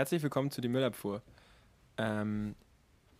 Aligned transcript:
Herzlich 0.00 0.22
willkommen 0.22 0.50
zu 0.50 0.62
die 0.62 0.68
Müllabfuhr. 0.68 1.20
Ähm, 1.98 2.54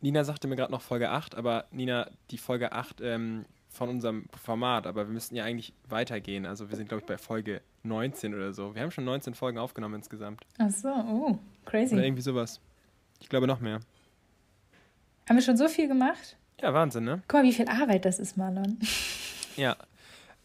Nina 0.00 0.24
sagte 0.24 0.48
mir 0.48 0.56
gerade 0.56 0.72
noch 0.72 0.80
Folge 0.80 1.10
8, 1.10 1.34
aber 1.34 1.66
Nina, 1.72 2.10
die 2.30 2.38
Folge 2.38 2.72
8 2.72 3.02
ähm, 3.02 3.44
von 3.68 3.90
unserem 3.90 4.24
Format, 4.42 4.86
aber 4.86 5.06
wir 5.06 5.12
müssten 5.12 5.36
ja 5.36 5.44
eigentlich 5.44 5.74
weitergehen. 5.90 6.46
Also 6.46 6.70
wir 6.70 6.78
sind, 6.78 6.88
glaube 6.88 7.02
ich, 7.02 7.06
bei 7.06 7.18
Folge 7.18 7.60
19 7.82 8.34
oder 8.34 8.54
so. 8.54 8.74
Wir 8.74 8.80
haben 8.80 8.92
schon 8.92 9.04
19 9.04 9.34
Folgen 9.34 9.58
aufgenommen 9.58 9.96
insgesamt. 9.96 10.40
Ach 10.56 10.70
so, 10.70 10.88
oh, 10.88 11.38
crazy. 11.66 11.92
Oder 11.92 12.04
irgendwie 12.04 12.22
sowas. 12.22 12.62
Ich 13.20 13.28
glaube 13.28 13.46
noch 13.46 13.60
mehr. 13.60 13.80
Haben 15.28 15.36
wir 15.36 15.42
schon 15.42 15.58
so 15.58 15.68
viel 15.68 15.86
gemacht? 15.86 16.38
Ja, 16.62 16.72
Wahnsinn, 16.72 17.04
ne? 17.04 17.22
Guck 17.28 17.40
mal, 17.40 17.44
wie 17.44 17.52
viel 17.52 17.68
Arbeit 17.68 18.06
das 18.06 18.18
ist, 18.18 18.38
Marlon. 18.38 18.78
Ja. 19.56 19.76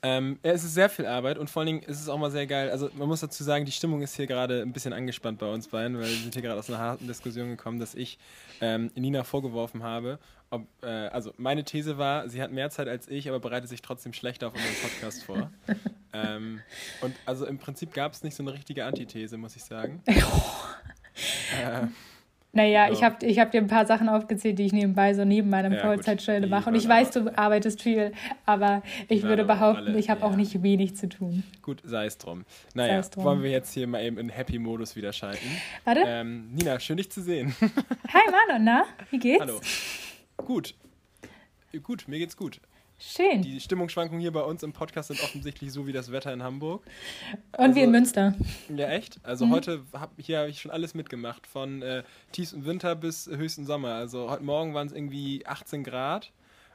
Ähm, 0.07 0.37
es 0.43 0.63
ist 0.63 0.75
sehr 0.75 0.87
viel 0.87 1.07
Arbeit 1.07 1.39
und 1.39 1.49
vor 1.49 1.61
allen 1.61 1.67
Dingen 1.67 1.81
ist 1.81 1.99
es 1.99 2.09
auch 2.09 2.19
mal 2.19 2.29
sehr 2.29 2.45
geil. 2.45 2.69
Also 2.69 2.91
man 2.93 3.07
muss 3.07 3.21
dazu 3.21 3.43
sagen, 3.43 3.65
die 3.65 3.71
Stimmung 3.71 4.03
ist 4.03 4.15
hier 4.15 4.27
gerade 4.27 4.61
ein 4.61 4.71
bisschen 4.71 4.93
angespannt 4.93 5.39
bei 5.39 5.51
uns 5.51 5.67
beiden, 5.69 5.97
weil 5.97 6.03
wir 6.05 6.15
sind 6.15 6.31
hier 6.31 6.43
gerade 6.43 6.59
aus 6.59 6.69
einer 6.69 6.77
harten 6.77 7.07
Diskussion 7.07 7.49
gekommen, 7.49 7.79
dass 7.79 7.95
ich 7.95 8.19
ähm, 8.61 8.91
Nina 8.93 9.23
vorgeworfen 9.23 9.81
habe, 9.81 10.19
ob, 10.51 10.67
äh, 10.83 10.87
also 10.87 11.33
meine 11.37 11.63
These 11.63 11.97
war, 11.97 12.29
sie 12.29 12.39
hat 12.39 12.51
mehr 12.51 12.69
Zeit 12.69 12.87
als 12.87 13.07
ich, 13.07 13.27
aber 13.27 13.39
bereitet 13.39 13.67
sich 13.67 13.81
trotzdem 13.81 14.13
schlechter 14.13 14.49
auf 14.49 14.53
unseren 14.53 14.75
Podcast 14.75 15.23
vor. 15.23 15.49
ähm, 16.13 16.61
und 17.01 17.15
also 17.25 17.47
im 17.47 17.57
Prinzip 17.57 17.91
gab 17.91 18.13
es 18.13 18.21
nicht 18.21 18.35
so 18.35 18.43
eine 18.43 18.53
richtige 18.53 18.85
Antithese, 18.85 19.37
muss 19.37 19.55
ich 19.55 19.63
sagen. 19.63 20.03
äh, 20.05 21.87
naja, 22.55 22.87
ja. 22.87 22.91
ich 22.91 23.03
habe 23.03 23.25
ich 23.25 23.37
hab 23.39 23.51
dir 23.51 23.59
ein 23.59 23.67
paar 23.67 23.85
Sachen 23.85 24.07
aufgezählt, 24.07 24.57
die 24.57 24.65
ich 24.65 24.73
nebenbei 24.73 25.13
so 25.13 25.25
neben 25.25 25.49
meinem 25.49 25.73
ja, 25.73 25.79
Vollzeitstelle 25.79 26.47
mache. 26.47 26.69
Und 26.69 26.75
ich 26.75 26.87
weiß, 26.87 27.11
du 27.11 27.37
arbeitest 27.37 27.81
viel, 27.81 28.13
aber 28.45 28.81
ich 29.09 29.23
würde 29.23 29.43
behaupten, 29.43 29.87
alle, 29.87 29.99
ich 29.99 30.09
habe 30.09 30.21
ja. 30.21 30.27
auch 30.27 30.37
nicht 30.37 30.63
wenig 30.63 30.95
zu 30.95 31.09
tun. 31.09 31.43
Gut, 31.61 31.81
sei 31.83 32.05
es 32.05 32.17
drum. 32.17 32.45
Naja, 32.73 33.01
drum. 33.01 33.25
wollen 33.25 33.43
wir 33.43 33.51
jetzt 33.51 33.73
hier 33.73 33.87
mal 33.87 34.01
eben 34.01 34.17
in 34.17 34.29
Happy-Modus 34.29 34.95
wieder 34.95 35.11
schalten. 35.11 35.45
Warte. 35.83 36.03
Ähm, 36.05 36.49
Nina, 36.53 36.79
schön 36.79 36.95
dich 36.95 37.11
zu 37.11 37.21
sehen. 37.21 37.53
Hi 38.13 38.21
Marlon, 38.31 38.63
na? 38.63 38.85
Wie 39.11 39.19
geht's? 39.19 39.41
Hallo. 39.41 39.59
Gut. 40.37 40.75
Gut, 41.83 42.07
mir 42.07 42.19
geht's 42.19 42.37
gut. 42.37 42.61
Schön. 42.97 43.41
Die 43.41 43.59
Stimmungsschwankungen 43.59 44.21
hier 44.21 44.31
bei 44.31 44.41
uns 44.41 44.63
im 44.63 44.71
Podcast 44.71 45.09
sind 45.09 45.21
offensichtlich 45.21 45.71
so 45.71 45.85
wie 45.85 45.91
das 45.91 46.11
Wetter 46.11 46.31
in 46.31 46.43
Hamburg. 46.43 46.83
Und 47.51 47.59
also, 47.59 47.75
wie 47.75 47.81
in 47.81 47.91
Münster. 47.91 48.33
Ja, 48.73 48.87
echt? 48.89 49.19
Also 49.23 49.45
mhm. 49.45 49.51
heute 49.51 49.81
habe 49.93 50.13
hier 50.17 50.39
hab 50.39 50.47
ich 50.47 50.61
schon 50.61 50.71
alles 50.71 50.93
mitgemacht, 50.93 51.45
von 51.45 51.81
äh, 51.81 52.03
tiefstem 52.31 52.65
Winter 52.65 52.95
bis 52.95 53.27
höchsten 53.27 53.65
Sommer. 53.65 53.95
Also 53.95 54.29
heute 54.29 54.43
Morgen 54.43 54.73
waren 54.73 54.87
es 54.87 54.93
irgendwie 54.93 55.45
18 55.45 55.83
Grad 55.83 56.31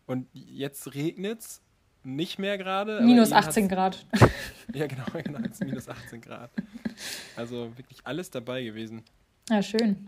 und 0.06 0.27
jetzt 0.34 0.94
regnet 0.94 1.40
es 1.40 1.62
nicht 2.02 2.38
mehr 2.38 2.58
gerade. 2.58 3.00
Minus 3.00 3.32
18 3.32 3.68
Grad. 3.68 4.05
ja, 4.74 4.86
genau, 4.86 5.05
genau, 5.22 5.38
jetzt 5.40 5.64
minus 5.64 5.88
18 5.88 6.20
Grad. 6.20 6.50
Also 7.36 7.72
wirklich 7.77 8.00
alles 8.05 8.30
dabei 8.30 8.62
gewesen. 8.62 9.02
Ja, 9.48 9.62
schön. 9.62 10.06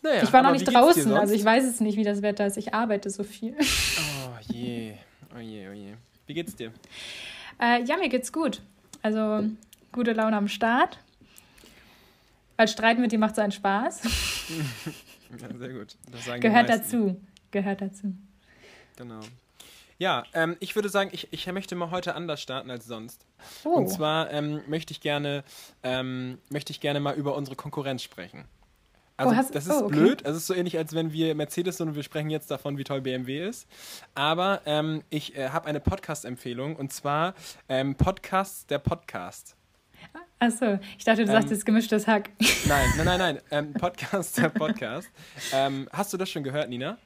Naja, 0.00 0.22
ich 0.22 0.32
war 0.32 0.42
noch 0.42 0.52
nicht 0.52 0.64
draußen, 0.64 1.12
also 1.12 1.34
ich 1.34 1.44
weiß 1.44 1.64
es 1.64 1.80
nicht, 1.80 1.98
wie 1.98 2.04
das 2.04 2.22
Wetter 2.22 2.46
ist. 2.46 2.56
Ich 2.56 2.72
arbeite 2.72 3.10
so 3.10 3.24
viel. 3.24 3.56
Oh 3.58 4.52
je. 4.52 4.94
Oh 5.38 5.40
je, 5.40 5.68
oh. 5.68 5.96
Wie 6.26 6.34
geht's 6.34 6.56
dir? 6.56 6.72
Äh, 7.60 7.84
ja, 7.84 7.96
mir 7.96 8.08
geht's 8.08 8.32
gut. 8.32 8.60
Also 9.02 9.44
gute 9.92 10.12
Laune 10.12 10.36
am 10.36 10.48
Start. 10.48 10.98
Weil 12.56 12.66
Streiten 12.66 13.00
mit 13.00 13.12
dir 13.12 13.20
macht 13.20 13.36
so 13.36 13.42
einen 13.42 13.52
Spaß. 13.52 14.02
ja, 15.40 15.56
sehr 15.56 15.72
gut. 15.72 15.96
Gehört 16.40 16.68
dazu. 16.68 17.20
Gehört 17.52 17.80
dazu. 17.80 18.12
Genau. 18.96 19.20
Ja, 19.98 20.24
ähm, 20.34 20.56
ich 20.58 20.74
würde 20.74 20.88
sagen, 20.88 21.10
ich, 21.12 21.28
ich 21.30 21.46
möchte 21.52 21.76
mal 21.76 21.92
heute 21.92 22.16
anders 22.16 22.42
starten 22.42 22.70
als 22.70 22.86
sonst. 22.86 23.24
Oh. 23.62 23.70
Und 23.70 23.88
zwar 23.88 24.32
ähm, 24.32 24.62
möchte 24.66 24.92
ich 24.92 25.00
gerne 25.00 25.44
ähm, 25.84 26.38
möchte 26.50 26.72
ich 26.72 26.80
gerne 26.80 26.98
mal 26.98 27.14
über 27.14 27.36
unsere 27.36 27.54
Konkurrenz 27.54 28.02
sprechen. 28.02 28.44
Also, 29.18 29.32
oh, 29.32 29.52
das 29.52 29.66
ist 29.66 29.72
oh, 29.72 29.86
okay. 29.86 29.96
blöd. 29.96 30.22
Es 30.24 30.36
ist 30.36 30.46
so 30.46 30.54
ähnlich, 30.54 30.78
als 30.78 30.94
wenn 30.94 31.12
wir 31.12 31.34
Mercedes 31.34 31.78
sind 31.78 31.88
und 31.88 31.96
wir 31.96 32.04
sprechen 32.04 32.30
jetzt 32.30 32.52
davon, 32.52 32.78
wie 32.78 32.84
toll 32.84 33.00
BMW 33.00 33.48
ist. 33.48 33.66
Aber 34.14 34.62
ähm, 34.64 35.02
ich 35.10 35.36
äh, 35.36 35.48
habe 35.48 35.66
eine 35.66 35.80
Podcast-Empfehlung 35.80 36.76
und 36.76 36.92
zwar 36.92 37.34
ähm, 37.68 37.96
Podcast 37.96 38.70
der 38.70 38.78
Podcast. 38.78 39.56
Achso, 40.38 40.78
ich 40.96 41.04
dachte, 41.04 41.24
du 41.24 41.32
ähm, 41.32 41.34
sagst 41.34 41.50
jetzt 41.50 41.66
gemischtes 41.66 42.06
Hack. 42.06 42.30
Nein, 42.66 42.86
nein, 42.96 43.06
nein, 43.06 43.18
nein. 43.18 43.38
Ähm, 43.50 43.72
Podcast 43.72 44.38
der 44.38 44.50
Podcast. 44.50 45.10
Ähm, 45.52 45.88
hast 45.92 46.12
du 46.12 46.16
das 46.16 46.30
schon 46.30 46.44
gehört, 46.44 46.68
Nina? 46.68 46.96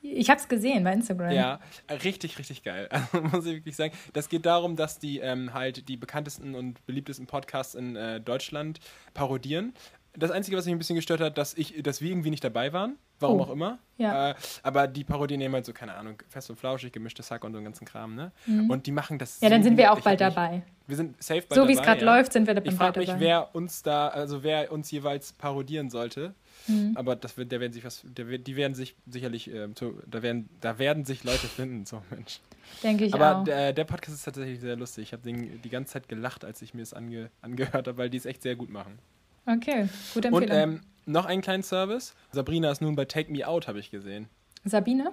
Ich 0.00 0.30
habe 0.30 0.40
es 0.40 0.48
gesehen 0.48 0.82
bei 0.82 0.92
Instagram. 0.92 1.30
Ja, 1.30 1.60
richtig, 2.02 2.40
richtig 2.40 2.64
geil. 2.64 2.88
Also, 3.12 3.20
muss 3.22 3.46
ich 3.46 3.54
wirklich 3.54 3.76
sagen. 3.76 3.94
Das 4.14 4.28
geht 4.28 4.46
darum, 4.46 4.74
dass 4.74 4.98
die 4.98 5.20
ähm, 5.20 5.54
halt 5.54 5.88
die 5.88 5.96
bekanntesten 5.96 6.56
und 6.56 6.84
beliebtesten 6.86 7.28
Podcasts 7.28 7.76
in 7.76 7.94
äh, 7.94 8.20
Deutschland 8.20 8.80
parodieren 9.14 9.74
das 10.14 10.30
Einzige, 10.30 10.56
was 10.56 10.66
mich 10.66 10.74
ein 10.74 10.78
bisschen 10.78 10.96
gestört 10.96 11.20
hat, 11.20 11.38
dass, 11.38 11.54
ich, 11.54 11.82
dass 11.82 12.00
wir 12.00 12.10
irgendwie 12.10 12.30
nicht 12.30 12.44
dabei 12.44 12.72
waren. 12.72 12.96
Warum 13.18 13.40
oh. 13.40 13.44
auch 13.44 13.50
immer. 13.50 13.78
Ja. 13.98 14.30
Äh, 14.30 14.34
aber 14.62 14.88
die 14.88 15.04
Parodien 15.04 15.38
nehmen 15.38 15.54
halt 15.54 15.64
so, 15.64 15.72
keine 15.72 15.94
Ahnung, 15.94 16.16
fest 16.28 16.50
und 16.50 16.58
flauschig, 16.58 16.92
gemischtes 16.92 17.30
Hack 17.30 17.44
und 17.44 17.52
so 17.52 17.58
einen 17.58 17.64
ganzen 17.64 17.86
Kram, 17.86 18.16
ne? 18.16 18.32
Mhm. 18.46 18.68
Und 18.68 18.86
die 18.86 18.92
machen 18.92 19.18
das 19.18 19.40
Ja, 19.40 19.48
dann 19.48 19.62
sind 19.62 19.76
wir 19.76 19.92
auch 19.92 20.00
bald 20.00 20.20
dabei. 20.20 20.62
Wir 20.88 20.96
sind 20.96 21.22
safe 21.22 21.42
bald 21.42 21.54
So 21.54 21.68
wie 21.68 21.72
es 21.72 21.80
gerade 21.80 22.04
ja. 22.04 22.16
läuft, 22.16 22.32
sind 22.32 22.46
wir 22.46 22.54
dabei. 22.54 22.68
Ich 22.68 22.74
frage 22.74 23.00
mich, 23.00 23.12
wer 23.18 23.54
uns 23.54 23.82
da, 23.82 24.08
also 24.08 24.42
wer 24.42 24.72
uns 24.72 24.90
jeweils 24.90 25.32
parodieren 25.32 25.88
sollte. 25.88 26.34
Mhm. 26.66 26.92
Aber 26.96 27.16
das 27.16 27.36
wird, 27.36 27.52
der 27.52 27.60
werden 27.60 27.72
sich 27.72 27.84
was, 27.84 28.04
der, 28.04 28.24
die 28.38 28.56
werden 28.56 28.74
sich 28.74 28.96
sicherlich, 29.06 29.52
äh, 29.52 29.68
da, 30.06 30.22
werden, 30.22 30.48
da 30.60 30.78
werden 30.78 31.04
sich 31.04 31.24
Leute 31.24 31.46
finden, 31.46 31.86
so 31.86 32.02
Mensch. 32.10 32.40
Denke 32.82 33.04
ich 33.04 33.14
Aber 33.14 33.38
auch. 33.38 33.44
Der, 33.44 33.72
der 33.72 33.84
Podcast 33.84 34.16
ist 34.16 34.24
tatsächlich 34.24 34.60
sehr 34.60 34.76
lustig. 34.76 35.04
Ich 35.04 35.12
habe 35.12 35.22
die 35.32 35.70
ganze 35.70 35.92
Zeit 35.92 36.08
gelacht, 36.08 36.44
als 36.44 36.60
ich 36.60 36.74
mir 36.74 36.82
es 36.82 36.92
ange, 36.92 37.30
angehört 37.40 37.86
habe, 37.86 37.96
weil 37.96 38.10
die 38.10 38.18
es 38.18 38.26
echt 38.26 38.42
sehr 38.42 38.56
gut 38.56 38.70
machen. 38.70 38.98
Okay, 39.46 39.88
gute 40.14 40.28
Empfehlung. 40.28 40.34
Und 40.34 40.48
ähm, 40.50 40.80
noch 41.06 41.26
einen 41.26 41.42
kleinen 41.42 41.62
Service. 41.62 42.14
Sabrina 42.30 42.70
ist 42.70 42.80
nun 42.80 42.94
bei 42.94 43.04
Take 43.04 43.30
Me 43.32 43.46
Out, 43.46 43.68
habe 43.68 43.80
ich 43.80 43.90
gesehen. 43.90 44.28
Sabine? 44.64 45.12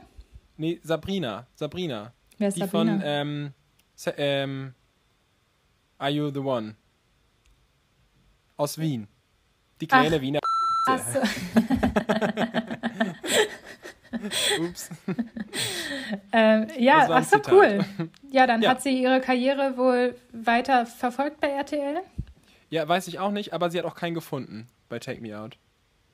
Nee, 0.58 0.80
Sabrina. 0.84 1.48
Sabrina. 1.56 2.14
Wer 2.38 2.50
ist 2.50 2.56
Die 2.56 2.62
Sabrina? 2.62 2.94
von 2.94 3.02
ähm, 3.04 3.54
ähm, 4.18 4.74
Are 5.98 6.12
You 6.12 6.30
the 6.30 6.40
One? 6.40 6.76
Aus 8.58 8.78
Wien. 8.78 9.08
Die 9.82 9.88
kleine 9.88 10.18
ach, 10.18 10.22
Wiener. 10.22 10.40
Ach 10.88 11.00
so. 11.00 11.20
Ups. 14.62 14.90
ähm, 16.34 16.68
ja, 16.78 17.08
ach 17.10 17.24
so, 17.24 17.38
Zitat. 17.38 17.54
cool. 17.54 17.86
Ja, 18.32 18.48
dann 18.48 18.62
ja. 18.62 18.72
hat 18.72 18.82
sie 18.82 19.02
ihre 19.02 19.22
Karriere 19.22 19.78
wohl 19.78 20.16
weiter 20.32 20.86
verfolgt 20.86 21.40
bei 21.40 21.48
RTL? 21.50 22.02
Ja, 22.70 22.88
weiß 22.88 23.08
ich 23.08 23.20
auch 23.20 23.32
nicht, 23.32 23.54
aber 23.54 23.70
sie 23.70 23.80
hat 23.80 23.86
auch 23.86 23.96
keinen 23.96 24.14
gefunden 24.14 24.68
bei 24.90 25.00
Take 25.00 25.22
Me 25.22 25.38
Out. 25.38 25.58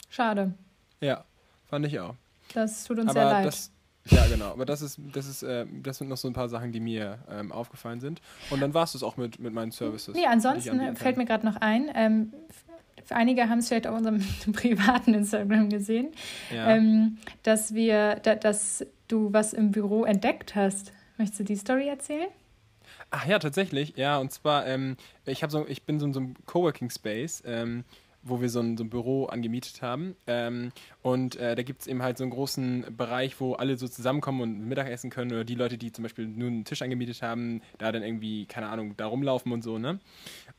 Schade. 0.10 0.54
Ja, 1.02 1.26
fand 1.66 1.86
ich 1.86 2.00
auch. 2.00 2.16
Das 2.54 2.86
tut 2.86 3.00
uns 3.00 3.10
aber 3.10 3.20
sehr 3.20 3.30
leid. 3.30 3.46
Das, 3.46 3.72
ja, 4.06 4.26
genau. 4.28 4.52
Aber 4.52 4.66
das 4.66 4.82
ist, 4.82 5.00
das 5.14 5.28
ist, 5.28 5.44
äh, 5.44 5.66
das 5.82 5.98
sind 5.98 6.10
noch 6.10 6.18
so 6.18 6.28
ein 6.28 6.34
paar 6.34 6.48
Sachen, 6.48 6.72
die 6.72 6.80
mir 6.80 7.20
ähm, 7.30 7.52
aufgefallen 7.52 8.00
sind. 8.00 8.22
Und 8.52 8.62
dann 8.62 8.74
war 8.74 8.84
es 8.84 8.94
das 8.94 9.04
auch 9.04 9.18
mit, 9.18 9.40
mit 9.40 9.54
meinen 9.54 9.72
Services. 9.72 10.16
Nee, 10.16 10.28
ansonsten 10.28 10.96
fällt 10.96 11.18
mir 11.18 11.26
gerade 11.26 11.46
noch 11.46 11.58
ein, 11.58 11.90
ähm, 11.94 12.34
einige 13.10 13.50
haben 13.50 13.60
es 13.60 13.68
vielleicht 13.68 13.88
auf 13.88 13.98
unserem 13.98 14.24
privaten 14.54 15.14
Instagram 15.14 15.70
gesehen, 15.70 16.10
ja. 16.54 16.70
ähm, 16.70 17.18
dass 17.44 17.74
wir, 17.74 18.16
da, 18.24 18.36
dass 18.36 18.86
du 19.08 19.34
was 19.34 19.54
im 19.54 19.72
Büro 19.72 20.06
entdeckt 20.06 20.56
hast. 20.56 20.92
Möchtest 21.18 21.42
du 21.42 21.44
die 21.44 21.56
Story 21.56 21.88
erzählen? 21.88 22.28
Ach 23.12 23.26
ja, 23.26 23.40
tatsächlich. 23.40 23.94
Ja, 23.98 24.18
und 24.18 24.32
zwar, 24.32 24.66
ähm, 24.68 24.98
ich, 25.26 25.44
so, 25.48 25.66
ich 25.68 25.84
bin 25.84 26.00
so 26.00 26.06
in 26.06 26.14
so 26.14 26.20
einem 26.20 26.36
Coworking 26.46 26.90
Space, 26.90 27.44
ähm, 27.46 27.84
wo 28.26 28.42
wir 28.42 28.50
so 28.50 28.60
ein, 28.60 28.76
so 28.76 28.84
ein 28.84 28.90
Büro 28.90 29.26
angemietet 29.26 29.82
haben. 29.82 30.16
Ähm, 30.26 30.72
und 31.04 31.36
äh, 31.38 31.56
da 31.56 31.62
gibt 31.62 31.82
es 31.82 31.88
eben 31.88 32.02
halt 32.02 32.18
so 32.18 32.24
einen 32.24 32.32
großen 32.32 32.88
Bereich, 32.98 33.40
wo 33.40 33.54
alle 33.54 33.78
so 33.78 33.88
zusammenkommen 33.88 34.42
und 34.42 34.68
Mittagessen 34.68 35.12
können 35.12 35.32
oder 35.32 35.46
die 35.46 35.56
Leute, 35.56 35.78
die 35.78 35.92
zum 35.92 36.04
Beispiel 36.04 36.28
nur 36.28 36.48
einen 36.48 36.66
Tisch 36.66 36.82
angemietet 36.82 37.22
haben, 37.22 37.62
da 37.78 37.92
dann 37.92 38.04
irgendwie, 38.04 38.48
keine 38.48 38.68
Ahnung, 38.68 38.98
da 38.98 39.06
rumlaufen 39.06 39.52
und 39.52 39.64
so, 39.64 39.78
ne? 39.78 40.00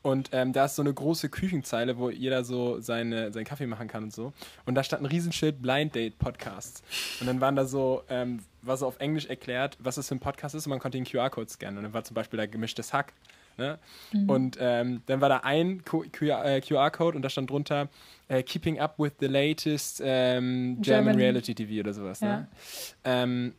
Und 0.03 0.31
ähm, 0.33 0.53
da 0.53 0.67
ist 0.67 0.77
so 0.77 0.83
eine 0.83 0.95
große 0.95 1.29
Küchenzeile, 1.29 1.99
wo 1.99 2.09
jeder 2.09 2.45
so 2.45 2.81
seine, 2.81 3.33
seinen 3.33 3.45
Kaffee 3.45 3.67
machen 3.67 3.89
kann 3.89 4.05
und 4.05 4.13
so. 4.13 4.33
Und 4.65 4.77
da 4.77 4.85
stand 4.85 5.03
ein 5.03 5.07
Riesenschild 5.07 5.61
Blind 5.61 5.97
Date 5.97 6.17
Podcasts. 6.19 6.85
Und 7.21 7.27
dann 7.27 7.41
waren 7.41 7.57
da 7.57 7.67
so, 7.67 8.05
ähm, 8.09 8.41
war 8.63 8.77
so 8.77 8.87
auf 8.87 9.01
Englisch 9.01 9.27
erklärt, 9.27 9.77
was 9.81 9.97
es 9.97 10.07
für 10.07 10.15
ein 10.15 10.21
Podcast 10.21 10.55
ist 10.55 10.67
und 10.67 10.71
man 10.71 10.79
konnte 10.79 10.99
den 10.99 11.05
QR-Code 11.05 11.51
scannen. 11.51 11.79
Und 11.79 11.85
dann 11.85 11.93
war 11.93 12.05
zum 12.05 12.15
Beispiel 12.15 12.37
da 12.37 12.47
gemischtes 12.47 12.93
Hack. 12.93 13.13
Ne? 13.59 13.79
Mhm. 14.13 14.31
Und 14.31 14.59
ähm, 14.61 15.03
dann 15.07 15.21
war 15.21 15.29
da 15.29 15.39
ein 15.39 15.83
QR-Code 15.85 17.15
äh, 17.15 17.17
und 17.17 17.23
da 17.23 17.31
stand 17.31 17.51
drunter 17.51 17.89
äh, 18.29 18.43
Keeping 18.43 18.79
up 18.79 18.99
with 18.99 19.13
the 19.21 19.27
latest 19.27 20.03
ähm, 20.05 20.79
German, 20.81 20.83
German, 20.83 21.17
Reality 21.17 21.55
TV 21.55 21.81
oder 21.81 21.93
sowas. 21.93 22.21
Ne? 22.21 22.29
Ja. 22.29 22.37
Ne? 22.41 22.49
Ähm, 23.05 23.55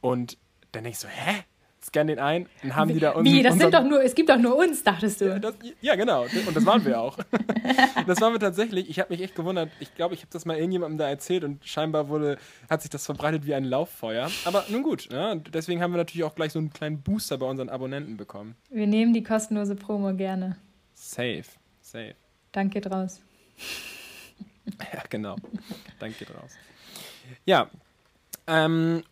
und 0.00 0.38
dann 0.72 0.84
denkst 0.84 1.02
du, 1.02 1.08
hä? 1.08 1.44
Scan 1.88 2.06
den 2.06 2.18
ein 2.18 2.46
und 2.62 2.76
haben 2.76 2.92
die 2.92 3.00
da 3.00 3.10
uns. 3.10 3.28
Wie, 3.28 3.42
das 3.42 3.58
sind 3.58 3.74
doch 3.74 3.82
nur, 3.82 4.02
es 4.02 4.14
gibt 4.14 4.28
doch 4.28 4.38
nur 4.38 4.56
uns, 4.56 4.82
dachtest 4.82 5.20
du. 5.20 5.26
Ja, 5.26 5.38
das, 5.38 5.54
ja 5.80 5.94
genau. 5.96 6.22
Und 6.22 6.56
das 6.56 6.64
waren 6.64 6.84
wir 6.84 7.00
auch. 7.00 7.18
das 8.06 8.20
waren 8.20 8.32
wir 8.32 8.40
tatsächlich. 8.40 8.88
Ich 8.88 9.00
habe 9.00 9.12
mich 9.12 9.22
echt 9.22 9.34
gewundert. 9.34 9.70
Ich 9.80 9.94
glaube, 9.94 10.14
ich 10.14 10.20
habe 10.20 10.30
das 10.32 10.44
mal 10.44 10.56
irgendjemandem 10.56 10.98
da 10.98 11.08
erzählt 11.08 11.44
und 11.44 11.64
scheinbar 11.66 12.08
wurde, 12.08 12.38
hat 12.70 12.82
sich 12.82 12.90
das 12.90 13.04
verbreitet 13.04 13.46
wie 13.46 13.54
ein 13.54 13.64
Lauffeuer. 13.64 14.30
Aber 14.44 14.64
nun 14.68 14.82
gut, 14.82 15.08
ne? 15.10 15.42
deswegen 15.52 15.82
haben 15.82 15.92
wir 15.92 15.98
natürlich 15.98 16.24
auch 16.24 16.34
gleich 16.34 16.52
so 16.52 16.58
einen 16.58 16.72
kleinen 16.72 17.02
Booster 17.02 17.38
bei 17.38 17.46
unseren 17.46 17.68
Abonnenten 17.68 18.16
bekommen. 18.16 18.54
Wir 18.70 18.86
nehmen 18.86 19.12
die 19.12 19.22
kostenlose 19.22 19.74
Promo 19.74 20.14
gerne. 20.14 20.56
Safe, 20.94 21.44
safe. 21.80 22.14
Danke 22.52 22.80
draus. 22.80 23.20
ja, 24.92 25.02
genau. 25.08 25.36
Dank 25.98 26.18
geht 26.18 26.30
raus. 26.30 26.56
Ja. 27.44 27.68
Ähm, 28.46 29.02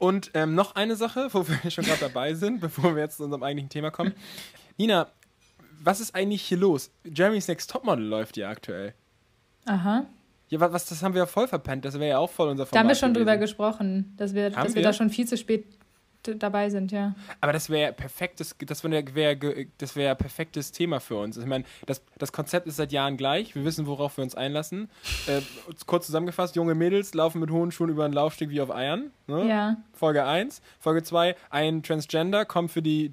und 0.00 0.30
ähm, 0.34 0.54
noch 0.54 0.74
eine 0.74 0.96
Sache, 0.96 1.28
wo 1.32 1.46
wir 1.46 1.70
schon 1.70 1.84
gerade 1.84 2.00
dabei 2.00 2.34
sind, 2.34 2.60
bevor 2.60 2.96
wir 2.96 3.02
jetzt 3.02 3.18
zu 3.18 3.24
unserem 3.24 3.42
eigentlichen 3.44 3.68
Thema 3.68 3.90
kommen. 3.90 4.14
Nina, 4.78 5.08
was 5.82 6.00
ist 6.00 6.14
eigentlich 6.14 6.42
hier 6.42 6.58
los? 6.58 6.90
Jeremy's 7.04 7.46
Next 7.46 7.70
Topmodel 7.70 8.04
läuft 8.06 8.36
ja 8.36 8.48
aktuell. 8.48 8.94
Aha. 9.66 10.06
Ja, 10.48 10.60
was, 10.60 10.86
das 10.86 11.02
haben 11.02 11.14
wir 11.14 11.20
ja 11.20 11.26
voll 11.26 11.46
verpennt. 11.46 11.84
Das 11.84 11.94
wäre 11.94 12.08
ja 12.08 12.18
auch 12.18 12.30
voll 12.30 12.48
unser 12.48 12.66
Format 12.66 12.74
Da 12.74 12.80
haben 12.80 12.88
wir 12.88 12.94
schon 12.96 13.12
gewesen. 13.12 13.26
drüber 13.26 13.36
gesprochen, 13.38 14.14
dass 14.16 14.34
wir, 14.34 14.50
dass 14.50 14.68
wir? 14.68 14.76
wir 14.76 14.82
da 14.82 14.92
schon 14.92 15.10
viel 15.10 15.28
zu 15.28 15.36
spät 15.36 15.66
dabei 16.22 16.70
sind, 16.70 16.92
ja. 16.92 17.14
Aber 17.40 17.52
das 17.52 17.70
wäre 17.70 17.92
perfektes, 17.92 18.54
das 18.66 18.84
wäre 18.84 19.14
wär, 19.14 19.36
das 19.78 19.96
wär 19.96 20.14
perfektes 20.14 20.72
Thema 20.72 21.00
für 21.00 21.16
uns. 21.16 21.36
Ich 21.36 21.46
meine, 21.46 21.64
das, 21.86 22.02
das 22.18 22.32
Konzept 22.32 22.66
ist 22.66 22.76
seit 22.76 22.92
Jahren 22.92 23.16
gleich. 23.16 23.54
Wir 23.54 23.64
wissen, 23.64 23.86
worauf 23.86 24.16
wir 24.16 24.24
uns 24.24 24.34
einlassen. 24.34 24.90
Äh, 25.26 25.40
kurz 25.86 26.06
zusammengefasst, 26.06 26.56
junge 26.56 26.74
Mädels 26.74 27.14
laufen 27.14 27.40
mit 27.40 27.50
hohen 27.50 27.72
Schuhen 27.72 27.90
über 27.90 28.04
einen 28.04 28.14
Laufsteg 28.14 28.50
wie 28.50 28.60
auf 28.60 28.70
Eiern. 28.70 29.10
Ne? 29.26 29.48
Ja. 29.48 29.76
Folge 29.92 30.24
1. 30.24 30.62
Folge 30.78 31.02
2, 31.02 31.34
ein 31.50 31.82
Transgender 31.82 32.44
kommt 32.44 32.70
für 32.70 32.82
die 32.82 33.12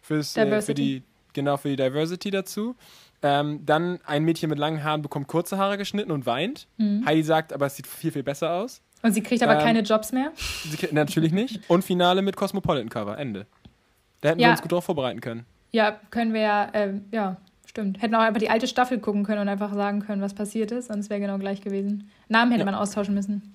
fürs, 0.00 0.36
äh, 0.36 0.62
für 0.62 0.74
die 0.74 1.02
genau 1.32 1.56
für 1.56 1.68
die 1.68 1.76
Diversity 1.76 2.30
dazu. 2.30 2.74
Ähm, 3.20 3.66
dann 3.66 4.00
ein 4.04 4.24
Mädchen 4.24 4.48
mit 4.48 4.58
langen 4.58 4.84
Haaren 4.84 5.02
bekommt 5.02 5.26
kurze 5.26 5.58
Haare 5.58 5.76
geschnitten 5.76 6.12
und 6.12 6.24
weint. 6.26 6.68
Mhm. 6.76 7.04
Heidi 7.04 7.22
sagt, 7.22 7.52
aber 7.52 7.66
es 7.66 7.76
sieht 7.76 7.86
viel, 7.86 8.12
viel 8.12 8.22
besser 8.22 8.52
aus. 8.52 8.80
Und 9.02 9.12
sie 9.12 9.22
kriegt 9.22 9.42
aber 9.42 9.58
ähm, 9.58 9.64
keine 9.64 9.80
Jobs 9.80 10.12
mehr? 10.12 10.32
Sie, 10.36 10.88
natürlich 10.92 11.32
nicht. 11.32 11.60
Und 11.68 11.84
Finale 11.84 12.22
mit 12.22 12.36
Cosmopolitan 12.36 12.88
Cover. 12.88 13.18
Ende. 13.18 13.46
Da 14.20 14.30
hätten 14.30 14.40
ja. 14.40 14.48
wir 14.48 14.52
uns 14.52 14.62
gut 14.62 14.72
darauf 14.72 14.84
vorbereiten 14.84 15.20
können. 15.20 15.46
Ja, 15.70 16.00
können 16.10 16.32
wir 16.32 16.40
ja, 16.40 16.64
äh, 16.72 16.94
ja, 17.12 17.36
stimmt. 17.66 18.02
Hätten 18.02 18.14
auch 18.14 18.20
einfach 18.20 18.40
die 18.40 18.50
alte 18.50 18.66
Staffel 18.66 18.98
gucken 18.98 19.24
können 19.24 19.42
und 19.42 19.48
einfach 19.48 19.72
sagen 19.74 20.00
können, 20.00 20.22
was 20.22 20.34
passiert 20.34 20.72
ist. 20.72 20.90
Und 20.90 20.98
es 20.98 21.10
wäre 21.10 21.20
genau 21.20 21.38
gleich 21.38 21.60
gewesen. 21.60 22.10
Namen 22.28 22.50
hätte 22.50 22.60
ja. 22.60 22.64
man 22.64 22.74
austauschen 22.74 23.14
müssen. 23.14 23.54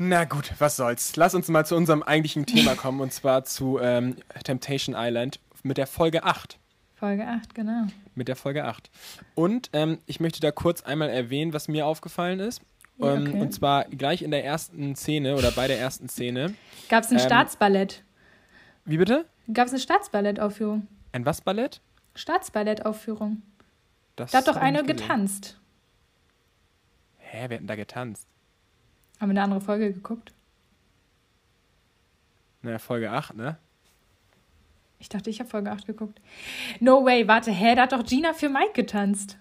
Na 0.00 0.24
gut, 0.24 0.52
was 0.58 0.76
soll's. 0.76 1.16
Lass 1.16 1.34
uns 1.34 1.48
mal 1.48 1.66
zu 1.66 1.76
unserem 1.76 2.02
eigentlichen 2.02 2.46
Thema 2.46 2.74
kommen 2.76 3.00
und 3.00 3.12
zwar 3.12 3.44
zu 3.44 3.78
ähm, 3.80 4.16
Temptation 4.42 4.96
Island 4.98 5.38
mit 5.62 5.76
der 5.76 5.86
Folge 5.86 6.24
8. 6.24 6.58
Folge 6.96 7.26
8, 7.26 7.54
genau. 7.54 7.86
Mit 8.14 8.28
der 8.28 8.36
Folge 8.36 8.64
8. 8.64 8.90
Und 9.34 9.70
ähm, 9.72 9.98
ich 10.06 10.20
möchte 10.20 10.40
da 10.40 10.50
kurz 10.50 10.82
einmal 10.82 11.10
erwähnen, 11.10 11.52
was 11.52 11.68
mir 11.68 11.86
aufgefallen 11.86 12.40
ist. 12.40 12.62
Ja, 13.02 13.14
ähm, 13.14 13.26
okay. 13.26 13.40
und 13.40 13.52
zwar 13.52 13.84
gleich 13.86 14.22
in 14.22 14.30
der 14.30 14.44
ersten 14.44 14.94
Szene 14.94 15.36
oder 15.36 15.50
bei 15.50 15.66
der 15.66 15.78
ersten 15.78 16.08
Szene. 16.08 16.54
Gab 16.88 17.04
es 17.04 17.10
ein 17.10 17.18
ähm, 17.18 17.24
Staatsballett? 17.24 18.04
Wie 18.84 18.96
bitte? 18.96 19.26
Gab 19.52 19.66
es 19.66 19.72
eine 19.72 19.80
Staatsballettaufführung? 19.80 20.86
Ein 21.12 21.26
was 21.26 21.40
Ballett? 21.40 21.80
Staatsballettaufführung. 22.14 23.42
Das 24.16 24.30
da 24.30 24.38
hat 24.38 24.48
doch 24.48 24.56
eine 24.56 24.84
getanzt. 24.84 25.58
Hä, 27.18 27.46
wer 27.48 27.56
hat 27.56 27.60
denn 27.60 27.66
da 27.66 27.76
getanzt? 27.76 28.26
Haben 29.20 29.28
wir 29.28 29.32
eine 29.32 29.42
andere 29.42 29.60
Folge 29.60 29.92
geguckt? 29.92 30.32
Na, 32.62 32.78
Folge 32.78 33.10
8, 33.10 33.36
ne? 33.36 33.58
Ich 34.98 35.08
dachte, 35.08 35.30
ich 35.30 35.40
habe 35.40 35.50
Folge 35.50 35.70
8 35.70 35.86
geguckt. 35.86 36.20
No 36.78 37.04
way, 37.04 37.26
warte, 37.26 37.50
hä, 37.50 37.74
da 37.74 37.82
hat 37.82 37.92
doch 37.92 38.04
Gina 38.04 38.34
für 38.34 38.48
Mike 38.48 38.72
getanzt. 38.74 39.38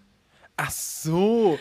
Ach 0.63 0.69
so. 0.69 1.57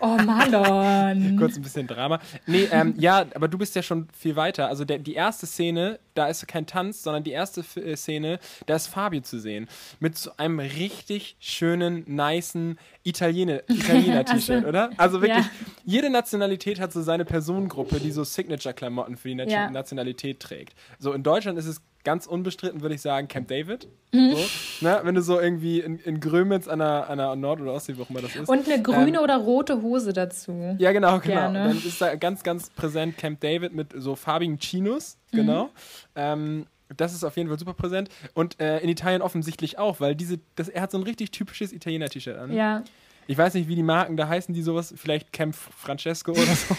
Oh, 0.00 0.16
Marlon. 0.16 1.36
Kurz 1.38 1.56
ein 1.56 1.62
bisschen 1.62 1.86
Drama. 1.86 2.18
Nee, 2.44 2.68
ähm, 2.72 2.94
ja, 2.98 3.24
aber 3.34 3.46
du 3.46 3.56
bist 3.56 3.76
ja 3.76 3.84
schon 3.84 4.08
viel 4.18 4.34
weiter. 4.34 4.66
Also 4.66 4.84
der, 4.84 4.98
die 4.98 5.14
erste 5.14 5.46
Szene, 5.46 6.00
da 6.14 6.26
ist 6.26 6.46
kein 6.48 6.66
Tanz, 6.66 7.04
sondern 7.04 7.22
die 7.22 7.30
erste 7.30 7.60
äh, 7.80 7.94
Szene, 7.94 8.40
da 8.66 8.74
ist 8.74 8.88
Fabio 8.88 9.20
zu 9.20 9.38
sehen. 9.38 9.68
Mit 10.00 10.18
so 10.18 10.32
einem 10.38 10.58
richtig 10.58 11.36
schönen, 11.38 12.02
nicen 12.06 12.80
Italiener-T-Shirt, 13.04 14.64
oder? 14.64 14.90
Also 14.96 15.22
wirklich, 15.22 15.44
ja. 15.44 15.50
jede 15.84 16.10
Nationalität 16.10 16.80
hat 16.80 16.92
so 16.92 17.00
seine 17.00 17.24
Personengruppe, 17.24 18.00
die 18.00 18.10
so 18.10 18.24
Signature-Klamotten 18.24 19.16
für 19.16 19.28
die 19.28 19.36
ja. 19.36 19.70
Nationalität 19.70 20.40
trägt. 20.40 20.74
So 20.98 21.12
in 21.12 21.22
Deutschland 21.22 21.58
ist 21.58 21.66
es 21.66 21.80
ganz 22.04 22.26
unbestritten, 22.26 22.82
würde 22.82 22.94
ich 22.94 23.00
sagen, 23.00 23.28
Camp 23.28 23.48
David. 23.48 23.88
Mhm. 24.12 24.34
So, 24.34 24.86
ne? 24.86 25.00
Wenn 25.02 25.14
du 25.14 25.22
so 25.22 25.40
irgendwie 25.40 25.80
in, 25.80 25.98
in 25.98 26.20
Grömitz 26.20 26.68
an 26.68 26.78
der, 26.78 27.08
an 27.08 27.18
der 27.18 27.34
Nord- 27.34 27.60
oder 27.60 27.72
Ostsee, 27.72 27.96
wo 27.96 28.02
auch 28.02 28.10
immer 28.10 28.20
das 28.20 28.36
ist. 28.36 28.48
Und 28.48 28.68
eine 28.68 28.82
grüne 28.82 29.18
ähm, 29.18 29.24
oder 29.24 29.36
rote 29.38 29.82
Hose 29.82 30.12
dazu. 30.12 30.76
Ja, 30.78 30.92
genau, 30.92 31.18
genau. 31.18 31.34
Gerne. 31.34 31.68
Dann 31.68 31.76
ist 31.78 32.00
da 32.00 32.14
ganz, 32.14 32.42
ganz 32.42 32.70
präsent 32.70 33.18
Camp 33.18 33.40
David 33.40 33.74
mit 33.74 33.88
so 33.96 34.14
farbigen 34.14 34.58
Chinos, 34.58 35.16
mhm. 35.32 35.36
genau. 35.36 35.64
Mhm. 35.64 35.70
Ähm, 36.14 36.66
das 36.96 37.14
ist 37.14 37.24
auf 37.24 37.36
jeden 37.36 37.48
Fall 37.48 37.58
super 37.58 37.74
präsent. 37.74 38.08
Und 38.34 38.60
äh, 38.60 38.78
in 38.80 38.88
Italien 38.88 39.22
offensichtlich 39.22 39.78
auch, 39.78 40.00
weil 40.00 40.14
diese, 40.14 40.38
das, 40.54 40.68
er 40.68 40.82
hat 40.82 40.90
so 40.90 40.98
ein 40.98 41.02
richtig 41.02 41.30
typisches 41.30 41.72
Italiener-T-Shirt 41.72 42.36
an. 42.36 42.52
Ja. 42.52 42.84
Ich 43.26 43.38
weiß 43.38 43.54
nicht, 43.54 43.68
wie 43.68 43.76
die 43.76 43.82
Marken 43.82 44.16
da 44.16 44.28
heißen, 44.28 44.54
die 44.54 44.62
sowas, 44.62 44.94
vielleicht 44.96 45.32
Camp 45.32 45.54
Francesco 45.54 46.32
oder 46.32 46.42
so. 46.42 46.76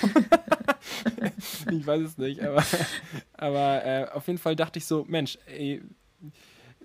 ich 1.72 1.86
weiß 1.86 2.02
es 2.02 2.18
nicht, 2.18 2.44
aber, 2.44 2.64
aber 3.34 3.86
äh, 3.86 4.08
auf 4.14 4.28
jeden 4.28 4.40
Fall 4.40 4.56
dachte 4.56 4.80
ich 4.80 4.86
so, 4.86 5.06
Mensch, 5.08 5.38
ey, 5.48 5.82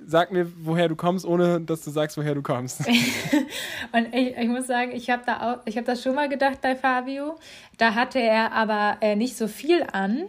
sag 0.06 0.32
mir, 0.32 0.50
woher 0.64 0.88
du 0.88 0.96
kommst, 0.96 1.24
ohne 1.24 1.60
dass 1.60 1.84
du 1.84 1.90
sagst, 1.90 2.16
woher 2.16 2.34
du 2.34 2.42
kommst. 2.42 2.80
und 3.92 4.14
ich, 4.14 4.36
ich 4.36 4.48
muss 4.48 4.66
sagen, 4.66 4.92
ich 4.92 5.10
habe 5.10 5.22
da 5.26 5.52
auch, 5.52 5.58
ich 5.66 5.76
habe 5.76 5.86
das 5.86 6.02
schon 6.02 6.14
mal 6.14 6.28
gedacht 6.28 6.60
bei 6.60 6.76
Fabio. 6.76 7.36
Da 7.78 7.94
hatte 7.94 8.18
er 8.18 8.52
aber 8.52 8.98
äh, 9.00 9.16
nicht 9.16 9.36
so 9.36 9.48
viel 9.48 9.84
an. 9.92 10.26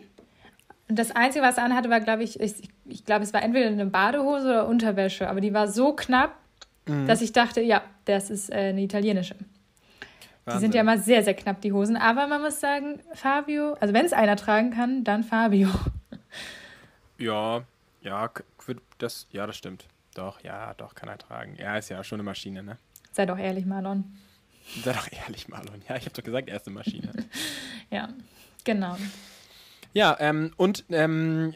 Das 0.87 1.11
Einzige, 1.11 1.45
was 1.45 1.57
er 1.57 1.63
anhatte, 1.63 1.89
war, 1.89 2.01
glaube 2.01 2.23
ich, 2.23 2.39
ich, 2.39 2.53
ich 2.85 3.05
glaube, 3.05 3.23
es 3.23 3.33
war 3.33 3.41
entweder 3.41 3.67
eine 3.67 3.85
Badehose 3.85 4.49
oder 4.49 4.67
Unterwäsche, 4.67 5.29
aber 5.29 5.39
die 5.39 5.53
war 5.53 5.69
so 5.69 5.93
knapp, 5.93 6.35
mhm. 6.87 7.07
dass 7.07 7.21
ich 7.21 7.31
dachte, 7.31 7.61
ja, 7.61 7.83
das 8.05 8.29
ist 8.29 8.49
äh, 8.49 8.69
eine 8.69 8.81
italienische. 8.81 9.35
Wahnsinn. 10.45 10.59
Die 10.59 10.59
sind 10.59 10.75
ja 10.75 10.81
immer 10.81 10.97
sehr, 10.97 11.23
sehr 11.23 11.33
knapp, 11.33 11.61
die 11.61 11.71
Hosen. 11.71 11.95
Aber 11.95 12.27
man 12.27 12.41
muss 12.41 12.59
sagen, 12.59 12.99
Fabio, 13.13 13.73
also 13.79 13.93
wenn 13.93 14.05
es 14.05 14.13
einer 14.13 14.35
tragen 14.35 14.71
kann, 14.71 15.03
dann 15.03 15.23
Fabio. 15.23 15.69
Ja, 17.17 17.61
ja, 18.01 18.31
das, 18.97 19.27
ja, 19.31 19.45
das 19.45 19.55
stimmt. 19.55 19.85
Doch, 20.15 20.43
ja, 20.43 20.73
doch, 20.73 20.95
kann 20.95 21.07
er 21.07 21.19
tragen. 21.19 21.55
Er 21.55 21.77
ist 21.77 21.89
ja 21.89 22.03
schon 22.03 22.15
eine 22.15 22.23
Maschine, 22.23 22.63
ne? 22.63 22.77
Sei 23.11 23.27
doch 23.27 23.37
ehrlich, 23.37 23.67
Marlon. 23.67 24.17
Sei 24.83 24.91
doch 24.91 25.07
ehrlich, 25.11 25.47
Marlon. 25.47 25.83
Ja, 25.87 25.97
ich 25.97 26.05
habe 26.05 26.15
doch 26.15 26.23
gesagt, 26.23 26.49
er 26.49 26.55
ist 26.55 26.65
eine 26.65 26.73
Maschine. 26.73 27.11
ja, 27.91 28.09
genau. 28.63 28.97
Ja, 29.93 30.17
ähm, 30.19 30.51
und 30.57 30.83
ähm, 30.89 31.53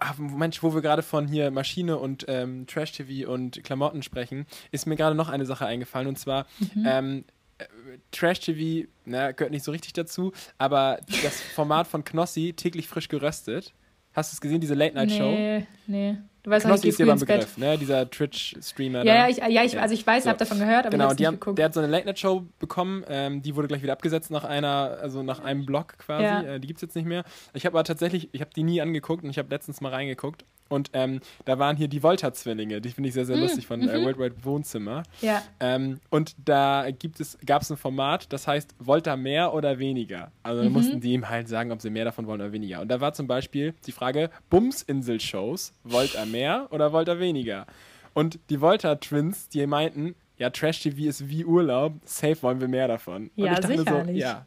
ach, 0.00 0.18
Mensch, 0.18 0.62
wo 0.62 0.74
wir 0.74 0.82
gerade 0.82 1.02
von 1.02 1.26
hier 1.28 1.50
Maschine 1.50 1.98
und 1.98 2.24
ähm, 2.28 2.66
Trash-TV 2.66 3.30
und 3.30 3.62
Klamotten 3.64 4.02
sprechen, 4.02 4.46
ist 4.70 4.86
mir 4.86 4.96
gerade 4.96 5.14
noch 5.14 5.28
eine 5.28 5.46
Sache 5.46 5.66
eingefallen 5.66 6.08
und 6.08 6.18
zwar 6.18 6.46
mhm. 6.74 6.86
ähm, 6.86 7.24
äh, 7.58 7.64
Trash-TV, 8.10 8.88
gehört 9.04 9.50
nicht 9.50 9.64
so 9.64 9.72
richtig 9.72 9.92
dazu, 9.92 10.32
aber 10.58 11.00
das 11.22 11.40
Format 11.40 11.86
von 11.86 12.04
Knossi, 12.04 12.52
täglich 12.54 12.88
frisch 12.88 13.08
geröstet. 13.08 13.74
Hast 14.12 14.32
du 14.32 14.34
es 14.34 14.40
gesehen, 14.40 14.60
diese 14.60 14.74
Late-Night-Show? 14.74 15.30
Nee, 15.30 15.66
nee. 15.86 16.16
Du 16.42 16.50
weißt 16.50 16.64
Knossi 16.64 16.88
ist 16.88 16.98
dir 16.98 17.06
beim 17.06 17.18
Begriff, 17.18 17.58
ne? 17.58 17.76
Dieser 17.76 18.10
Twitch-Streamer. 18.10 19.04
Ja, 19.04 19.14
ja, 19.14 19.28
ich, 19.28 19.36
ja, 19.36 19.62
ich, 19.62 19.78
also 19.78 19.94
ich 19.94 20.06
weiß, 20.06 20.24
so. 20.24 20.30
habe 20.30 20.38
davon 20.38 20.58
gehört, 20.58 20.86
aber 20.86 20.90
genau, 20.90 21.12
ich 21.12 21.26
habe 21.26 21.54
der 21.54 21.66
hat 21.66 21.74
so 21.74 21.80
eine 21.80 21.88
Late-Night-Show 21.88 22.46
bekommen, 22.58 23.04
ähm, 23.08 23.42
die 23.42 23.54
wurde 23.56 23.68
gleich 23.68 23.82
wieder 23.82 23.92
abgesetzt 23.92 24.30
nach 24.30 24.44
einer, 24.44 24.98
also 25.02 25.22
nach 25.22 25.40
einem 25.40 25.66
Blog 25.66 25.98
quasi. 25.98 26.24
Ja. 26.24 26.42
Äh, 26.42 26.60
die 26.60 26.66
gibt 26.66 26.78
es 26.78 26.82
jetzt 26.82 26.96
nicht 26.96 27.06
mehr. 27.06 27.24
Ich 27.52 27.66
habe 27.66 27.76
aber 27.76 27.84
tatsächlich, 27.84 28.30
ich 28.32 28.40
habe 28.40 28.50
die 28.56 28.62
nie 28.62 28.80
angeguckt 28.80 29.22
und 29.22 29.30
ich 29.30 29.38
habe 29.38 29.50
letztens 29.50 29.82
mal 29.82 29.90
reingeguckt 29.90 30.44
und 30.70 30.90
ähm, 30.92 31.20
da 31.44 31.58
waren 31.58 31.76
hier 31.76 31.88
die 31.88 32.02
Volta-Zwillinge, 32.02 32.80
die 32.80 32.90
finde 32.90 33.08
ich 33.08 33.14
sehr, 33.14 33.26
sehr 33.26 33.36
mhm. 33.36 33.42
lustig 33.42 33.66
von 33.66 33.82
äh, 33.82 33.98
mhm. 33.98 34.04
World 34.04 34.18
Wide 34.18 34.44
Wohnzimmer. 34.44 35.02
Ja. 35.20 35.42
Ähm, 35.58 36.00
und 36.10 36.36
da 36.44 36.86
gibt 36.96 37.18
es, 37.20 37.36
gab 37.44 37.62
es 37.62 37.70
ein 37.70 37.76
Format, 37.76 38.32
das 38.32 38.46
heißt 38.46 38.76
Volta 38.78 39.16
mehr 39.16 39.52
oder 39.52 39.80
weniger. 39.80 40.30
Also 40.44 40.62
mhm. 40.62 40.72
mussten 40.72 41.00
die 41.00 41.12
ihm 41.12 41.28
halt 41.28 41.48
sagen, 41.48 41.72
ob 41.72 41.82
sie 41.82 41.90
mehr 41.90 42.04
davon 42.04 42.26
wollen 42.26 42.40
oder 42.40 42.52
weniger. 42.52 42.80
Und 42.80 42.88
da 42.88 43.00
war 43.00 43.12
zum 43.12 43.26
Beispiel 43.26 43.74
die 43.84 43.92
Frage, 43.92 44.30
Bums-Insel-Shows, 44.48 45.72
Volta 45.82 46.24
mehr 46.24 46.68
oder 46.70 46.92
Volta 46.92 47.18
weniger? 47.18 47.66
Und 48.14 48.38
die 48.48 48.60
Volta-Twins, 48.60 49.48
die 49.48 49.66
meinten, 49.66 50.14
ja, 50.38 50.50
Trash-TV 50.50 51.08
ist 51.08 51.28
wie 51.28 51.44
Urlaub, 51.44 51.94
safe 52.04 52.40
wollen 52.42 52.60
wir 52.60 52.68
mehr 52.68 52.86
davon. 52.86 53.30
Ja, 53.34 53.46
und 53.46 53.52
ich 53.52 53.58
dachte 53.58 53.78
sicherlich. 53.78 54.16
so, 54.16 54.20
ja. 54.20 54.46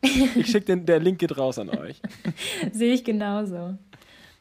Ich 0.00 0.46
schicke 0.46 0.66
den, 0.66 0.86
der 0.86 1.00
Link 1.00 1.18
geht 1.18 1.36
raus 1.36 1.58
an 1.58 1.68
euch. 1.70 2.00
Sehe 2.72 2.94
ich 2.94 3.04
genauso. 3.04 3.76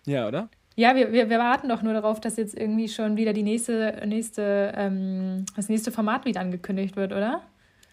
Ja, 0.06 0.28
oder? 0.28 0.50
Ja, 0.78 0.96
wir, 0.96 1.12
wir, 1.12 1.28
wir 1.28 1.40
warten 1.40 1.70
doch 1.70 1.82
nur 1.82 1.94
darauf, 1.94 2.22
dass 2.22 2.38
jetzt 2.38 2.56
irgendwie 2.56 2.88
schon 2.88 3.18
wieder 3.18 3.34
die 3.34 3.42
nächste, 3.42 4.00
nächste, 4.06 4.74
ähm, 4.76 5.44
das 5.56 5.70
nächste 5.70 5.92
Format 5.92 6.26
wieder 6.26 6.40
angekündigt 6.40 6.96
wird, 6.96 7.14
oder? 7.14 7.42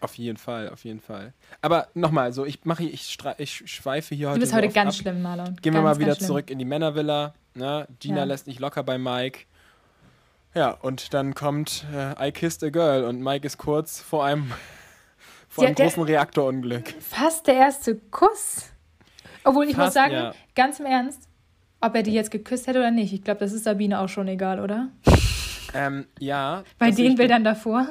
Auf 0.01 0.15
jeden 0.19 0.37
Fall, 0.37 0.69
auf 0.69 0.85
jeden 0.85 0.99
Fall. 0.99 1.33
Aber 1.63 1.87
nochmal, 1.95 2.31
so 2.31 2.45
ich 2.45 2.63
mache, 2.63 2.83
ich, 2.83 3.17
ich 3.39 3.63
schweife 3.65 4.13
hier 4.13 4.29
heute. 4.29 4.39
Du 4.39 4.41
bist 4.41 4.53
heute 4.53 4.69
ganz 4.69 4.97
ab. 4.97 5.01
schlimm, 5.01 5.23
Marlon. 5.23 5.55
Gehen 5.63 5.73
ganz, 5.73 5.75
wir 5.75 5.81
mal 5.81 5.99
wieder 5.99 6.19
zurück 6.19 6.51
in 6.51 6.59
die 6.59 6.65
Männervilla. 6.65 7.33
Ne? 7.55 7.87
Gina 7.99 8.17
ja. 8.17 8.23
lässt 8.25 8.45
nicht 8.45 8.59
locker 8.59 8.83
bei 8.83 8.99
Mike. 8.99 9.45
Ja, 10.53 10.69
und 10.69 11.15
dann 11.15 11.33
kommt 11.33 11.85
äh, 11.91 12.27
I 12.27 12.31
Kissed 12.31 12.63
a 12.63 12.69
Girl 12.69 13.05
und 13.05 13.19
Mike 13.19 13.47
ist 13.47 13.57
kurz 13.57 13.99
vor 13.99 14.25
einem, 14.25 14.53
vor 15.49 15.63
ja, 15.63 15.69
einem 15.69 15.75
großen 15.75 16.03
Reaktorunglück. 16.03 16.93
Fast 17.01 17.47
der 17.47 17.55
erste 17.55 17.95
Kuss. 17.95 18.69
Obwohl 19.43 19.65
ich 19.65 19.75
Fast, 19.75 19.87
muss 19.87 19.93
sagen, 19.95 20.13
ja. 20.13 20.35
ganz 20.53 20.79
im 20.79 20.85
Ernst, 20.85 21.24
ob 21.85 21.95
er 21.95 22.03
die 22.03 22.13
jetzt 22.13 22.31
geküsst 22.31 22.67
hätte 22.67 22.79
oder 22.79 22.91
nicht. 22.91 23.13
Ich 23.13 23.23
glaube, 23.23 23.39
das 23.39 23.53
ist 23.53 23.63
Sabine 23.63 23.99
auch 23.99 24.09
schon 24.09 24.27
egal, 24.27 24.59
oder? 24.59 24.89
Ähm, 25.73 26.05
ja. 26.19 26.63
Bei 26.79 26.91
den 26.91 27.15
Bildern 27.15 27.43
davor? 27.43 27.89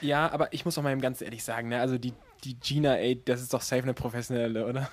Ja, 0.00 0.30
aber 0.32 0.52
ich 0.52 0.64
muss 0.64 0.76
auch 0.78 0.82
mal 0.82 0.96
ganz 0.98 1.22
ehrlich 1.22 1.44
sagen, 1.44 1.68
ne, 1.68 1.80
also 1.80 1.96
die, 1.96 2.12
die 2.44 2.58
Gina, 2.58 2.96
ey, 2.96 3.22
das 3.24 3.40
ist 3.40 3.54
doch 3.54 3.62
safe 3.62 3.84
eine 3.84 3.94
professionelle, 3.94 4.66
oder? 4.66 4.88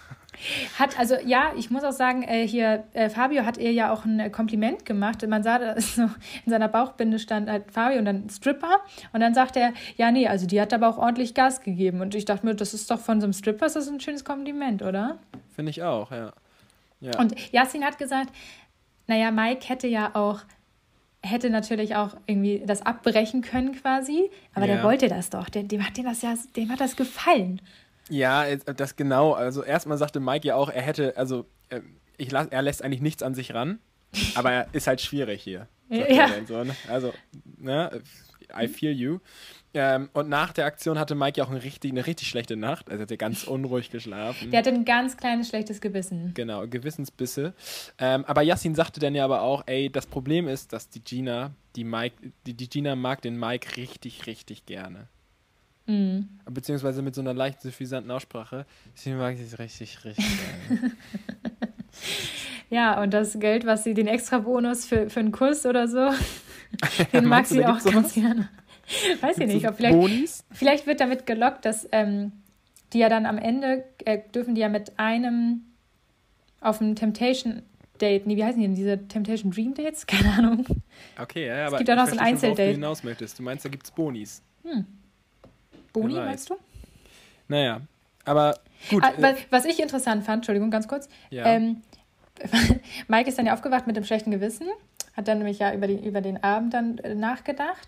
Hat, 0.77 0.98
also 1.00 1.15
ja, 1.25 1.51
ich 1.58 1.72
muss 1.72 1.84
auch 1.84 1.91
sagen, 1.91 2.22
äh, 2.24 2.48
hier, 2.48 2.86
äh, 2.94 3.10
Fabio 3.10 3.44
hat 3.44 3.58
ihr 3.58 3.72
ja 3.74 3.91
auch 3.91 4.06
ein 4.06 4.20
äh, 4.20 4.29
Kompliment 4.29 4.86
gemacht. 4.86 5.27
Man 5.27 5.44
sah, 5.44 5.58
da 5.58 5.82
so 5.82 6.03
in 6.03 6.51
seiner 6.51 6.68
Bauchbinde 6.68 7.20
stand 7.20 7.50
halt 7.50 7.72
Fabio 7.72 7.98
und 7.98 8.06
dann 8.06 8.29
Stripper. 8.29 8.79
Und 9.12 9.20
dann 9.20 9.34
sagte 9.34 9.60
er, 9.60 9.74
ja, 9.98 10.12
nee, 10.12 10.27
also 10.27 10.46
die 10.46 10.62
hat 10.62 10.74
aber 10.74 10.88
auch 10.88 10.98
ordentlich 10.98 11.34
Gas 11.34 11.62
gegeben. 11.62 12.01
Und 12.01 12.13
ich 12.15 12.25
dachte 12.25 12.46
mir, 12.46 12.56
das 12.56 12.74
ist 12.74 12.89
doch 12.91 13.00
von 13.00 13.20
so 13.20 13.25
einem 13.25 13.34
Stripper, 13.34 13.65
das 13.65 13.75
ist 13.75 13.89
ein 13.89 14.00
schönes 14.00 14.24
Kompliment, 14.24 14.84
oder? 14.84 15.18
Finde 15.56 15.72
ich 15.72 15.82
auch, 15.82 16.12
ja. 16.12 16.34
Ja. 17.00 17.18
Und 17.20 17.36
Yasin 17.51 17.84
hat 17.84 17.98
gesagt, 17.98 18.32
naja, 19.08 19.32
Mike 19.32 19.68
hätte 19.68 19.88
ja 19.88 20.15
auch 20.15 20.41
hätte 21.22 21.50
natürlich 21.50 21.96
auch 21.96 22.15
irgendwie 22.27 22.63
das 22.65 22.82
abbrechen 22.82 23.41
können 23.41 23.74
quasi, 23.74 24.29
aber 24.53 24.68
ja. 24.68 24.75
der 24.75 24.84
wollte 24.84 25.10
das 25.10 25.29
doch. 25.29 25.50
Dem, 25.50 25.68
dem 25.68 25.86
hat 25.86 25.98
dem 25.98 26.06
das 26.06 26.22
ja, 26.22 26.34
dem 26.56 26.70
hat 26.70 26.79
das 26.79 26.96
gefallen. 26.96 27.62
Ja, 28.10 28.46
das 28.56 28.96
genau. 28.96 29.34
Also 29.34 29.63
erstmal 29.63 29.98
sagte 29.98 30.20
Mike 30.20 30.48
ja 30.48 30.56
auch, 30.56 30.70
er 30.70 30.82
hätte, 30.82 31.18
also 31.18 31.46
äh, 31.70 31.82
ich 32.18 32.32
las, 32.32 32.48
er 32.48 32.62
lässt 32.62 32.84
eigentlich 32.84 33.01
nichts 33.01 33.22
an 33.22 33.36
sich 33.36 33.53
ran, 33.53 33.79
aber 34.36 34.51
er 34.51 34.68
ist 34.72 34.88
halt 34.88 35.01
schwierig 35.01 35.44
hier. 35.44 35.68
Ja. 35.89 36.29
So, 36.48 36.63
ne? 36.63 36.75
Also, 36.88 37.12
ne, 37.58 37.89
I 38.58 38.68
feel 38.68 38.91
you. 38.91 39.20
Ähm, 39.74 40.10
und 40.13 40.29
nach 40.29 40.51
der 40.51 40.65
Aktion 40.65 40.98
hatte 40.98 41.13
Mike 41.13 41.38
ja 41.38 41.46
auch 41.46 41.51
eine 41.51 41.63
richtig, 41.63 41.91
eine 41.91 42.06
richtig 42.06 42.27
schlechte 42.27 42.56
Nacht. 42.56 42.89
Also 42.89 43.01
er 43.01 43.03
hat 43.03 43.12
ja 43.12 43.18
ganz 43.18 43.44
unruhig 43.44 43.91
geschlafen. 43.91 44.50
Der 44.50 44.60
hatte 44.60 44.72
ein 44.72 44.84
ganz 44.84 45.15
kleines 45.15 45.50
schlechtes 45.50 45.79
Gewissen. 45.79 46.34
Genau, 46.34 46.68
Gewissensbisse. 46.68 47.53
Ähm, 48.00 48.25
aber 48.25 48.41
Yassin 48.41 48.74
sagte 48.74 49.00
dann 49.00 49.13
ja 49.13 49.25
aber 49.25 49.41
auch, 49.41 49.63
ey, 49.68 49.91
das 49.91 50.08
Problem 50.08 50.48
ist, 50.48 50.74
dass 50.74 50.89
die 50.89 51.01
Gina, 51.01 51.51
die 51.75 51.84
Mike, 51.84 52.32
die, 52.48 52.56
die 52.56 52.70
Gina 52.70 52.96
mag 52.96 53.22
den 53.22 53.39
Mike 53.39 53.77
richtig, 53.77 54.25
richtig 54.25 54.65
gerne. 54.65 55.08
Mhm. 55.89 56.29
Beziehungsweise 56.46 57.01
mit 57.01 57.15
so 57.15 57.22
einer 57.22 57.34
leicht 57.34 57.62
suffisanten 57.62 58.12
Aussprache. 58.12 58.65
Sie 58.94 59.12
mag 59.13 59.36
sie 59.38 59.56
richtig, 59.56 60.03
richtig 60.06 60.25
gerne. 60.70 60.91
ja, 62.70 63.01
und 63.01 63.13
das 63.13 63.39
Geld, 63.39 63.65
was 63.65 63.84
sie, 63.84 63.96
den 63.96 64.08
extra 64.08 64.39
Bonus 64.39 64.86
für, 64.86 65.10
für 65.10 65.20
einen 65.20 65.32
Kurs 65.32 65.65
oder 65.65 65.88
so, 65.88 66.12
den 67.13 67.25
mag 67.25 67.45
sie 67.45 67.65
auch 67.65 67.83
ganz 67.83 68.13
gerne. 68.13 68.49
Weiß 69.21 69.38
ich 69.38 69.47
nicht. 69.47 69.67
Ob 69.67 69.75
vielleicht, 69.77 69.95
Bonis? 69.95 70.43
vielleicht 70.51 70.88
wird 70.88 70.99
damit 70.99 71.25
gelockt, 71.25 71.65
dass 71.65 71.88
ähm, 71.91 72.31
die 72.93 72.99
ja 72.99 73.09
dann 73.09 73.25
am 73.25 73.38
Ende 73.38 73.85
äh, 74.05 74.19
dürfen 74.33 74.55
die 74.55 74.61
ja 74.61 74.69
mit 74.69 74.97
einem 74.97 75.65
auf 76.61 76.81
einem 76.81 76.95
Temptation 76.95 77.61
Date, 78.01 78.25
nee, 78.25 78.38
wie 78.38 78.43
heißen 78.43 78.59
die 78.59 78.65
denn, 78.65 78.75
diese 78.75 79.07
Temptation 79.07 79.51
Dream 79.51 79.73
Dates? 79.73 80.07
Keine 80.07 80.33
Ahnung. 80.33 80.65
Okay, 81.21 81.47
ja, 81.47 81.67
aber 81.67 81.73
es 81.73 81.77
gibt 81.79 81.89
ja 81.89 81.95
noch 81.95 82.07
so 82.07 82.13
ein 82.13 82.19
Einzeldate. 82.19 82.67
Du 82.67 82.71
hinaus 82.71 83.03
möchtest. 83.03 83.38
Du 83.38 83.43
meinst, 83.43 83.65
da 83.65 83.69
gibt 83.69 83.83
es 83.85 83.91
Bonis. 83.91 84.41
Hm. 84.63 84.85
Boni, 85.93 86.13
meinst 86.13 86.49
du? 86.49 86.55
Naja, 87.47 87.81
aber 88.25 88.59
gut. 88.89 89.03
Ah, 89.03 89.11
äh, 89.17 89.35
was 89.49 89.65
ich 89.65 89.79
interessant 89.79 90.23
fand, 90.23 90.38
Entschuldigung, 90.38 90.71
ganz 90.71 90.88
kurz. 90.88 91.09
Ja. 91.29 91.45
Ähm, 91.45 91.81
Mike 93.07 93.29
ist 93.29 93.38
dann 93.38 93.45
ja 93.45 93.53
aufgewacht 93.53 93.88
mit 93.88 93.95
dem 93.95 94.03
schlechten 94.03 94.31
Gewissen, 94.31 94.67
hat 95.15 95.27
dann 95.27 95.39
nämlich 95.39 95.59
ja 95.59 95.73
über, 95.73 95.87
die, 95.87 96.05
über 96.05 96.21
den 96.21 96.43
Abend 96.43 96.73
dann 96.73 96.97
äh, 96.99 97.15
nachgedacht 97.15 97.87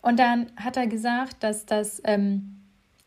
und 0.00 0.18
dann 0.18 0.46
hat 0.56 0.76
er 0.76 0.86
gesagt, 0.86 1.42
dass 1.42 1.66
das 1.66 2.00
ähm, 2.04 2.56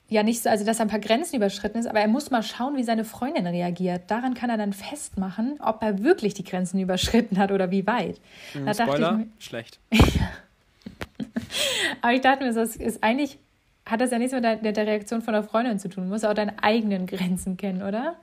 ja 0.09 0.23
nicht 0.23 0.43
so, 0.43 0.49
also 0.49 0.65
dass 0.65 0.79
er 0.79 0.85
ein 0.85 0.89
paar 0.89 0.99
Grenzen 0.99 1.37
überschritten 1.37 1.79
ist, 1.79 1.87
aber 1.87 1.99
er 1.99 2.07
muss 2.07 2.31
mal 2.31 2.43
schauen, 2.43 2.75
wie 2.75 2.83
seine 2.83 3.05
Freundin 3.05 3.47
reagiert. 3.47 4.11
Daran 4.11 4.33
kann 4.33 4.49
er 4.49 4.57
dann 4.57 4.73
festmachen, 4.73 5.59
ob 5.61 5.81
er 5.81 6.03
wirklich 6.03 6.33
die 6.33 6.43
Grenzen 6.43 6.79
überschritten 6.79 7.37
hat 7.37 7.51
oder 7.51 7.71
wie 7.71 7.87
weit. 7.87 8.19
Mhm, 8.53 8.65
da 8.65 8.73
Spoiler, 8.73 9.11
mir, 9.13 9.27
schlecht. 9.39 9.79
aber 12.01 12.13
ich 12.13 12.21
dachte 12.21 12.43
mir, 12.43 12.53
das 12.53 12.75
ist 12.75 13.03
eigentlich 13.03 13.37
hat 13.85 13.99
das 13.99 14.11
ja 14.11 14.19
nichts 14.19 14.33
mit 14.33 14.43
der, 14.43 14.57
der 14.57 14.87
Reaktion 14.87 15.21
von 15.21 15.33
der 15.33 15.43
Freundin 15.43 15.79
zu 15.79 15.89
tun. 15.89 16.03
Du 16.03 16.09
musst 16.09 16.25
auch 16.25 16.33
deine 16.33 16.61
eigenen 16.61 17.07
Grenzen 17.07 17.57
kennen, 17.57 17.81
oder? 17.81 18.15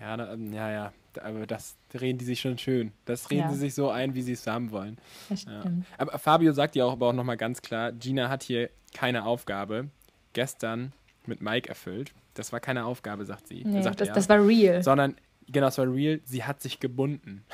Ja, 0.00 0.16
ja, 0.16 0.70
ja 0.70 0.92
aber 1.22 1.46
das 1.46 1.76
reden 1.98 2.18
die 2.18 2.24
sich 2.24 2.40
schon 2.40 2.58
schön. 2.58 2.92
Das 3.04 3.30
reden 3.30 3.42
ja. 3.42 3.52
sie 3.52 3.58
sich 3.58 3.74
so 3.74 3.90
ein, 3.90 4.14
wie 4.14 4.22
sie 4.22 4.32
es 4.32 4.46
haben 4.46 4.70
wollen. 4.70 4.98
Ja. 5.30 5.64
Aber 5.96 6.18
Fabio 6.18 6.52
sagt 6.52 6.76
ja 6.76 6.84
auch 6.84 6.92
aber 6.92 7.08
auch 7.08 7.12
nochmal 7.12 7.36
ganz 7.36 7.62
klar, 7.62 7.92
Gina 7.92 8.28
hat 8.28 8.42
hier 8.42 8.70
keine 8.94 9.24
Aufgabe 9.24 9.88
gestern 10.32 10.92
mit 11.26 11.40
Mike 11.40 11.68
erfüllt. 11.68 12.12
Das 12.34 12.52
war 12.52 12.60
keine 12.60 12.84
Aufgabe, 12.84 13.24
sagt 13.24 13.48
sie. 13.48 13.64
Nee, 13.64 13.82
sagt 13.82 14.00
das, 14.00 14.08
er. 14.08 14.14
das 14.14 14.28
war 14.28 14.46
real. 14.46 14.82
Sondern, 14.82 15.16
genau, 15.46 15.66
das 15.66 15.78
war 15.78 15.92
real, 15.92 16.20
sie 16.24 16.44
hat 16.44 16.60
sich 16.60 16.80
gebunden. 16.80 17.44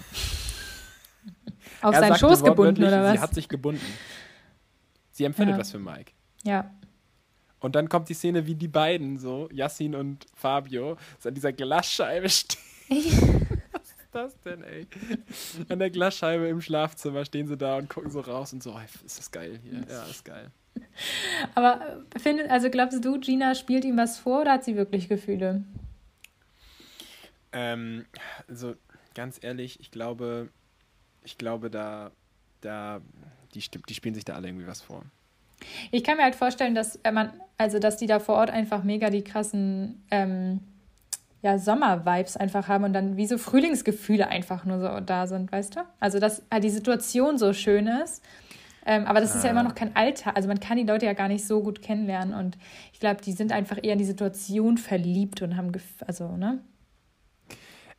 Auf 1.83 1.95
seinen 1.95 2.17
Schoß 2.17 2.43
gebunden, 2.43 2.83
oder 2.83 3.03
was? 3.03 3.13
Sie 3.13 3.21
hat 3.21 3.35
sich 3.35 3.49
gebunden. 3.49 3.87
Sie 5.11 5.25
empfindet 5.25 5.55
ja. 5.55 5.61
was 5.61 5.71
für 5.71 5.79
Mike. 5.79 6.13
Ja. 6.43 6.71
Und 7.61 7.75
dann 7.77 7.89
kommt 7.89 8.09
die 8.11 8.15
Szene, 8.15 8.47
wie 8.47 8.55
die 8.55 8.69
beiden, 8.69 9.19
so, 9.19 9.49
Yassin 9.51 9.95
und 9.95 10.27
Fabio, 10.35 10.99
so 11.19 11.31
an 11.31 11.35
dieser 11.35 11.53
Glasscheibe 11.53 12.29
stehen. 12.29 13.44
Das 14.15 14.41
denn, 14.43 14.63
ey? 14.63 14.87
An 15.69 15.81
der 15.81 15.91
Glasscheibe 15.91 16.47
im 16.47 16.61
Schlafzimmer 16.61 17.25
stehen 17.25 17.49
sie 17.49 17.57
da 17.57 17.79
und 17.79 17.91
gucken 17.91 18.13
so 18.13 18.21
raus 18.21 18.53
und 18.53 18.63
so, 18.63 18.79
ist 19.05 19.19
das 19.19 19.33
geil 19.33 19.59
hier. 19.65 19.85
Ja, 19.91 20.05
ist 20.05 20.25
geil. 20.25 20.53
Aber 21.57 22.05
äh, 22.15 22.19
findet, 22.21 22.49
also 22.49 22.71
glaubst 22.71 23.05
du, 23.05 23.19
Gina 23.19 23.57
spielt 23.57 23.85
ihm 23.85 23.97
was 23.97 24.19
vor 24.19 24.43
oder 24.43 24.53
hat 24.53 24.65
sie 24.65 24.77
wirklich 24.77 25.09
Gefühle? 25.09 25.65
Ähm, 27.53 28.05
also 28.49 28.77
ganz 29.17 29.43
ehrlich, 29.43 29.81
ich 29.81 29.91
glaube, 29.91 30.49
ich 31.25 31.37
glaube, 31.37 31.69
da, 31.69 32.13
da, 32.61 33.01
die, 33.55 33.65
die 33.89 33.95
spielen 33.95 34.15
sich 34.15 34.25
da 34.25 34.35
alle 34.35 34.47
irgendwie 34.47 34.69
was 34.69 34.81
vor. 34.81 35.05
Ich 35.91 36.05
kann 36.05 36.19
mir 36.19 36.23
halt 36.23 36.37
vorstellen, 36.37 36.77
dass 36.77 36.97
äh, 37.03 37.11
man, 37.11 37.33
also 37.59 37.81
dass 37.81 37.97
die 37.97 38.07
da 38.07 38.21
vor 38.21 38.37
Ort 38.37 38.51
einfach 38.51 38.85
mega 38.85 39.11
die 39.11 39.25
krassen 39.25 40.05
ähm, 40.13 40.61
ja, 41.45 41.59
Sommer-Vibes 41.59 42.39
einfach 42.39 42.69
haben 42.69 42.85
und 42.85 42.95
dann 42.95 43.19
wie 43.19 43.27
so 43.27 43.37
Frühlingsgefühle 43.37 44.27
einfach 44.27 44.65
nur 44.65 44.81
so 44.81 45.01
da 45.01 45.27
sind, 45.27 45.53
weißt 45.53 45.77
du? 45.77 45.81
Also, 46.01 46.19
dass 46.19 46.43
halt 46.51 46.65
die 46.65 46.71
Situation 46.71 47.37
so 47.37 47.53
schön 47.53 47.87
ist. 47.87 48.25
Ähm, 48.87 49.05
aber 49.05 49.21
das 49.21 49.33
ah. 49.33 49.37
ist 49.37 49.45
ja 49.45 49.51
immer 49.51 49.63
noch 49.63 49.75
kein 49.75 49.95
Alter. 49.95 50.37
Also 50.37 50.49
man 50.49 50.59
kann 50.59 50.79
die 50.79 50.85
Leute 50.85 51.05
ja 51.05 51.13
gar 51.13 51.29
nicht 51.29 51.47
so 51.47 51.63
gut 51.63 51.83
kennenlernen. 51.83 52.35
Und 52.35 52.57
ich 52.95 53.01
glaube, 53.01 53.21
die 53.21 53.33
sind 53.33 53.53
einfach 53.53 53.77
eher 53.83 53.93
in 53.93 53.99
die 53.99 54.07
Situation 54.07 54.79
verliebt 54.79 55.43
und 55.43 55.59
haben, 55.59 55.71
also, 56.07 56.35
ne? 56.35 56.61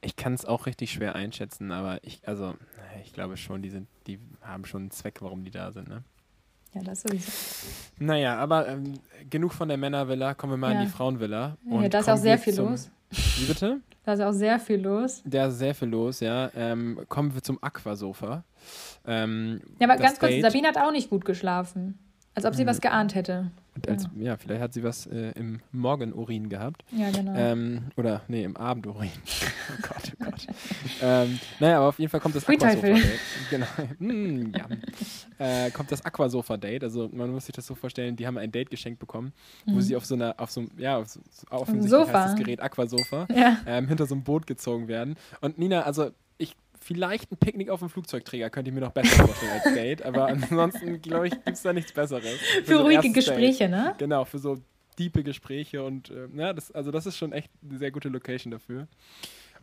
Ich 0.02 0.16
kann 0.16 0.34
es 0.34 0.46
auch 0.46 0.66
richtig 0.66 0.92
schwer 0.92 1.14
einschätzen, 1.14 1.72
aber 1.72 2.00
ich, 2.04 2.28
also, 2.28 2.56
ich 3.04 3.14
glaube 3.14 3.38
schon, 3.38 3.62
die 3.62 3.70
sind, 3.70 3.88
die 4.08 4.18
haben 4.42 4.66
schon 4.66 4.84
einen 4.84 4.92
Zweck, 4.92 5.22
warum 5.22 5.44
die 5.44 5.52
da 5.52 5.72
sind, 5.72 5.88
ne? 5.88 6.04
Ja, 6.75 6.82
das 6.84 7.01
sowieso. 7.01 7.32
Naja, 8.00 8.38
aber 8.38 8.67
ähm, 8.67 9.00
genug 9.29 9.53
von 9.53 9.70
der 9.70 9.77
Männervilla, 9.77 10.34
kommen 10.34 10.53
wir 10.53 10.58
mal 10.58 10.74
ja. 10.74 10.82
in 10.82 10.86
die 10.86 10.91
Frauenvilla. 10.91 11.58
Ja, 11.70 11.89
da 11.89 12.00
ist 12.00 12.10
auch 12.10 12.17
sehr 12.17 12.38
viel 12.38 12.55
los. 12.55 12.91
Wie 13.10 13.46
bitte? 13.46 13.79
Da 14.03 14.13
ist 14.13 14.22
auch 14.22 14.34
sehr 14.34 14.60
viel 14.60 14.82
los. 14.82 15.24
Da 15.25 15.48
ist 15.48 15.58
sehr 15.58 15.74
viel 15.74 15.88
los, 15.88 16.20
ja. 16.20 16.51
Ähm, 16.55 17.00
kommen 17.08 17.34
wir 17.34 17.41
zum 17.41 17.58
Aquasofa. 17.63 18.44
Ähm, 19.08 19.62
ja, 19.79 19.88
aber 19.88 19.98
ganz 19.98 20.20
kurz, 20.20 20.32
Date. 20.32 20.44
Sabine 20.44 20.67
hat 20.67 20.77
auch 20.77 20.91
nicht 20.91 21.10
gut 21.10 21.24
geschlafen. 21.25 21.98
Als 22.36 22.46
ob 22.46 22.54
sie 22.54 22.65
was 22.65 22.82
geahnt 22.82 23.15
hätte. 23.15 23.50
Als, 23.88 24.04
ja. 24.04 24.10
ja. 24.24 24.38
vielleicht 24.38 24.62
hat 24.62 24.74
sie 24.74 24.84
was 24.84 25.08
äh, 25.08 25.32
im 25.32 25.62
Morgenurin 25.72 26.50
gehabt. 26.50 26.84
Ja, 26.92 27.10
genau. 27.10 27.34
Ähm, 27.36 27.86
oder, 27.96 28.22
nee, 28.27 28.44
im 28.44 28.56
Abendurin. 28.58 29.10
oh 29.70 29.82
Gott, 29.82 30.13
oh 30.20 30.25
Gott. 30.25 30.48
ähm, 31.01 31.39
naja, 31.60 31.77
aber 31.77 31.88
auf 31.88 32.00
jeden 32.00 32.10
Fall 32.10 32.20
kommt 32.20 32.36
das 32.36 32.48
Aquasofa-Date. 32.48 33.20
Genau. 33.50 33.65
Mm, 34.00 34.54
ja. 34.54 34.68
äh, 35.38 35.72
kommt 35.72 35.92
das 35.92 36.04
Aquasofa-Date. 36.04 36.84
Also 36.84 37.10
man 37.12 37.32
muss 37.32 37.46
sich 37.46 37.56
das 37.56 37.65
so 37.65 37.75
vorstellen, 37.75 38.15
die 38.15 38.27
haben 38.27 38.38
ein 38.38 38.51
Date 38.51 38.70
geschenkt 38.70 39.00
bekommen, 39.00 39.34
mhm. 39.65 39.75
wo 39.75 39.80
sie 39.82 39.96
auf 39.96 40.06
so 40.06 40.15
einer, 40.15 40.36
auf 40.38 40.51
so 40.51 40.62
einem, 40.62 40.72
ja, 40.77 40.98
auf 40.98 41.08
so, 41.08 41.20
offensichtlich 41.50 41.89
Sofa. 41.89 42.13
heißt 42.13 42.34
das 42.34 42.36
Gerät 42.36 42.62
Aquasofa, 42.62 43.27
ja. 43.34 43.60
ähm, 43.65 43.88
hinter 43.88 44.06
so 44.06 44.15
einem 44.15 44.24
Boot 44.24 44.46
gezogen 44.46 44.88
werden. 44.88 45.15
Und 45.42 45.58
Nina, 45.58 45.84
also 45.84 46.12
Vielleicht 46.86 47.32
ein 47.32 47.38
Picknick 47.38 47.72
auf 47.72 47.80
dem 47.80 47.89
Flugzeugträger 47.89 48.51
könnte 48.51 48.70
ich 48.70 48.75
mir 48.75 48.82
noch 48.82 48.92
besser 48.92 49.25
vorstellen 49.25 49.54
als 49.54 49.74
Date, 49.74 50.04
aber 50.04 50.27
ansonsten, 50.27 51.01
glaube 51.01 51.25
ich, 51.25 51.34
gibt 51.34 51.50
es 51.50 51.63
da 51.63 51.74
nichts 51.74 51.92
Besseres. 51.92 52.38
Für, 52.38 52.63
für 52.63 52.74
so 52.75 52.82
ruhige 52.84 53.12
Gespräche, 53.12 53.63
Date. 53.63 53.72
ne? 53.72 53.96
Genau, 53.98 54.24
für 54.24 54.38
so 54.38 54.60
diepe 55.00 55.24
Gespräche 55.24 55.84
und 55.84 56.12
äh, 56.12 56.27
ja, 56.36 56.54
das, 56.54 56.72
also 56.72 56.92
das 56.92 57.08
ist 57.08 57.18
schon 57.18 57.32
echt 57.32 57.50
eine 57.68 57.80
sehr 57.80 57.89
gute 57.89 58.10
Location 58.10 58.51
dafür. 58.51 58.88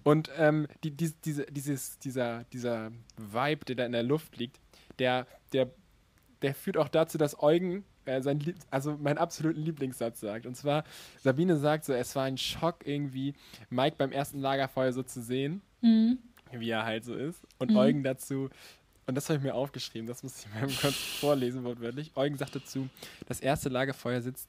Und 0.02 0.30
ähm, 0.36 0.66
die, 0.82 0.90
die, 0.90 1.12
diese, 1.24 1.46
dieses, 1.46 2.00
dieser, 2.00 2.42
dieser 2.52 2.90
Vibe, 3.16 3.66
der 3.66 3.76
da 3.76 3.86
in 3.86 3.92
der 3.92 4.02
Luft 4.02 4.36
liegt, 4.38 4.58
der, 4.98 5.28
der, 5.52 5.70
der 6.42 6.56
führt 6.56 6.76
auch 6.76 6.88
dazu, 6.88 7.18
dass 7.18 7.40
Eugen 7.40 7.84
äh, 8.04 8.20
sein 8.20 8.40
Lieb 8.40 8.56
also 8.72 8.96
meinen 8.96 9.18
absoluten 9.18 9.60
Lieblingssatz 9.60 10.18
sagt. 10.18 10.44
Und 10.44 10.56
zwar, 10.56 10.82
Sabine 11.20 11.56
sagt 11.56 11.84
so, 11.84 11.92
es 11.92 12.16
war 12.16 12.24
ein 12.24 12.36
Schock 12.36 12.84
irgendwie, 12.84 13.34
Mike 13.70 13.94
beim 13.96 14.10
ersten 14.10 14.40
Lagerfeuer 14.40 14.92
so 14.92 15.04
zu 15.04 15.22
sehen. 15.22 15.62
Mhm 15.82 16.18
wie 16.60 16.70
er 16.70 16.84
halt 16.84 17.04
so 17.04 17.14
ist. 17.14 17.46
Und 17.58 17.70
mhm. 17.70 17.76
Eugen 17.76 18.02
dazu, 18.02 18.50
und 19.06 19.14
das 19.14 19.28
habe 19.28 19.38
ich 19.38 19.42
mir 19.42 19.54
aufgeschrieben, 19.54 20.06
das 20.06 20.22
muss 20.22 20.40
ich 20.40 20.54
mal 20.54 20.68
kurz 20.80 20.94
vorlesen, 20.94 21.64
wortwörtlich. 21.64 22.12
Eugen 22.14 22.36
sagt 22.36 22.56
dazu, 22.56 22.88
das 23.26 23.40
erste 23.40 23.68
Lagerfeuer 23.68 24.20
sitzt 24.20 24.48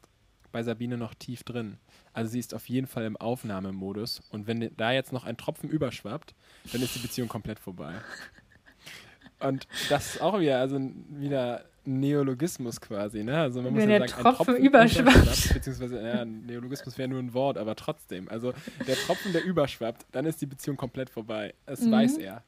bei 0.51 0.63
Sabine 0.63 0.97
noch 0.97 1.15
tief 1.15 1.43
drin. 1.43 1.77
Also 2.13 2.31
sie 2.31 2.39
ist 2.39 2.53
auf 2.53 2.69
jeden 2.69 2.87
Fall 2.87 3.05
im 3.05 3.17
Aufnahmemodus. 3.17 4.21
Und 4.29 4.45
wenn 4.45 4.71
da 4.77 4.91
jetzt 4.91 5.11
noch 5.11 5.25
ein 5.25 5.35
Tropfen 5.35 5.69
überschwappt, 5.69 6.35
dann 6.71 6.81
ist 6.81 6.95
die 6.95 6.99
Beziehung 6.99 7.27
komplett 7.27 7.59
vorbei. 7.59 7.95
Und 9.39 9.67
das 9.89 10.15
ist 10.15 10.21
auch 10.21 10.39
wieder, 10.39 10.59
also 10.59 10.79
wieder 11.09 11.65
Neologismus 11.85 12.79
quasi, 12.79 13.23
ne? 13.23 13.39
Also 13.41 13.61
man 13.61 13.73
muss 13.73 13.81
Wenn 13.81 13.89
ja 13.89 13.99
der 13.99 14.07
sagen, 14.07 14.21
Tropfen 14.23 14.45
Tropfen 14.45 14.63
überschwappt. 14.65 15.53
Beziehungsweise, 15.53 16.01
ja, 16.01 16.23
Neologismus 16.25 16.97
wäre 16.97 17.09
nur 17.09 17.19
ein 17.19 17.33
Wort, 17.33 17.57
aber 17.57 17.75
trotzdem. 17.75 18.29
Also 18.29 18.53
der 18.87 18.95
Tropfen, 18.95 19.33
der 19.33 19.43
überschwappt, 19.43 20.05
dann 20.11 20.25
ist 20.25 20.41
die 20.41 20.45
Beziehung 20.45 20.77
komplett 20.77 21.09
vorbei. 21.09 21.53
Das 21.65 21.81
Mhm. 21.81 21.91
weiß 21.91 22.17
er. 22.17 22.43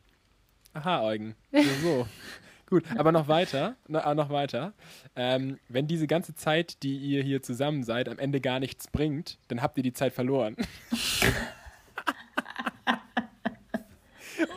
Aha, 0.74 1.04
Eugen. 1.04 1.36
So, 1.51 1.62
so. 1.82 2.08
Gut, 2.68 2.84
aber 2.98 3.12
noch 3.12 3.27
weiter, 3.27 3.75
no, 3.88 4.00
ah, 4.00 4.15
noch 4.15 4.32
weiter. 4.32 4.74
Ähm, 5.15 5.60
wenn 5.70 5.86
diese 5.86 6.08
ganze 6.08 6.34
Zeit, 6.34 6.82
die 6.82 6.98
ihr 6.98 7.22
hier 7.22 7.44
zusammen 7.44 7.84
seid, 7.84 8.10
am 8.10 8.18
Ende 8.18 8.42
gar 8.42 8.60
nichts 8.60 8.88
bringt, 8.88 9.38
dann 9.50 9.62
habt 9.62 9.77
ihr 9.77 9.84
die 9.84 9.94
Zeit 9.94 10.13
verloren. 10.13 10.56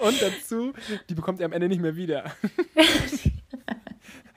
Und 0.01 0.23
dazu, 0.23 0.73
die 1.09 1.15
bekommt 1.15 1.41
ihr 1.41 1.47
am 1.47 1.53
Ende 1.53 1.69
nicht 1.69 1.81
mehr 1.83 1.97
wieder. 1.97 2.25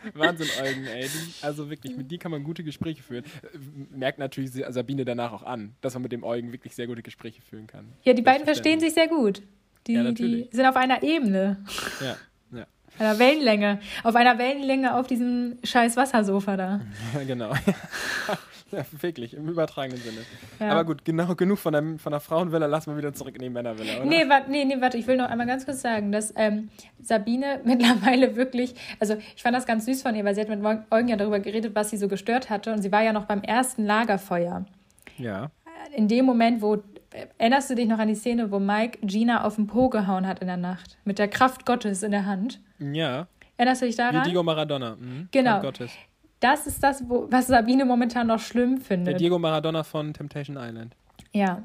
Wahnsinn, 0.14 0.48
Eugen, 0.62 0.86
ey. 0.86 1.08
Also 1.42 1.70
wirklich, 1.70 1.96
mit 1.96 2.10
die 2.12 2.18
kann 2.18 2.32
man 2.32 2.44
gute 2.44 2.64
Gespräche 2.64 3.04
führen. 3.04 3.24
Äh, 3.24 3.58
Merkt 3.96 4.20
natürlich 4.20 4.52
Sabine 4.52 5.06
danach 5.06 5.32
auch 5.34 5.44
an, 5.44 5.76
dass 5.82 5.94
man 5.94 6.04
mit 6.04 6.12
dem 6.12 6.24
Eugen 6.24 6.52
wirklich 6.52 6.76
sehr 6.76 6.88
gute 6.88 7.02
Gespräche 7.02 7.42
führen 7.42 7.68
kann. 7.68 7.86
Ja, 8.04 8.14
die 8.14 8.22
beiden 8.22 8.46
verstehen 8.46 8.80
sich 8.80 8.94
sehr 8.94 9.08
gut. 9.08 9.42
Die, 9.88 9.94
Ja, 9.94 10.12
die 10.12 10.48
sind 10.52 10.66
auf 10.66 10.76
einer 10.76 11.02
Ebene, 11.04 11.64
Ja, 12.00 12.18
ja. 12.58 12.66
einer 13.00 13.18
Wellenlänge. 13.20 13.80
Auf 14.04 14.16
einer 14.16 14.38
Wellenlänge 14.38 14.96
auf 14.96 15.08
diesem 15.08 15.58
scheiß 15.64 15.98
Wassersofa 15.98 16.56
da. 16.58 16.82
Ja, 17.14 17.24
genau. 17.28 17.54
Ja, 18.72 18.86
wirklich, 19.00 19.34
im 19.34 19.48
übertragenen 19.48 20.02
Sinne. 20.02 20.22
Ja. 20.60 20.72
Aber 20.72 20.86
gut, 20.86 21.06
genau, 21.06 21.36
genug 21.36 21.60
von 21.60 21.74
der, 21.74 22.00
von 22.00 22.12
der 22.12 22.20
Frauenwelle, 22.20 22.68
lassen 22.68 22.92
wir 22.92 22.98
wieder 22.98 23.14
zurück 23.14 23.36
in 23.36 23.42
die 23.42 23.50
Männerwelle, 23.50 23.98
oder? 23.98 24.06
Nee, 24.06 24.28
warte, 24.28 24.52
nee, 24.52 24.66
nee, 24.66 24.80
warte, 24.80 24.98
ich 24.98 25.08
will 25.08 25.18
noch 25.18 25.30
einmal 25.30 25.48
ganz 25.48 25.66
kurz 25.66 25.82
sagen, 25.82 26.12
dass 26.12 26.34
ähm, 26.36 26.70
Sabine 27.02 27.62
mittlerweile 27.66 28.36
wirklich, 28.36 28.76
also 29.00 29.16
ich 29.36 29.42
fand 29.42 29.56
das 29.56 29.66
ganz 29.66 29.86
süß 29.86 30.02
von 30.02 30.16
ihr, 30.16 30.24
weil 30.24 30.36
sie 30.36 30.42
hat 30.42 30.50
mit 30.50 30.60
Eugen 30.92 31.08
ja 31.08 31.16
darüber 31.16 31.40
geredet, 31.40 31.76
was 31.76 31.90
sie 31.90 31.98
so 31.98 32.08
gestört 32.08 32.50
hatte 32.50 32.72
und 32.72 32.82
sie 32.82 32.92
war 32.92 33.04
ja 33.04 33.14
noch 33.14 33.26
beim 33.26 33.42
ersten 33.42 33.86
Lagerfeuer. 33.86 34.66
Ja. 35.18 35.52
In 35.96 36.08
dem 36.08 36.26
Moment, 36.26 36.62
wo, 36.62 36.76
äh, 36.76 37.28
erinnerst 37.38 37.70
du 37.70 37.76
dich 37.76 37.88
noch 37.88 38.00
an 38.00 38.08
die 38.08 38.16
Szene, 38.16 38.52
wo 38.52 38.60
Mike 38.60 39.00
Gina 39.02 39.44
auf 39.44 39.56
den 39.56 39.68
Po 39.68 39.90
gehauen 39.90 40.28
hat 40.28 40.40
in 40.40 40.48
der 40.48 40.58
Nacht, 40.58 40.98
mit 41.04 41.20
der 41.20 41.28
Kraft 41.28 41.66
Gottes 41.66 42.04
in 42.04 42.12
der 42.12 42.26
Hand? 42.26 42.62
Ja. 42.80 43.28
Erinnerst 43.58 43.82
du 43.82 43.86
dich 43.86 43.96
Wie 43.96 44.02
daran? 44.02 44.24
Diego 44.24 44.42
Maradona. 44.42 44.96
Mhm. 44.96 45.28
Genau. 45.32 45.52
Dank 45.52 45.64
Gottes. 45.64 45.92
Das 46.42 46.68
ist 46.68 46.84
das, 46.84 47.04
wo, 47.08 47.28
was 47.30 47.48
Sabine 47.48 47.86
momentan 47.86 48.28
noch 48.28 48.40
schlimm 48.40 48.76
Der 48.78 48.84
findet. 48.86 49.20
Diego 49.22 49.40
Maradona 49.40 49.84
von 49.84 50.14
Temptation 50.14 50.58
Island. 50.58 50.96
Ja. 51.32 51.64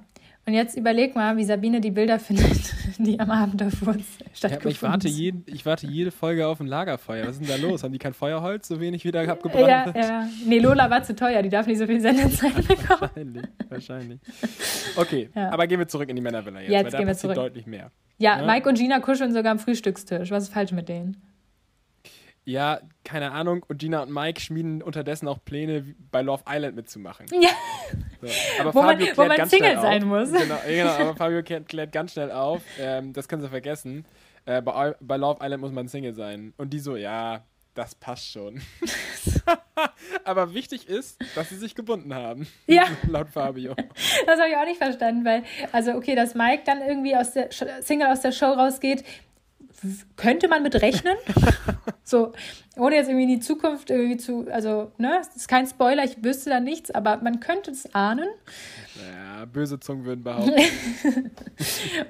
Und 0.48 0.52
jetzt 0.54 0.76
überleg 0.76 1.16
mal, 1.16 1.36
wie 1.36 1.42
Sabine 1.44 1.80
die 1.80 1.90
Bilder 1.90 2.18
findet, 2.20 2.72
die 2.98 3.18
am 3.18 3.32
Abend 3.32 3.60
davor 3.60 3.94
Ja, 3.96 4.02
stattgefunden 4.32 4.60
aber 4.60 4.70
ich, 4.70 4.82
warte 4.82 5.08
sind. 5.08 5.18
jeden, 5.18 5.42
ich 5.46 5.66
warte 5.66 5.86
jede 5.88 6.12
Folge 6.12 6.46
auf 6.46 6.60
ein 6.60 6.68
Lagerfeuer. 6.68 7.26
Was 7.26 7.40
ist 7.40 7.48
denn 7.48 7.60
da 7.60 7.68
los? 7.68 7.82
Haben 7.82 7.90
die 7.92 7.98
kein 7.98 8.12
Feuerholz, 8.14 8.68
so 8.68 8.78
wenig 8.78 9.04
wieder 9.04 9.28
abgebrannt 9.28 9.66
Ja, 9.66 9.92
ja. 9.96 10.28
Nee, 10.46 10.60
Lola 10.60 10.88
war 10.88 11.02
zu 11.02 11.16
teuer, 11.16 11.42
die 11.42 11.48
darf 11.48 11.66
nicht 11.66 11.78
so 11.78 11.86
viel 11.88 12.00
Sendezeit 12.00 12.54
bekommen. 12.68 13.00
Wahrscheinlich, 13.00 13.44
wahrscheinlich. 13.70 14.20
Okay, 14.96 15.30
Ja. 15.34 15.50
aber 15.50 15.66
gehen 15.66 15.80
wir 15.80 15.88
zurück 15.88 16.08
in 16.10 16.14
die 16.16 16.22
Männervilla 16.22 16.60
jetzt, 16.60 16.70
Jetzt 16.70 16.84
weil 16.84 16.90
da 16.92 16.98
gehen 16.98 17.06
wir 17.08 17.14
passiert 17.14 17.34
zurück. 17.34 17.46
deutlich 17.48 17.66
mehr. 17.66 17.90
Ja, 18.18 18.38
Ja. 18.40 18.46
Mike 18.46 18.68
und 18.68 18.78
Gina 18.78 19.00
kuscheln 19.00 19.32
sogar 19.32 19.50
am 19.50 19.58
Frühstückstisch. 19.58 20.30
Was 20.30 20.44
ist 20.44 20.52
falsch 20.52 20.70
mit 20.70 20.88
denen? 20.88 21.16
Ja, 22.48 22.78
keine 23.02 23.32
Ahnung. 23.32 23.64
Und 23.68 23.78
Gina 23.78 24.02
und 24.02 24.12
Mike 24.12 24.40
schmieden 24.40 24.80
unterdessen 24.80 25.26
auch 25.26 25.38
Pläne, 25.44 25.84
bei 26.12 26.22
Love 26.22 26.44
Island 26.48 26.76
mitzumachen. 26.76 27.26
Ja, 27.32 27.50
So. 28.22 28.28
Aber 28.60 28.72
Wo 28.72 28.82
man- 28.82 28.90
Fabio 28.98 29.06
wo 29.08 29.12
klärt 29.14 29.28
man 29.28 29.36
ganz 29.36 29.50
Single 29.50 29.70
schnell 29.72 29.82
sein 29.82 30.02
auf. 30.04 30.08
muss. 30.08 30.32
Genau, 30.32 30.58
genau 30.66 30.90
aber 30.92 31.16
Fabio 31.16 31.42
klärt, 31.42 31.90
ganz 31.92 32.12
schnell 32.12 32.30
auf. 32.30 32.62
Ähm, 32.78 33.12
das 33.12 33.26
können 33.28 33.42
sie 33.42 33.48
vergessen. 33.48 34.04
Äh, 34.44 34.62
bei, 34.62 34.94
bei 35.00 35.16
Love 35.16 35.40
Island 35.42 35.60
muss 35.60 35.72
man 35.72 35.88
Single 35.88 36.14
sein. 36.14 36.54
Und 36.56 36.70
die 36.72 36.78
so, 36.78 36.94
ja, 36.96 37.42
das 37.74 37.96
passt 37.96 38.30
schon. 38.30 38.62
aber 40.24 40.54
wichtig 40.54 40.88
ist, 40.88 41.18
dass 41.34 41.48
sie 41.48 41.56
sich 41.56 41.74
gebunden 41.74 42.14
haben. 42.14 42.46
Ja. 42.66 42.84
Laut 43.08 43.28
Fabio. 43.28 43.74
das 44.26 44.38
habe 44.38 44.48
ich 44.50 44.56
auch 44.56 44.64
nicht 44.64 44.78
verstanden, 44.78 45.24
weil, 45.24 45.42
also 45.72 45.92
okay, 45.92 46.14
dass 46.14 46.34
Mike 46.34 46.62
dann 46.64 46.80
irgendwie 46.80 47.16
aus 47.16 47.32
der 47.32 47.48
Single 47.82 48.06
aus 48.08 48.20
der 48.20 48.32
Show 48.32 48.46
rausgeht, 48.52 49.04
könnte 50.16 50.48
man 50.48 50.62
mit 50.62 50.80
rechnen. 50.80 51.16
so, 52.04 52.32
ohne 52.76 52.96
jetzt 52.96 53.08
irgendwie 53.08 53.24
in 53.24 53.40
die 53.40 53.40
Zukunft 53.40 53.90
irgendwie 53.90 54.16
zu, 54.16 54.46
also, 54.50 54.92
ne, 54.98 55.18
es 55.20 55.34
ist 55.36 55.48
kein 55.48 55.66
Spoiler, 55.66 56.04
ich 56.04 56.22
wüsste 56.22 56.50
da 56.50 56.60
nichts, 56.60 56.90
aber 56.90 57.18
man 57.18 57.40
könnte 57.40 57.70
es 57.70 57.94
ahnen. 57.94 58.28
Ja, 58.96 59.44
böse 59.44 59.78
Zungen 59.80 60.04
würden 60.04 60.24
behaupten. 60.24 60.52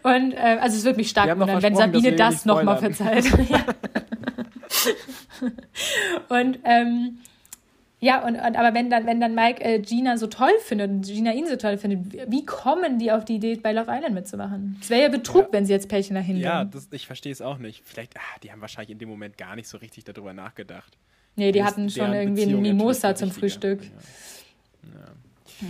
Und, 0.02 0.32
äh, 0.32 0.58
also 0.60 0.76
es 0.76 0.84
würde 0.84 0.98
mich 0.98 1.10
stark 1.10 1.38
wundern, 1.38 1.62
wenn 1.62 1.76
Sabine 1.76 2.12
das 2.16 2.44
nochmal 2.44 2.78
verzeiht. 2.78 3.26
ja. 3.48 3.64
und, 6.28 6.58
ähm, 6.64 7.18
ja, 7.98 8.24
und, 8.26 8.34
und 8.36 8.56
aber 8.56 8.74
wenn 8.74 8.90
dann, 8.90 9.06
wenn 9.06 9.20
dann 9.20 9.34
Mike 9.34 9.62
äh, 9.64 9.78
Gina 9.80 10.16
so 10.18 10.26
toll 10.26 10.52
findet 10.60 10.90
und 10.90 11.02
Gina 11.06 11.32
ihn 11.32 11.46
so 11.46 11.56
toll 11.56 11.78
findet, 11.78 12.30
wie- 12.30 12.44
kommen 12.44 12.98
die 12.98 13.10
auf 13.10 13.24
die 13.24 13.36
Idee, 13.36 13.56
bei 13.56 13.72
Love 13.72 13.90
Island 13.90 14.14
mitzumachen? 14.14 14.76
Es 14.80 14.90
wäre 14.90 15.02
ja 15.04 15.08
Betrug, 15.08 15.44
Ja. 15.46 15.48
wenn 15.52 15.64
sie 15.66 15.72
jetzt 15.72 15.88
Pärchen 15.88 16.14
dahin 16.14 16.36
Ja, 16.36 16.64
das, 16.64 16.88
ich 16.92 17.06
verstehe 17.06 17.32
es 17.32 17.40
auch 17.40 17.58
nicht. 17.58 17.82
Vielleicht, 17.84 18.16
ah, 18.18 18.20
die 18.42 18.52
haben 18.52 18.60
wahrscheinlich 18.60 18.90
in 18.90 18.98
dem 18.98 19.08
Moment 19.08 19.38
gar 19.38 19.56
nicht 19.56 19.66
so 19.68 19.78
richtig 19.78 20.04
darüber 20.04 20.32
nachgedacht. 20.34 20.96
Nee, 21.36 21.52
die 21.52 21.58
Ist 21.60 21.64
hatten 21.66 21.88
schon 21.90 22.12
irgendwie 22.12 22.42
ein 22.44 22.60
Mimosa 22.62 23.14
zum. 23.14 23.30
Frühstück. 23.30 23.80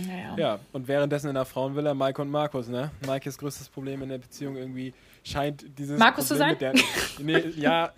Ja. 0.07 0.35
Ja, 0.37 0.59
und 0.73 0.87
währenddessen 0.87 1.29
in 1.29 1.35
der 1.35 1.45
Frauenvilla 1.45 1.93
Mike 1.93 2.21
und 2.21 2.29
Markus, 2.29 2.67
ne? 2.67 2.91
Mikes 3.07 3.37
größtes 3.37 3.69
Problem 3.69 4.01
in 4.01 4.09
der 4.09 4.17
Beziehung 4.17 4.57
irgendwie 4.57 4.93
scheint 5.27 5.77
dieses 5.77 5.99
Markus 5.99 6.27
zu 6.27 6.35
Problem 6.35 6.57
sein? 6.59 6.75
mit 7.23 7.35
der, 7.35 7.43
nee, 7.53 7.61
ja, 7.61 7.91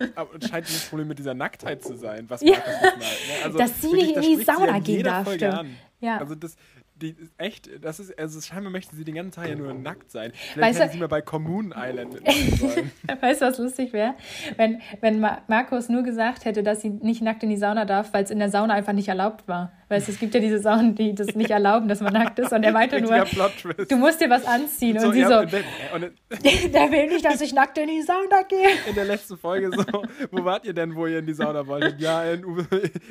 scheint 0.48 0.68
dieses 0.68 0.88
Problem 0.88 1.08
mit 1.08 1.18
dieser 1.18 1.34
Nacktheit 1.34 1.82
zu 1.82 1.96
sein, 1.96 2.24
was 2.28 2.40
Ja. 2.42 2.52
Markus 2.52 2.72
nicht 2.72 2.82
mag. 2.82 2.98
Ne? 2.98 3.44
Also 3.44 3.58
Dass 3.58 3.80
sie 3.80 3.92
nicht 3.92 4.16
in 4.16 4.22
die 4.22 4.42
Sauna 4.44 4.78
gehen 4.78 4.96
jeder 4.96 5.10
darf, 5.10 5.24
Folge 5.24 5.38
stimmt. 5.46 5.54
An. 5.54 5.76
Ja. 6.00 6.18
Also 6.18 6.34
das 6.34 6.56
die 7.00 7.16
echt, 7.38 7.68
das 7.82 7.98
ist, 8.00 8.18
also 8.18 8.40
scheinbar 8.40 8.70
möchte 8.72 8.94
sie 8.94 9.04
den 9.04 9.14
ganzen 9.14 9.32
Tag 9.32 9.48
ja 9.48 9.54
nur 9.54 9.72
nackt 9.74 10.10
sein. 10.10 10.32
Vielleicht 10.34 10.68
Weißt 10.68 10.78
du- 10.78 10.82
hätte 10.84 10.92
sie 10.94 10.98
mal 11.00 11.08
bei 11.08 11.20
Commune 11.22 11.74
Island 11.76 12.14
sollen. 12.58 12.90
Weißt 13.20 13.40
du, 13.40 13.46
was 13.46 13.58
lustig 13.58 13.92
wäre? 13.92 14.14
Wenn, 14.56 14.80
wenn 15.00 15.20
Ma 15.20 15.38
Markus 15.48 15.88
nur 15.88 16.02
gesagt 16.02 16.44
hätte, 16.44 16.62
dass 16.62 16.80
sie 16.82 16.90
nicht 16.90 17.22
nackt 17.22 17.42
in 17.42 17.50
die 17.50 17.56
Sauna 17.56 17.84
darf, 17.84 18.12
weil 18.12 18.24
es 18.24 18.30
in 18.30 18.38
der 18.38 18.50
Sauna 18.50 18.74
einfach 18.74 18.92
nicht 18.92 19.08
erlaubt 19.08 19.48
war. 19.48 19.72
Weißt 19.88 20.06
du, 20.06 20.12
es 20.12 20.20
gibt 20.20 20.34
ja 20.34 20.40
diese 20.40 20.60
Saunen, 20.60 20.94
die 20.94 21.14
das 21.16 21.34
nicht 21.34 21.50
erlauben, 21.50 21.88
dass 21.88 22.00
man 22.00 22.12
nackt 22.12 22.38
ist. 22.38 22.52
Und 22.52 22.62
er 22.62 22.70
meinte 22.72 23.00
nur, 23.00 23.10
du 23.88 23.96
musst 23.96 24.20
dir 24.20 24.30
was 24.30 24.44
anziehen. 24.46 24.96
Und 24.96 25.02
So, 25.02 25.10
sie 25.12 25.20
ja, 25.20 25.28
so, 25.28 25.38
und 25.40 25.52
der 25.52 25.60
will 26.92 27.08
nicht, 27.08 27.24
dass 27.24 27.40
ich 27.40 27.52
nackt 27.52 27.76
in 27.78 27.88
die 27.88 28.02
Sauna 28.02 28.42
gehe. 28.48 28.68
in 28.88 28.94
der 28.94 29.04
letzten 29.06 29.36
Folge 29.36 29.70
so, 29.76 30.02
wo 30.30 30.44
wart 30.44 30.64
ihr 30.64 30.74
denn, 30.74 30.94
wo 30.94 31.06
ihr 31.06 31.18
in 31.18 31.26
die 31.26 31.34
Sauna 31.34 31.66
wolltet? 31.66 32.00
Ja, 32.00 32.22
in, 32.24 32.44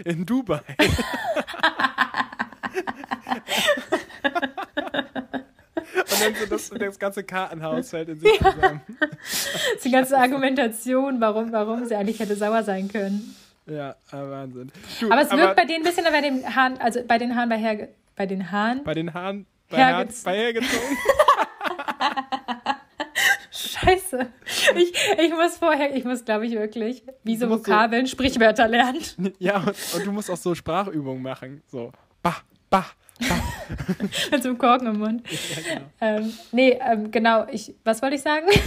in 0.06 0.25
Dubai. 0.25 0.62
Und 5.95 6.21
dann 6.21 6.35
so 6.35 6.45
das, 6.49 6.69
das 6.69 6.99
ganze 6.99 7.23
Kartenhaus 7.23 7.89
fällt 7.89 8.09
in 8.09 8.19
sich 8.19 8.37
zusammen. 8.37 8.81
Die 9.83 9.91
ganze 9.91 10.17
Argumentation, 10.17 11.19
warum, 11.21 11.51
warum 11.51 11.85
sie 11.85 11.95
eigentlich 11.95 12.19
hätte 12.19 12.35
sauer 12.35 12.63
sein 12.63 12.87
können. 12.89 13.35
Ja, 13.65 13.95
ah, 14.11 14.29
Wahnsinn. 14.29 14.71
Du, 14.99 15.11
Aber 15.11 15.21
es 15.21 15.31
wirkt 15.31 15.55
bei 15.55 15.65
denen 15.65 15.85
ein 15.85 15.91
bisschen 15.93 16.05
bei 16.11 16.21
den 16.21 16.55
Haaren, 16.55 16.77
also 16.79 17.01
bei 17.07 17.17
den 17.17 17.35
Haaren 17.35 17.49
bei 17.49 17.57
Herge, 17.57 17.89
bei 18.15 18.25
den 18.25 18.51
Haaren. 18.51 18.83
bei 18.83 18.93
den 18.93 19.13
Haaren 19.13 19.45
bei, 19.69 19.77
Herz, 19.77 20.09
Hergez- 20.09 20.23
bei 20.25 20.35
hergezogen. 20.37 20.97
Scheiße. 23.51 24.27
Ich, 24.75 24.93
ich 25.19 25.31
muss 25.31 25.57
vorher, 25.57 25.95
ich 25.95 26.03
muss, 26.03 26.25
glaube 26.25 26.45
ich, 26.47 26.53
wirklich, 26.53 27.03
wie 27.23 27.37
so 27.37 27.47
musst 27.47 27.65
so- 27.65 27.71
Vokabeln, 27.71 28.07
Sprichwörter 28.07 28.67
lernen. 28.67 28.99
Ja, 29.39 29.57
und, 29.57 29.75
und 29.95 30.05
du 30.05 30.11
musst 30.11 30.29
auch 30.31 30.37
so 30.37 30.55
Sprachübungen 30.55 31.21
machen. 31.21 31.61
So, 31.67 31.91
bah, 32.23 32.37
bah. 32.69 32.85
Mit 34.32 34.43
so 34.43 34.49
einem 34.49 34.58
Korken 34.58 34.88
im 34.88 34.99
Mund. 34.99 35.23
Ja, 35.29 35.75
genau. 35.75 35.86
Ähm, 36.01 36.34
nee, 36.51 36.79
ähm, 36.82 37.12
genau, 37.12 37.45
ich, 37.51 37.75
was 37.84 38.01
wollte 38.01 38.15
ich 38.15 38.21
sagen? 38.21 38.47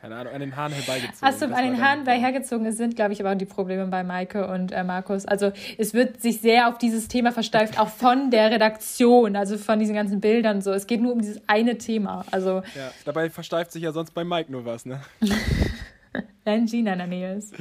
Keine 0.00 0.16
Ahnung, 0.16 0.32
an 0.32 0.40
den 0.40 0.56
Haaren 0.56 0.72
herbeigezogen. 0.72 1.28
Achso, 1.28 1.44
an 1.44 1.62
den 1.62 1.82
Haaren 1.82 2.06
hergezogen 2.06 2.72
sind, 2.72 2.96
glaube 2.96 3.12
ich, 3.12 3.20
aber 3.20 3.32
auch 3.32 3.36
die 3.36 3.44
Probleme 3.44 3.86
bei 3.86 4.02
Maike 4.02 4.48
und 4.48 4.72
äh, 4.72 4.82
Markus. 4.82 5.26
Also 5.26 5.52
es 5.76 5.92
wird 5.92 6.22
sich 6.22 6.40
sehr 6.40 6.68
auf 6.68 6.78
dieses 6.78 7.06
Thema 7.08 7.32
versteift, 7.32 7.78
auch 7.78 7.88
von 7.88 8.30
der 8.30 8.50
Redaktion, 8.50 9.36
also 9.36 9.58
von 9.58 9.78
diesen 9.78 9.94
ganzen 9.94 10.22
Bildern 10.22 10.62
so. 10.62 10.72
Es 10.72 10.86
geht 10.86 11.02
nur 11.02 11.12
um 11.12 11.20
dieses 11.20 11.42
eine 11.46 11.76
Thema. 11.76 12.24
Also 12.30 12.62
Ja, 12.74 12.92
dabei 13.04 13.28
versteift 13.28 13.72
sich 13.72 13.82
ja 13.82 13.92
sonst 13.92 14.12
bei 14.12 14.24
Mike 14.24 14.50
nur 14.50 14.64
was, 14.64 14.86
ne? 14.86 15.02
wenn 16.44 16.64
Gina 16.64 16.92
in 16.92 16.98
der 16.98 17.06
Nähe 17.06 17.34
ist. 17.34 17.54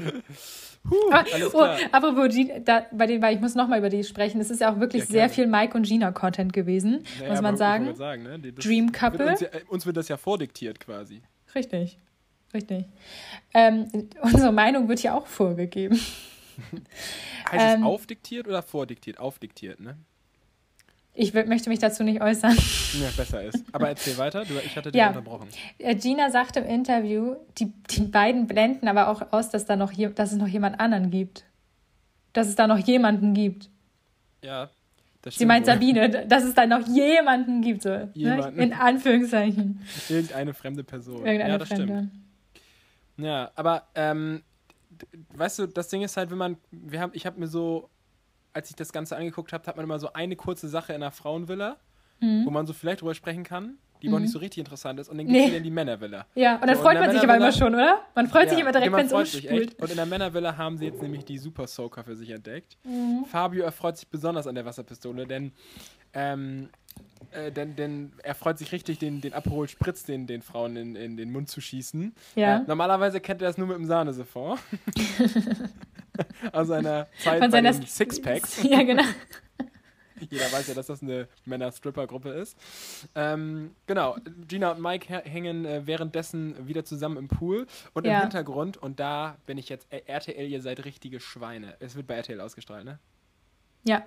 Puh, 0.88 0.96
Ah, 1.12 1.24
alles 1.34 1.48
oh, 1.54 1.58
klar. 1.60 1.78
apropos 1.92 2.30
Gina, 2.34 2.60
da, 2.60 2.86
bei 2.92 3.06
den, 3.06 3.22
weil 3.22 3.36
ich 3.36 3.42
muss 3.42 3.54
nochmal 3.56 3.80
über 3.80 3.90
die 3.90 4.04
sprechen. 4.04 4.40
Es 4.42 4.50
ist 4.50 4.62
ja 4.62 4.74
auch 4.74 4.80
wirklich 4.80 5.04
Ja, 5.04 5.08
sehr 5.10 5.30
viel 5.30 5.46
Mike 5.48 5.76
und 5.78 5.84
Gina-Content 5.86 6.54
gewesen, 6.54 7.04
Naja, 7.20 7.32
muss 7.32 7.42
man 7.42 7.58
sagen. 7.58 7.86
wollte 7.86 7.98
sagen 8.00 8.24
ne? 8.24 8.40
Das 8.40 8.64
Dream 8.66 8.88
wird 8.88 8.94
Couple. 9.00 9.28
Uns, 9.28 9.40
ja, 9.42 9.48
äh, 9.50 9.62
uns 9.68 9.86
wird 9.86 9.98
das 9.98 10.08
ja 10.08 10.18
vordiktiert 10.18 10.80
quasi. 10.80 11.22
Richtig, 11.54 12.00
richtig. 12.54 12.86
Ähm, 13.54 13.88
unsere 14.22 14.52
Meinung 14.52 14.88
wird 14.90 15.02
ja 15.04 15.14
auch 15.16 15.28
vorgegeben. 15.28 16.00
Heißt 17.52 17.76
Ähm, 17.76 17.82
es 17.82 17.86
aufdiktiert 17.88 18.48
oder 18.48 18.62
vordiktiert? 18.62 19.20
Aufdiktiert, 19.20 19.80
ne? 19.80 19.98
Ich 21.22 21.34
möchte 21.34 21.70
mich 21.70 21.80
dazu 21.80 22.04
nicht 22.04 22.22
äußern. 22.22 22.56
Ja, 22.94 23.10
besser 23.18 23.44
ist. 23.44 23.66
Aber 23.74 23.90
erzähl 23.90 24.18
weiter, 24.18 24.46
du, 24.46 24.54
ich 24.66 24.78
hatte 24.78 24.90
dich 24.90 24.98
Ja. 24.98 25.10
unterbrochen. 25.10 25.50
Äh, 25.78 25.94
Gina 25.96 26.30
sagt 26.32 26.56
im 26.56 26.64
Interview, 26.64 27.36
die, 27.58 27.74
die 27.90 28.04
beiden 28.04 28.48
blenden 28.48 28.88
aber 28.88 29.10
auch 29.10 29.34
aus, 29.34 29.50
dass, 29.50 29.66
da 29.66 29.76
noch 29.76 29.92
hier, 29.92 30.12
dass 30.12 30.32
es 30.32 30.38
noch 30.38 30.48
jemand 30.48 30.80
anderen 30.80 31.12
gibt. 31.12 31.44
dass 32.32 32.48
es 32.48 32.56
da 32.56 32.68
noch 32.68 32.78
jemanden 32.78 33.34
gibt. 33.34 33.70
Ja. 34.44 34.70
Sie 35.30 35.46
meint 35.46 35.68
wohl. 35.68 35.74
Sabine, 35.74 36.26
dass 36.28 36.46
es 36.46 36.54
da 36.54 36.66
noch 36.66 36.88
jemanden 36.88 37.62
gibt, 37.62 37.82
so. 37.82 37.90
Ne? 37.90 38.12
Jemanden. 38.14 38.56
Ne? 38.58 38.64
In 38.64 38.74
Anführungszeichen. 38.74 39.82
Irgendeine 40.08 40.54
fremde 40.54 40.84
Person. 40.86 41.18
Irgendeine 41.26 41.50
ja, 41.54 41.58
das 41.58 41.68
fremde. 41.68 41.84
stimmt. 41.86 42.12
Ja, 43.18 43.52
aber 43.56 43.88
ähm, 43.96 44.42
weißt 45.34 45.60
du, 45.60 45.66
das 45.68 45.90
Ding 45.90 46.02
ist 46.02 46.16
halt, 46.16 46.32
wenn 46.32 46.38
man, 46.38 46.56
wir 46.72 47.02
haben, 47.02 47.12
ich 47.14 47.26
habe 47.26 47.38
mir 47.40 47.48
so, 47.48 47.90
als 48.60 48.70
ich 48.70 48.76
das 48.76 48.92
Ganze 48.92 49.16
angeguckt 49.16 49.54
habe, 49.54 49.66
hat 49.66 49.78
man 49.78 49.86
immer 49.86 50.00
so 50.00 50.12
eine 50.12 50.36
kurze 50.36 50.68
Sache 50.68 50.92
in 50.92 51.00
der 51.00 51.12
Frauenvilla, 51.12 51.78
mhm. 52.20 52.46
wo 52.46 52.50
man 52.50 52.68
so 52.68 52.74
vielleicht 52.74 53.02
drüber 53.02 53.16
sprechen 53.16 53.46
kann 53.46 53.78
die 54.02 54.08
mhm. 54.08 54.14
aber 54.14 54.22
nicht 54.22 54.32
so 54.32 54.40
richtig 54.40 54.60
interessant 54.60 55.00
ist. 55.00 55.10
Und 55.10 55.18
dann 55.18 55.28
geht 55.28 55.36
nee. 55.36 55.58
in 55.58 55.64
die 55.64 55.72
Männervilla. 55.72 56.26
Ja, 56.36 56.56
und 56.56 56.68
dann 56.68 56.76
so, 56.76 56.84
freut 56.84 57.00
man 57.00 57.12
sich 57.12 57.22
aber 57.22 57.36
immer 57.36 57.52
schon, 57.52 57.74
oder? 57.74 58.02
Man 58.16 58.28
freut 58.28 58.46
ja, 58.46 58.50
sich 58.52 58.60
immer 58.60 58.72
direkt, 58.72 58.94
wenn 58.94 59.06
es 59.06 59.14
umspült. 59.14 59.82
Und 59.82 59.90
in 59.90 59.98
der 59.98 60.06
Männervilla 60.06 60.58
haben 60.58 60.78
sie 60.78 60.86
jetzt 60.86 61.02
nämlich 61.02 61.26
die 61.26 61.38
Super 61.38 61.68
Soaker 61.68 62.04
für 62.04 62.16
sich 62.16 62.30
entdeckt. 62.30 62.78
Mhm. 62.84 63.26
Fabio 63.26 63.64
erfreut 63.64 63.98
sich 63.98 64.08
besonders 64.08 64.48
an 64.48 64.56
der 64.56 64.66
Wasserpistole, 64.66 65.28
denn 65.28 65.52
ähm, 66.14 66.70
äh, 67.32 67.52
denn, 67.52 67.76
denn 67.76 68.12
er 68.24 68.36
freut 68.36 68.58
sich 68.58 68.72
richtig, 68.72 69.00
den, 69.00 69.22
den 69.22 69.34
Aperol 69.34 69.68
Spritz 69.68 70.04
den, 70.04 70.28
den 70.28 70.42
Frauen 70.42 70.76
in, 70.76 70.96
in 70.96 71.18
den 71.18 71.32
Mund 71.32 71.50
zu 71.50 71.62
schießen. 71.62 72.14
Ja. 72.36 72.58
Äh, 72.58 72.62
normalerweise 72.68 73.20
kennt 73.20 73.42
er 73.42 73.50
das 73.50 73.58
nur 73.58 73.68
mit 73.68 73.78
dem 73.78 73.86
Sahnesiphon. 73.86 74.58
Aus 76.52 76.68
seiner 76.68 77.08
Zeit 77.20 77.40
Von 77.42 77.52
bei 77.52 77.62
den 77.62 77.86
Sixpacks. 77.86 78.64
Ja, 78.64 78.84
genau. 78.84 79.04
Jeder 80.30 80.52
weiß 80.52 80.68
ja, 80.68 80.74
dass 80.74 80.88
das 80.88 81.02
eine 81.02 81.28
Männer-Stripper-Gruppe 81.46 82.30
ist. 82.30 82.58
Ähm, 83.16 83.72
genau, 83.88 84.18
Gina 84.48 84.72
und 84.72 84.82
Mike 84.82 85.22
hängen 85.24 85.66
äh, 85.66 85.88
währenddessen 85.88 86.68
wieder 86.68 86.84
zusammen 86.84 87.18
im 87.18 87.28
Pool 87.28 87.68
und 87.94 88.06
ja. 88.06 88.16
im 88.16 88.22
Hintergrund, 88.22 88.76
und 88.76 89.00
da 89.00 89.38
bin 89.46 89.58
ich 89.58 89.70
jetzt, 89.70 89.88
äh, 89.94 90.02
RTL, 90.06 90.48
ihr 90.48 90.62
seid 90.62 90.84
richtige 90.84 91.20
Schweine. 91.20 91.76
Es 91.80 91.96
wird 91.96 92.08
bei 92.08 92.16
RTL 92.16 92.42
ausgestrahlt, 92.42 92.84
ne? 92.84 93.00
Ja. 93.86 94.04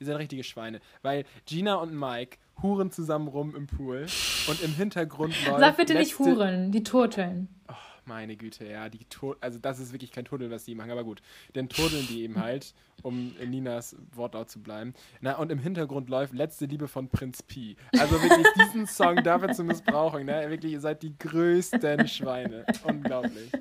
Ihr 0.00 0.06
seid 0.06 0.18
richtige 0.18 0.44
Schweine, 0.44 0.80
weil 1.02 1.24
Gina 1.44 1.74
und 1.76 1.92
Mike 1.92 2.38
huren 2.62 2.90
zusammen 2.92 3.26
rum 3.26 3.56
im 3.56 3.66
Pool 3.66 4.06
und 4.46 4.62
im 4.62 4.72
Hintergrund 4.74 5.34
läuft. 5.46 5.58
Sag 5.58 5.76
bitte 5.76 5.94
nicht 5.94 6.18
huren, 6.18 6.70
die 6.70 6.84
turteln. 6.84 7.48
Oh, 7.68 7.74
meine 8.08 8.36
Güte, 8.36 8.66
ja, 8.66 8.88
die 8.88 9.06
also 9.40 9.58
das 9.58 9.78
ist 9.78 9.92
wirklich 9.92 10.10
kein 10.10 10.24
Turteln, 10.24 10.50
was 10.50 10.64
die 10.64 10.74
machen, 10.74 10.90
aber 10.90 11.04
gut. 11.04 11.20
Denn 11.54 11.68
turteln 11.68 12.06
die 12.08 12.22
eben 12.22 12.40
halt, 12.40 12.74
um 13.02 13.34
in 13.40 13.50
Ninas 13.50 13.94
Wortlaut 14.14 14.50
zu 14.50 14.60
bleiben. 14.60 14.94
Na, 15.20 15.36
und 15.36 15.52
im 15.52 15.58
Hintergrund 15.58 16.08
läuft 16.08 16.34
Letzte 16.34 16.66
Liebe 16.66 16.88
von 16.88 17.08
Prinz 17.08 17.42
Pi. 17.42 17.76
Also 17.98 18.20
wirklich 18.20 18.46
diesen 18.58 18.86
Song 18.86 19.22
dafür 19.22 19.52
zu 19.52 19.62
missbrauchen, 19.62 20.26
ne? 20.26 20.50
Wirklich, 20.50 20.72
ihr 20.72 20.80
seid 20.80 21.02
die 21.02 21.16
größten 21.16 22.08
Schweine. 22.08 22.64
Unglaublich. 22.84 23.52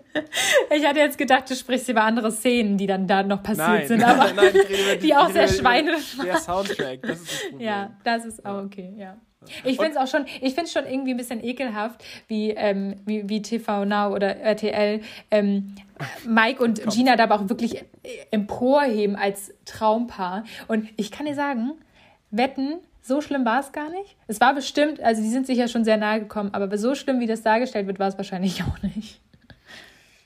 Ich 0.75 0.85
hatte 0.85 0.99
jetzt 0.99 1.17
gedacht, 1.17 1.49
du 1.49 1.55
sprichst 1.55 1.89
über 1.89 2.03
andere 2.03 2.31
Szenen, 2.31 2.77
die 2.77 2.87
dann 2.87 3.07
da 3.07 3.23
noch 3.23 3.43
passiert 3.43 3.67
nein, 3.67 3.87
sind, 3.87 4.03
aber 4.03 4.33
nein, 4.33 4.53
die, 5.01 5.07
die, 5.07 5.15
auch 5.15 5.29
sehr 5.29 5.47
Schweine. 5.47 5.97
Der 6.23 6.37
Soundtrack, 6.39 7.01
das 7.01 7.21
ist 7.21 7.31
das 7.31 7.49
Problem. 7.49 7.67
Ja, 7.67 7.97
das 8.03 8.25
ist 8.25 8.45
auch 8.45 8.63
okay, 8.63 8.93
ja. 8.97 9.17
Ich 9.63 9.77
finde 9.77 9.91
es 9.91 9.97
auch 9.97 10.07
schon, 10.07 10.25
ich 10.41 10.55
finde 10.55 10.69
schon 10.69 10.85
irgendwie 10.85 11.11
ein 11.11 11.17
bisschen 11.17 11.43
ekelhaft, 11.43 12.03
wie, 12.27 12.51
ähm, 12.51 12.95
wie, 13.05 13.29
wie 13.29 13.41
TV 13.41 13.85
Now 13.85 14.13
oder 14.13 14.35
RTL 14.37 15.01
ähm, 15.31 15.75
Mike 16.25 16.61
und 16.63 16.81
Komm. 16.81 16.93
Gina 16.93 17.15
da 17.15 17.23
aber 17.23 17.35
auch 17.35 17.49
wirklich 17.49 17.83
emporheben 18.31 19.15
als 19.15 19.53
Traumpaar. 19.65 20.43
Und 20.67 20.87
ich 20.97 21.11
kann 21.11 21.25
dir 21.25 21.35
sagen, 21.35 21.73
wetten, 22.31 22.79
so 23.01 23.21
schlimm 23.21 23.45
war 23.45 23.59
es 23.59 23.71
gar 23.71 23.89
nicht. 23.89 24.17
Es 24.27 24.41
war 24.41 24.53
bestimmt, 24.53 24.99
also 24.99 25.21
die 25.21 25.29
sind 25.29 25.47
sich 25.47 25.57
ja 25.57 25.67
schon 25.67 25.83
sehr 25.83 25.97
nahe 25.97 26.19
gekommen, 26.19 26.49
aber 26.53 26.77
so 26.77 26.95
schlimm, 26.95 27.19
wie 27.19 27.27
das 27.27 27.41
dargestellt 27.41 27.87
wird, 27.87 27.99
war 27.99 28.07
es 28.09 28.17
wahrscheinlich 28.17 28.63
auch 28.63 28.81
nicht. 28.81 29.21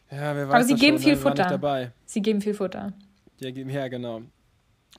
Ja, 0.10 0.36
wer 0.36 0.48
weiß 0.48 0.56
aber 0.56 0.64
sie 0.64 0.76
geben 0.76 0.98
schon, 0.98 1.06
viel 1.06 1.16
Futter. 1.16 1.92
Sie 2.06 2.22
geben 2.22 2.42
viel 2.42 2.54
Futter. 2.54 2.94
Ja, 3.40 3.50
ja, 3.50 3.88
genau. 3.88 4.22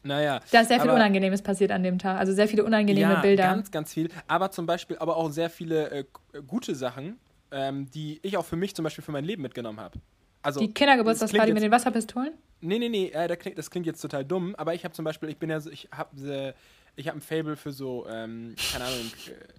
Naja. 0.03 0.41
Da 0.51 0.61
ist 0.61 0.69
sehr 0.69 0.81
viel 0.81 0.91
aber, 0.91 0.97
Unangenehmes 0.97 1.43
passiert 1.43 1.71
an 1.71 1.83
dem 1.83 1.99
Tag. 1.99 2.19
Also 2.19 2.33
sehr 2.33 2.49
viele 2.49 2.65
unangenehme 2.65 3.13
ja, 3.15 3.21
Bilder. 3.21 3.45
Ganz, 3.45 3.71
ganz 3.71 3.93
viel. 3.93 4.09
Aber 4.27 4.51
zum 4.51 4.67
Beispiel 4.67 4.99
aber 4.99 5.17
auch 5.17 5.31
sehr 5.31 5.51
viele 5.51 5.91
äh, 5.91 6.05
gute 6.47 6.75
Sachen, 6.75 7.19
ähm, 7.51 7.91
die 7.91 8.19
ich 8.23 8.37
auch 8.37 8.45
für 8.45 8.57
mich 8.57 8.75
zum 8.75 8.83
Beispiel 8.83 9.05
für 9.05 9.13
mein 9.13 9.25
Leben 9.25 9.43
mitgenommen 9.43 9.79
habe. 9.79 9.99
Also, 10.43 10.59
die 10.59 10.73
Kindergeburtstagsparty 10.73 11.53
mit 11.53 11.63
den 11.63 11.71
Wasserpistolen? 11.71 12.33
Nee, 12.61 12.79
nee, 12.79 12.89
nee, 12.89 13.09
äh, 13.11 13.29
das, 13.29 13.39
klingt, 13.39 13.59
das 13.59 13.71
klingt 13.71 13.87
jetzt 13.87 14.01
total 14.01 14.25
dumm, 14.25 14.55
aber 14.57 14.75
ich 14.75 14.85
habe 14.85 14.93
zum 14.93 15.05
Beispiel, 15.05 15.29
ich 15.29 15.39
bin 15.39 15.51
ja 15.51 15.61
so, 15.61 15.71
ich 15.71 15.89
habe 15.93 16.21
äh, 16.29 16.53
ich 16.95 17.09
habe 17.09 17.19
ein 17.19 17.23
Fable 17.23 17.57
für 17.57 17.73
so, 17.73 18.07
ähm, 18.09 18.55
keine 18.71 18.85
Ahnung, 18.85 19.11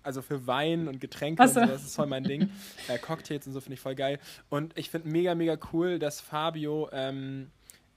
also 0.03 0.21
für 0.21 0.45
Wein 0.45 0.87
und 0.87 0.99
Getränke 1.01 1.47
so. 1.47 1.59
und 1.59 1.67
so, 1.67 1.73
das 1.73 1.83
ist 1.83 1.95
voll 1.95 2.05
mein 2.05 2.23
Ding. 2.23 2.49
Äh, 2.87 2.99
Cocktails 2.99 3.47
und 3.47 3.53
so 3.53 3.61
finde 3.61 3.75
ich 3.75 3.79
voll 3.79 3.95
geil. 3.95 4.19
Und 4.49 4.77
ich 4.77 4.89
finde 4.89 5.09
mega, 5.09 5.33
mega 5.33 5.57
cool, 5.71 5.99
dass 5.99 6.21
Fabio 6.21 6.89
ähm, 6.91 7.49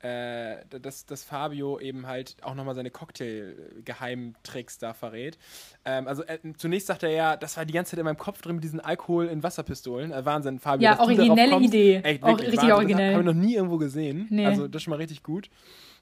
äh, 0.06 0.64
dass, 0.80 1.06
dass 1.06 1.24
Fabio 1.24 1.80
eben 1.80 2.06
halt 2.06 2.36
auch 2.42 2.54
nochmal 2.54 2.74
seine 2.74 2.90
Cocktail-Geheimtricks 2.90 4.78
da 4.78 4.94
verrät. 4.94 5.38
Ähm, 5.84 6.06
also 6.06 6.22
äh, 6.24 6.38
zunächst 6.56 6.86
sagt 6.86 7.02
er 7.02 7.10
ja, 7.10 7.36
das 7.36 7.56
war 7.56 7.64
die 7.64 7.72
ganze 7.72 7.92
Zeit 7.92 7.98
in 7.98 8.04
meinem 8.04 8.18
Kopf 8.18 8.40
drin 8.40 8.56
mit 8.56 8.64
diesen 8.64 8.80
Alkohol 8.80 9.26
in 9.26 9.42
Wasserpistolen. 9.42 10.12
Äh, 10.12 10.24
Wahnsinn, 10.24 10.58
Fabio. 10.58 10.84
Ja, 10.84 11.00
originelle 11.00 11.58
Idee. 11.58 11.96
Echt, 12.04 12.22
auch 12.22 12.38
richtig 12.38 12.58
Wahnsinn. 12.58 12.72
originell. 12.72 13.12
Habe 13.14 13.22
ich 13.22 13.26
noch 13.26 13.42
nie 13.42 13.54
irgendwo 13.54 13.78
gesehen. 13.78 14.26
Nee. 14.30 14.46
Also 14.46 14.68
das 14.68 14.80
ist 14.80 14.82
schon 14.84 14.92
mal 14.92 14.98
richtig 14.98 15.22
gut. 15.22 15.50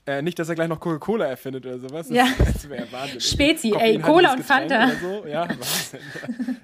Äh, 0.07 0.21
nicht, 0.21 0.39
dass 0.39 0.51
er 0.51 0.55
gleich 0.55 0.69
noch 0.69 0.81
Coca-Cola 0.81 1.25
erfindet 1.25 1.65
oder 1.65 1.79
sowas. 1.79 2.11
Ja. 2.11 2.27
das 2.39 2.69
wäre 2.69 2.87
Wahnsinn. 2.93 3.21
Spezi, 3.23 3.73
ey, 3.75 3.99
Cola 3.99 4.35
und 4.35 4.45
Fanta. 4.45 4.91
So. 5.01 5.27
Ja, 5.27 5.49
Wahnsinn. 5.49 6.01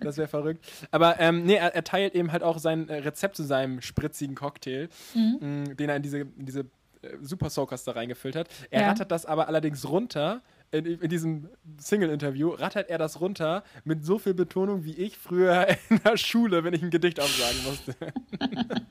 Das 0.00 0.18
wäre 0.18 0.28
verrückt. 0.28 0.66
Aber 0.90 1.18
ähm, 1.18 1.44
nee, 1.44 1.54
er, 1.54 1.74
er, 1.74 1.84
teilt 1.84 2.14
eben 2.14 2.32
halt 2.32 2.42
auch 2.42 2.58
sein 2.58 2.90
äh, 2.90 2.96
Rezept 2.96 3.36
zu 3.36 3.44
seinem 3.44 3.80
spritzigen 3.80 4.34
Cocktail, 4.34 4.90
mhm. 5.14 5.38
mh, 5.40 5.74
den 5.74 5.88
er 5.88 5.96
in 5.96 6.02
diese, 6.02 6.18
in 6.18 6.44
diese 6.44 6.66
Super 7.20 7.50
Soakers 7.50 7.84
da 7.84 7.92
reingefüllt 7.92 8.36
hat. 8.36 8.48
Er 8.70 8.82
ja. 8.82 8.88
rattert 8.88 9.10
das 9.10 9.26
aber 9.26 9.48
allerdings 9.48 9.88
runter. 9.88 10.42
In, 10.72 10.86
in 10.86 11.08
diesem 11.08 11.48
Single-Interview 11.78 12.50
rattert 12.50 12.90
er 12.90 12.98
das 12.98 13.20
runter 13.20 13.64
mit 13.84 14.04
so 14.04 14.18
viel 14.18 14.34
Betonung 14.34 14.84
wie 14.84 14.94
ich 14.94 15.18
früher 15.18 15.66
in 15.88 16.00
der 16.04 16.16
Schule, 16.16 16.62
wenn 16.64 16.74
ich 16.74 16.82
ein 16.82 16.90
Gedicht 16.90 17.20
aufsagen 17.20 17.64
musste. 17.64 17.94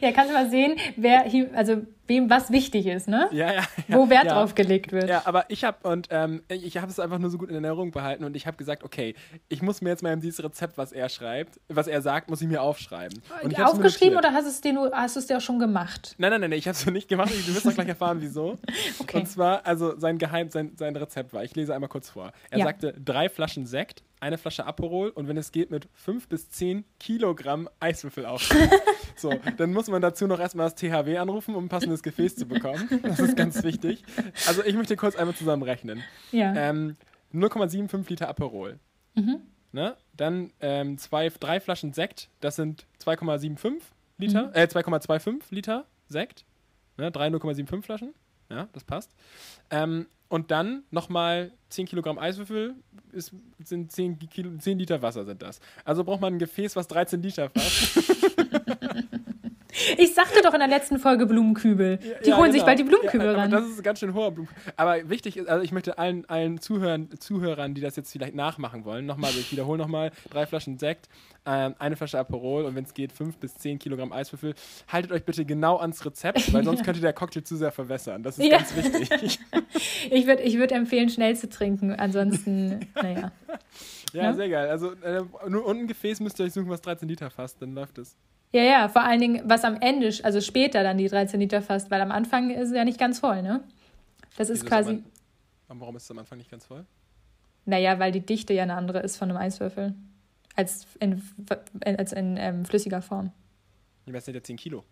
Ja, 0.00 0.12
kannst 0.12 0.30
du 0.30 0.34
mal 0.34 0.48
sehen, 0.48 0.76
wer 0.96 1.24
hier, 1.24 1.50
also 1.52 1.84
wem 2.08 2.30
was 2.30 2.50
wichtig 2.50 2.86
ist, 2.86 3.08
ne? 3.08 3.28
Ja, 3.32 3.52
ja. 3.52 3.62
ja 3.88 3.96
Wo 3.96 4.10
Wert 4.10 4.24
ja. 4.24 4.34
drauf 4.34 4.54
gelegt 4.54 4.92
wird. 4.92 5.08
Ja, 5.08 5.22
aber 5.24 5.44
ich 5.48 5.64
habe 5.64 5.88
und 5.88 6.08
ähm, 6.10 6.42
ich 6.48 6.76
habe 6.78 6.90
es 6.90 6.98
einfach 6.98 7.18
nur 7.18 7.30
so 7.30 7.38
gut 7.38 7.48
in 7.48 7.54
Erinnerung 7.54 7.90
behalten 7.90 8.24
und 8.24 8.36
ich 8.36 8.46
habe 8.46 8.56
gesagt, 8.56 8.82
okay, 8.82 9.14
ich 9.48 9.62
muss 9.62 9.80
mir 9.80 9.90
jetzt 9.90 10.02
mal 10.02 10.16
dieses 10.16 10.42
Rezept, 10.42 10.78
was 10.78 10.92
er 10.92 11.08
schreibt, 11.08 11.60
was 11.68 11.86
er 11.86 12.02
sagt, 12.02 12.30
muss 12.30 12.40
ich 12.40 12.48
mir 12.48 12.62
aufschreiben. 12.62 13.20
Und 13.42 13.58
Aufgeschrieben 13.60 14.16
oder 14.16 14.32
hast, 14.32 14.46
es 14.46 14.60
dir 14.60 14.72
nur, 14.72 14.90
hast 14.92 15.16
du 15.16 15.20
es 15.20 15.26
dir 15.26 15.36
auch 15.36 15.42
schon 15.42 15.58
gemacht? 15.58 16.14
Nein, 16.18 16.30
nein, 16.30 16.40
nein, 16.42 16.52
ich 16.52 16.66
habe 16.66 16.76
es 16.76 16.86
nicht 16.86 17.08
gemacht. 17.08 17.30
Du 17.30 17.54
wirst 17.54 17.66
doch 17.66 17.74
gleich 17.74 17.88
erfahren, 17.88 18.18
wieso. 18.20 18.58
okay. 18.98 19.18
Und 19.18 19.26
zwar, 19.26 19.66
also 19.66 19.98
sein 19.98 20.18
Geheim, 20.18 20.50
sein, 20.50 20.72
sein 20.76 20.96
Rezept 20.96 21.32
war, 21.32 21.44
ich 21.44 21.54
lese 21.54 21.74
einmal 21.74 21.88
kurz 21.88 22.08
vor. 22.08 22.32
Er 22.50 22.58
ja. 22.58 22.64
sagte, 22.64 22.94
drei 22.98 23.28
Flaschen 23.28 23.66
Sekt, 23.66 24.02
eine 24.20 24.38
Flasche 24.38 24.66
Aperol 24.66 25.10
und 25.10 25.28
wenn 25.28 25.36
es 25.36 25.52
geht, 25.52 25.70
mit 25.70 25.88
fünf 25.92 26.28
bis 26.28 26.50
zehn 26.50 26.84
Kilogramm 26.98 27.68
Eiswürfel 27.80 28.26
auf. 28.26 28.48
so, 29.16 29.32
dann 29.56 29.72
muss 29.72 29.88
man 29.88 30.02
dazu 30.02 30.26
noch 30.26 30.40
erstmal 30.40 30.66
das 30.66 30.74
THW 30.74 31.18
anrufen, 31.18 31.54
um 31.54 31.66
ein 31.66 31.68
passendes 31.68 31.97
Gefäß 32.02 32.36
zu 32.36 32.46
bekommen. 32.46 32.88
Das 33.02 33.20
ist 33.20 33.36
ganz 33.36 33.62
wichtig. 33.62 34.02
Also 34.46 34.64
ich 34.64 34.74
möchte 34.74 34.96
kurz 34.96 35.16
einmal 35.16 35.34
zusammenrechnen. 35.34 36.02
Ja. 36.32 36.54
Ähm, 36.54 36.96
0,75 37.32 38.08
Liter 38.08 38.28
Aperol. 38.28 38.78
Mhm. 39.14 39.40
Ne? 39.72 39.96
Dann 40.16 40.50
ähm, 40.60 40.98
zwei, 40.98 41.28
drei 41.28 41.60
Flaschen 41.60 41.92
Sekt, 41.92 42.28
das 42.40 42.56
sind 42.56 42.86
2,75 43.04 43.80
Liter, 44.18 44.46
mhm. 44.48 44.54
äh, 44.54 44.64
2,25 44.64 45.42
Liter 45.50 45.86
Sekt. 46.08 46.44
Ne? 46.96 47.10
Drei 47.10 47.28
0,75 47.28 47.82
Flaschen. 47.82 48.14
Ja, 48.50 48.68
das 48.72 48.84
passt. 48.84 49.12
Ähm, 49.70 50.06
und 50.28 50.50
dann 50.50 50.84
nochmal 50.90 51.52
10 51.70 51.86
Kilogramm 51.86 52.18
Eiswürfel, 52.18 52.74
ist, 53.12 53.32
sind 53.64 53.92
10, 53.92 54.18
Kilo, 54.18 54.56
10 54.58 54.78
Liter 54.78 55.00
Wasser 55.00 55.24
sind 55.24 55.42
das. 55.42 55.60
Also 55.84 56.04
braucht 56.04 56.20
man 56.20 56.34
ein 56.34 56.38
Gefäß, 56.38 56.76
was 56.76 56.88
13 56.88 57.22
Liter 57.22 57.50
fasst. 57.50 57.98
Ich 59.96 60.14
sagte 60.14 60.40
doch 60.42 60.52
in 60.52 60.60
der 60.60 60.68
letzten 60.68 60.98
Folge 60.98 61.26
Blumenkübel. 61.26 61.98
Die 62.24 62.30
ja, 62.30 62.36
holen 62.36 62.50
genau. 62.50 62.52
sich 62.52 62.62
bald 62.64 62.78
die 62.78 62.84
Blumenkübel 62.84 63.26
ja, 63.26 63.32
ran. 63.32 63.50
Das 63.50 63.66
ist 63.66 63.78
ein 63.78 63.82
ganz 63.82 64.00
schön 64.00 64.14
hoher 64.14 64.32
Blumenkübel. 64.32 64.72
Aber 64.76 65.08
wichtig 65.08 65.36
ist, 65.36 65.48
also 65.48 65.62
ich 65.62 65.72
möchte 65.72 65.98
allen, 65.98 66.28
allen 66.28 66.60
Zuhörern, 66.60 67.08
Zuhörern, 67.18 67.74
die 67.74 67.80
das 67.80 67.96
jetzt 67.96 68.12
vielleicht 68.12 68.34
nachmachen 68.34 68.84
wollen, 68.84 69.06
nochmal, 69.06 69.28
also 69.28 69.40
ich 69.40 69.52
wiederhole 69.52 69.78
nochmal, 69.78 70.10
drei 70.30 70.46
Flaschen 70.46 70.78
Sekt, 70.78 71.08
ähm, 71.46 71.74
eine 71.78 71.96
Flasche 71.96 72.18
Aperol 72.18 72.64
und 72.64 72.74
wenn 72.74 72.84
es 72.84 72.92
geht, 72.92 73.12
fünf 73.12 73.38
bis 73.38 73.54
zehn 73.54 73.78
Kilogramm 73.78 74.12
Eiswürfel. 74.12 74.54
Haltet 74.88 75.12
euch 75.12 75.24
bitte 75.24 75.44
genau 75.44 75.78
ans 75.78 76.04
Rezept, 76.04 76.52
weil 76.52 76.62
sonst 76.64 76.84
könnte 76.84 77.00
der 77.00 77.12
Cocktail 77.12 77.42
zu 77.42 77.56
sehr 77.56 77.72
verwässern. 77.72 78.22
Das 78.22 78.38
ist 78.38 78.44
ja. 78.44 78.58
ganz 78.58 78.76
wichtig. 78.76 79.40
ich 80.10 80.26
würde 80.26 80.42
ich 80.42 80.58
würd 80.58 80.72
empfehlen, 80.72 81.08
schnell 81.08 81.36
zu 81.36 81.48
trinken. 81.48 81.92
Ansonsten, 81.92 82.80
naja. 82.94 83.32
Ja, 84.12 84.22
ja, 84.22 84.34
sehr 84.34 84.48
geil. 84.48 84.68
Also 84.68 84.92
äh, 85.02 85.22
nur 85.48 85.64
unten 85.64 85.86
Gefäß 85.86 86.20
müsst 86.20 86.38
ihr 86.38 86.46
euch 86.46 86.52
suchen, 86.52 86.68
was 86.68 86.82
13 86.82 87.08
Liter 87.08 87.30
fasst, 87.30 87.62
dann 87.62 87.74
läuft 87.74 87.98
es. 87.98 88.16
Ja, 88.52 88.62
ja, 88.62 88.88
vor 88.88 89.02
allen 89.02 89.20
Dingen, 89.20 89.42
was 89.44 89.64
am 89.64 89.76
Ende, 89.80 90.12
also 90.22 90.40
später 90.40 90.82
dann 90.82 90.96
die 90.96 91.08
13 91.08 91.38
Liter 91.38 91.60
fasst, 91.60 91.90
weil 91.90 92.00
am 92.00 92.10
Anfang 92.10 92.50
ist 92.50 92.70
es 92.70 92.74
ja 92.74 92.84
nicht 92.84 92.98
ganz 92.98 93.20
voll, 93.20 93.42
ne? 93.42 93.62
Das 94.36 94.48
ist 94.48 94.62
Wieso 94.62 94.68
quasi. 94.68 95.02
Aber 95.68 95.80
warum 95.80 95.96
ist 95.96 96.04
es 96.04 96.10
am 96.10 96.18
Anfang 96.18 96.38
nicht 96.38 96.50
ganz 96.50 96.64
voll? 96.64 96.86
Naja, 97.66 97.98
weil 97.98 98.12
die 98.12 98.24
Dichte 98.24 98.54
ja 98.54 98.62
eine 98.62 98.74
andere 98.74 99.00
ist 99.00 99.18
von 99.18 99.28
einem 99.28 99.38
Eiswürfel. 99.38 99.94
Als 100.56 100.86
in, 100.98 101.22
als 101.84 102.12
in 102.12 102.36
ähm, 102.38 102.64
flüssiger 102.64 103.02
Form. 103.02 103.32
Ja, 104.06 104.12
das 104.14 104.24
sind 104.24 104.34
ja 104.34 104.42
10 104.42 104.56
Kilo. 104.56 104.84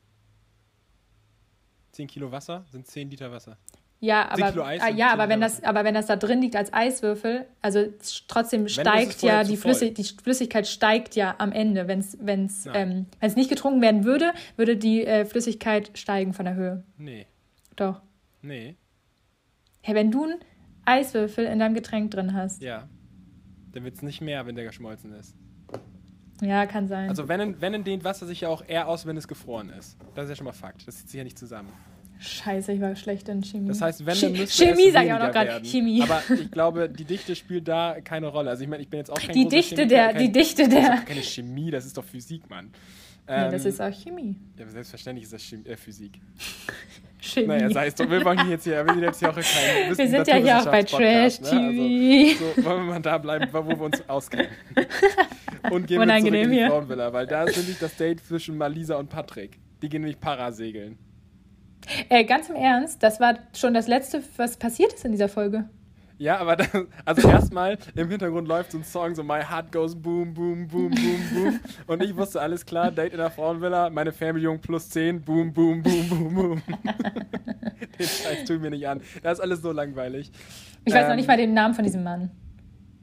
10 1.93 2.07
Kilo 2.09 2.31
Wasser 2.31 2.67
sind 2.71 2.87
10 2.87 3.11
Liter 3.11 3.33
Wasser. 3.33 3.57
Ja, 3.99 4.29
aber, 4.29 4.67
ah, 4.67 4.89
ja, 4.91 5.11
aber 5.11 5.29
wenn 5.31 5.41
das, 5.41 5.63
aber 5.65 5.83
wenn 5.85 5.95
das 5.95 6.07
da 6.07 6.17
drin 6.17 6.43
liegt 6.43 6.55
als 6.55 6.71
Eiswürfel, 6.73 7.47
also 7.63 7.87
trotzdem 8.29 8.69
steigt 8.69 9.23
ja 9.23 9.43
die, 9.43 9.57
Flüssig 9.57 9.95
die 9.95 10.05
Flüssigkeit 10.05 10.67
steigt 10.67 11.17
ja 11.17 11.35
am 11.39 11.51
Ende, 11.51 11.89
wenn 11.89 12.01
es 12.01 12.19
wenn's, 12.21 12.69
ähm, 12.75 13.07
wenn's 13.21 13.37
nicht 13.37 13.49
getrunken 13.49 13.81
werden 13.81 14.05
würde, 14.05 14.33
würde 14.57 14.77
die 14.77 15.07
äh, 15.07 15.25
Flüssigkeit 15.25 15.93
steigen 15.95 16.35
von 16.35 16.45
der 16.45 16.55
Höhe. 16.57 16.85
Nee. 16.99 17.27
Doch. 17.75 18.03
Nee. 18.43 18.77
Hey, 19.81 19.95
wenn 19.95 20.11
du 20.11 20.25
einen 20.25 20.41
Eiswürfel 20.85 21.47
in 21.47 21.59
deinem 21.59 21.75
Getränk 21.75 22.11
drin 22.11 22.35
hast. 22.35 22.63
Ja. 22.63 22.89
Dann 23.73 23.85
wird 23.85 23.95
es 23.95 24.03
nicht 24.03 24.21
mehr, 24.21 24.47
wenn 24.47 24.57
der 24.57 24.65
geschmolzen 24.65 25.13
ist. 25.13 25.35
Ja, 26.43 26.67
kann 26.67 26.87
sein. 26.87 27.09
Also 27.09 27.29
wenn 27.29 27.41
in, 27.41 27.61
wenn 27.63 27.73
in 27.73 27.85
dehnt 27.85 28.05
Wasser 28.05 28.27
sich 28.27 28.43
ja 28.43 28.49
auch 28.51 28.63
eher 28.67 28.89
aus, 28.89 29.07
wenn 29.07 29.17
es 29.17 29.27
gefroren 29.27 29.71
ist. 29.71 29.97
Das 30.15 30.25
ist 30.25 30.31
ja 30.31 30.37
schon 30.37 30.45
mal 30.45 30.53
Fakt. 30.53 30.87
Das 30.87 30.99
zieht 30.99 31.09
sich 31.09 31.19
ja 31.19 31.25
nicht 31.25 31.39
zusammen. 31.39 31.73
Scheiße, 32.19 32.73
ich 32.73 32.81
war 32.81 32.97
schlecht 32.97 33.29
in 33.29 33.43
Chemie. 33.43 33.69
Das 33.69 33.81
heißt, 33.81 34.07
wenn, 34.07 34.19
dann 34.19 34.33
müsste 34.33 34.65
Chemie 34.65 34.91
sage 34.91 35.07
ich 35.07 35.13
auch 35.13 35.19
noch 35.19 35.31
gerade. 35.31 35.61
Chemie. 35.65 36.03
Aber 36.03 36.23
ich 36.35 36.51
glaube, 36.51 36.89
die 36.89 37.05
Dichte 37.05 37.37
spielt 37.37 37.69
da 37.69 37.97
keine 38.03 38.29
Rolle. 38.29 38.51
Also 38.51 38.63
ich 38.63 38.69
meine, 38.69 38.83
ich 38.83 38.89
bin 38.89 38.99
jetzt 38.99 39.11
auch 39.11 39.21
kein 39.21 39.35
Die 39.35 39.47
Dichte 39.49 39.77
Chemie, 39.77 39.89
der, 39.89 40.13
kein, 40.13 40.19
die 40.19 40.33
Dichte 40.33 40.69
der. 40.69 40.89
Das 40.89 40.99
ist 41.01 41.07
keine 41.07 41.23
Chemie, 41.23 41.71
das 41.71 41.87
ist 41.87 41.97
doch 41.97 42.05
Physik, 42.05 42.49
Mann. 42.49 42.71
Ähm, 43.29 43.47
nee, 43.47 43.51
das 43.53 43.65
ist 43.65 43.81
auch 43.81 43.93
Chemie. 43.93 44.37
Ja, 44.57 44.69
selbstverständlich 44.69 45.25
ist 45.25 45.33
das 45.33 45.43
Chemie, 45.43 45.67
äh, 45.67 45.77
Physik. 45.77 46.21
Chemie. 47.21 47.47
Naja, 47.47 47.71
sei 47.71 47.87
es 47.89 47.95
doch, 47.97 48.09
wir 48.09 48.23
machen 48.23 48.49
jetzt 48.51 48.65
hier, 48.65 48.85
wir 48.87 48.95
sind 48.95 49.03
jetzt 49.03 49.19
hier 49.19 49.31
auch 49.31 49.35
kein 49.35 49.97
Wir 49.97 50.09
sind 50.09 50.27
ja 50.29 50.37
hier 50.37 50.59
auch 50.61 50.67
bei 50.67 50.83
Trash 50.85 51.39
TV. 51.39 51.51
Ne? 51.59 52.31
Also, 52.31 52.53
so, 52.55 52.65
wollen 52.65 52.87
wir 52.87 52.93
mal 52.93 53.01
da 53.01 53.19
bleiben, 53.19 53.49
wo 53.53 53.67
wir 53.67 53.81
uns 53.81 54.09
auskennen. 54.09 54.49
Und 55.71 55.87
gehen 55.87 56.01
wir 56.01 56.19
zurück 56.19 56.35
in 56.35 56.51
die 56.53 56.67
Frauenvilla, 56.67 57.13
weil 57.13 57.27
da 57.27 57.45
ist 57.45 57.57
nämlich 57.57 57.79
das 57.79 57.97
Date 57.97 58.25
zwischen 58.25 58.57
Malisa 58.57 58.97
und 58.97 59.09
Patrick. 59.09 59.59
Die 59.83 59.89
gehen 59.89 60.03
nämlich 60.03 60.21
Parasegeln. 60.21 60.97
Äh, 62.09 62.25
ganz 62.25 62.49
im 62.49 62.57
Ernst, 62.57 63.03
das 63.03 63.21
war 63.21 63.39
schon 63.55 63.75
das 63.75 63.87
Letzte, 63.87 64.23
was 64.37 64.57
passiert 64.57 64.93
ist 64.93 65.05
in 65.05 65.13
dieser 65.13 65.29
Folge. 65.29 65.69
Ja, 66.19 66.39
aber 66.39 66.57
das, 66.57 66.69
also 67.05 67.29
erstmal 67.29 67.77
im 67.95 68.09
Hintergrund 68.09 68.49
läuft 68.49 68.73
so 68.73 68.79
ein 68.79 68.85
Song, 68.85 69.15
so 69.15 69.23
My 69.23 69.43
Heart 69.43 69.71
Goes 69.71 69.95
Boom, 69.95 70.33
Boom, 70.33 70.67
Boom, 70.67 70.91
Boom, 70.91 71.21
Boom. 71.35 71.61
Und 71.87 72.03
ich 72.03 72.17
wusste 72.17 72.41
alles 72.41 72.65
klar, 72.65 72.91
Date 72.91 73.13
in 73.13 73.19
der 73.19 73.31
Frauenvilla, 73.31 73.91
meine 73.91 74.13
Fernbedienung 74.13 74.61
plus 74.61 74.89
10, 74.89 75.21
Boom, 75.21 75.53
Boom, 75.53 75.83
Boom, 75.83 76.09
Boom, 76.09 76.35
Boom. 76.35 76.63
den 77.99 78.07
Scheiß 78.07 78.49
ich 78.49 78.61
mir 78.61 78.71
nicht 78.71 78.89
an. 78.89 79.03
Das 79.23 79.39
ist 79.39 79.41
alles 79.41 79.61
so 79.61 79.73
langweilig. 79.73 80.33
Ich 80.87 80.95
weiß 80.95 81.03
ähm, 81.03 81.09
noch 81.11 81.17
nicht 81.17 81.29
mal 81.29 81.37
den 81.37 81.53
Namen 81.53 81.75
von 81.75 81.85
diesem 81.85 82.03
Mann. 82.03 82.31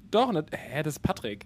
Doch, 0.10 0.32
ne, 0.32 0.44
hä, 0.52 0.82
das 0.82 0.96
ist 0.96 1.00
Patrick. 1.00 1.46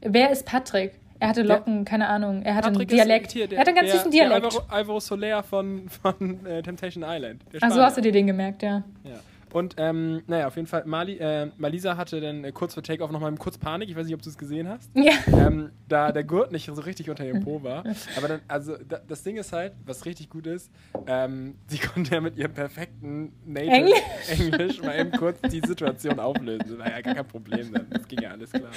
Wer 0.00 0.30
ist 0.30 0.46
Patrick? 0.46 0.92
Er 1.20 1.28
hatte 1.28 1.42
Locken, 1.42 1.84
der, 1.84 1.84
keine 1.84 2.08
Ahnung. 2.08 2.42
Er 2.42 2.54
hatte 2.54 2.68
einen 2.68 2.86
Dialekt. 2.86 3.32
Hier, 3.32 3.46
der, 3.46 3.58
er 3.58 3.60
hatte 3.60 3.70
einen 3.70 3.76
ganz 3.76 3.92
süßen 3.92 4.10
Dialekt. 4.10 4.42
Der 4.42 4.50
Alvaro, 4.50 4.64
Alvaro 4.68 5.00
Soler 5.00 5.42
von, 5.42 5.88
von 5.88 6.46
äh, 6.46 6.62
Temptation 6.62 7.04
Island. 7.06 7.42
Ach 7.60 7.70
so 7.70 7.82
hast 7.82 7.98
du 7.98 8.00
dir 8.00 8.10
den 8.12 8.26
gemerkt, 8.26 8.62
ja. 8.62 8.82
Ja. 9.04 9.20
Und 9.52 9.74
ähm, 9.78 10.22
naja, 10.26 10.46
auf 10.46 10.56
jeden 10.56 10.68
Fall, 10.68 10.84
Mali, 10.86 11.16
äh, 11.18 11.50
Malisa 11.56 11.96
hatte 11.96 12.20
dann 12.20 12.44
äh, 12.44 12.52
kurz 12.52 12.74
vor 12.74 12.82
Takeoff 12.82 13.10
nochmal 13.10 13.34
kurz 13.36 13.58
Panik. 13.58 13.88
Ich 13.88 13.96
weiß 13.96 14.06
nicht, 14.06 14.14
ob 14.14 14.22
du 14.22 14.28
es 14.28 14.38
gesehen 14.38 14.68
hast. 14.68 14.90
Ja. 14.94 15.12
Ähm, 15.26 15.70
da 15.88 16.12
der 16.12 16.24
Gurt 16.24 16.52
nicht 16.52 16.66
so 16.66 16.80
richtig 16.80 17.10
unter 17.10 17.24
ihrem 17.24 17.42
Po 17.42 17.62
war. 17.62 17.84
Aber 18.16 18.28
dann, 18.28 18.40
also 18.48 18.76
da, 18.76 19.00
das 19.06 19.22
Ding 19.22 19.36
ist 19.36 19.52
halt, 19.52 19.72
was 19.84 20.04
richtig 20.06 20.30
gut 20.30 20.46
ist, 20.46 20.70
ähm, 21.06 21.56
sie 21.66 21.78
konnte 21.94 22.14
ja 22.14 22.20
mit 22.20 22.36
ihrem 22.36 22.52
perfekten 22.52 23.32
Native 23.44 23.72
Englisch, 23.72 24.00
Englisch 24.28 24.82
mal 24.82 24.98
eben 24.98 25.12
kurz 25.12 25.40
die 25.42 25.60
Situation 25.60 26.18
auflösen. 26.18 26.66
Das 26.68 26.78
war 26.78 26.90
ja 26.90 27.00
gar 27.00 27.14
kein 27.14 27.26
Problem 27.26 27.72
dann. 27.72 27.86
Das 27.90 28.06
ging 28.06 28.20
ja 28.20 28.30
alles 28.30 28.52
klar. 28.52 28.70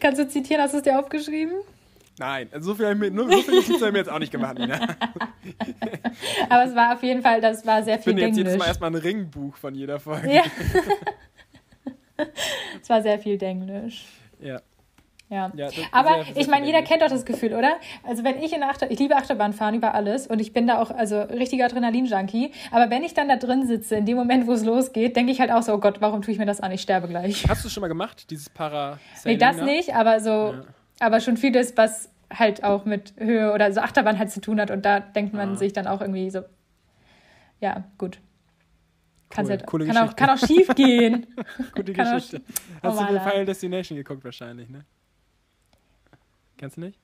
Kannst 0.00 0.20
du 0.20 0.28
zitieren? 0.28 0.62
Hast 0.62 0.74
du 0.74 0.78
es 0.78 0.82
dir 0.84 0.98
aufgeschrieben? 0.98 1.54
Nein, 2.18 2.48
also 2.52 2.70
so 2.70 2.74
viel, 2.76 2.86
habe 2.86 3.06
ich 3.06 3.12
mir, 3.12 3.22
so 3.22 3.28
viel 3.28 3.54
Notizen 3.54 3.74
habe 3.74 3.86
ich 3.86 3.92
mir 3.92 3.98
jetzt 3.98 4.10
auch 4.10 4.18
nicht 4.20 4.30
gemacht, 4.30 4.56
Nina. 4.56 4.78
Aber 6.48 6.64
es 6.64 6.74
war 6.74 6.94
auf 6.94 7.02
jeden 7.02 7.22
Fall, 7.22 7.40
das 7.40 7.66
war 7.66 7.82
sehr 7.82 7.98
viel 7.98 8.12
Ich 8.12 8.18
finde 8.20 8.22
jetzt 8.22 8.36
jedes 8.36 8.56
Mal 8.56 8.66
erstmal 8.66 8.90
ein 8.90 8.96
Ringbuch 8.96 9.56
von 9.56 9.74
jeder 9.74 9.98
Folge. 9.98 10.32
Ja. 10.32 10.42
es 12.80 12.88
war 12.88 13.02
sehr 13.02 13.18
viel 13.18 13.36
Denglisch. 13.36 14.04
Ja. 14.38 14.60
Ja. 15.28 15.50
ja 15.56 15.68
aber 15.90 16.24
ich 16.36 16.46
meine, 16.46 16.66
jeder 16.66 16.82
kennt 16.82 17.02
doch 17.02 17.08
das 17.08 17.24
Gefühl, 17.24 17.54
oder? 17.54 17.76
Also 18.04 18.22
wenn 18.22 18.40
ich 18.40 18.52
in 18.52 18.62
Achter, 18.62 18.90
ich 18.92 19.00
liebe 19.00 19.16
Achterbahnfahren 19.16 19.74
über 19.74 19.94
alles 19.94 20.28
und 20.28 20.38
ich 20.38 20.52
bin 20.52 20.68
da 20.68 20.80
auch 20.80 20.92
also 20.92 21.22
richtiger 21.22 21.64
Adrenalin-Junkie. 21.64 22.52
Aber 22.70 22.90
wenn 22.90 23.02
ich 23.02 23.14
dann 23.14 23.28
da 23.28 23.36
drin 23.36 23.66
sitze, 23.66 23.96
in 23.96 24.06
dem 24.06 24.16
Moment, 24.16 24.46
wo 24.46 24.52
es 24.52 24.64
losgeht, 24.64 25.16
denke 25.16 25.32
ich 25.32 25.40
halt 25.40 25.50
auch 25.50 25.62
so, 25.62 25.72
oh 25.72 25.78
Gott, 25.78 26.00
warum 26.00 26.22
tue 26.22 26.32
ich 26.32 26.38
mir 26.38 26.46
das 26.46 26.60
an? 26.60 26.70
Ich 26.70 26.82
sterbe 26.82 27.08
gleich. 27.08 27.48
Hast 27.48 27.64
du 27.64 27.68
es 27.68 27.74
schon 27.74 27.80
mal 27.80 27.88
gemacht, 27.88 28.30
dieses 28.30 28.48
Para? 28.48 29.00
Nee, 29.24 29.36
das 29.36 29.56
nicht, 29.56 29.96
aber 29.96 30.20
so. 30.20 30.30
Ja 30.30 30.64
aber 31.04 31.20
schon 31.20 31.36
vieles, 31.36 31.76
was 31.76 32.10
halt 32.32 32.64
auch 32.64 32.84
mit 32.84 33.14
Höhe 33.18 33.52
oder 33.52 33.72
so 33.72 33.80
Achterbahn 33.80 34.18
halt 34.18 34.30
zu 34.30 34.40
tun 34.40 34.60
hat. 34.60 34.70
Und 34.70 34.84
da 34.84 35.00
denkt 35.00 35.34
man 35.34 35.52
ah. 35.52 35.56
sich 35.56 35.72
dann 35.72 35.86
auch 35.86 36.00
irgendwie 36.00 36.30
so, 36.30 36.42
ja, 37.60 37.84
gut. 37.98 38.18
Cool. 39.36 39.48
Halt, 39.48 39.66
kann, 39.66 39.96
auch, 39.96 40.16
kann 40.16 40.30
auch 40.30 40.38
schief 40.38 40.68
gehen. 40.76 41.26
Gute 41.74 41.92
kann 41.92 42.14
Geschichte. 42.14 42.42
Auch, 42.82 42.96
Hast 42.96 43.10
oh, 43.10 43.12
du 43.12 43.20
Final 43.20 43.44
Destination 43.44 43.96
geguckt 43.96 44.24
wahrscheinlich, 44.24 44.68
ne? 44.68 44.84
Kennst 46.56 46.76
du 46.76 46.82
nicht? 46.82 46.98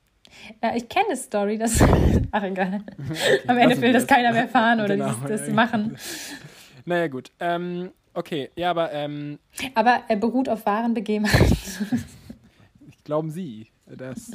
Ja, 0.63 0.75
ich 0.75 0.87
kenne 0.87 1.07
die 1.11 1.17
Story, 1.17 1.57
dass. 1.57 1.81
Ach, 2.31 2.43
egal. 2.43 2.83
Okay, 2.97 3.39
Am 3.47 3.57
Ende 3.57 3.81
will 3.81 3.91
das 3.91 4.07
keiner 4.07 4.31
mehr 4.31 4.47
fahren 4.47 4.79
oder 4.79 4.95
genau, 4.95 5.13
das 5.27 5.47
ja, 5.47 5.53
machen. 5.53 5.97
Naja, 6.85 7.07
gut. 7.07 7.31
Ähm, 7.39 7.91
okay, 8.13 8.49
ja, 8.55 8.69
aber. 8.69 8.93
Ähm, 8.93 9.39
aber 9.75 10.03
er 10.07 10.15
beruht 10.15 10.47
auf 10.47 10.65
wahren 10.65 10.93
Begebenheiten. 10.93 12.05
Glauben 13.03 13.29
Sie, 13.29 13.67
das 13.97 14.31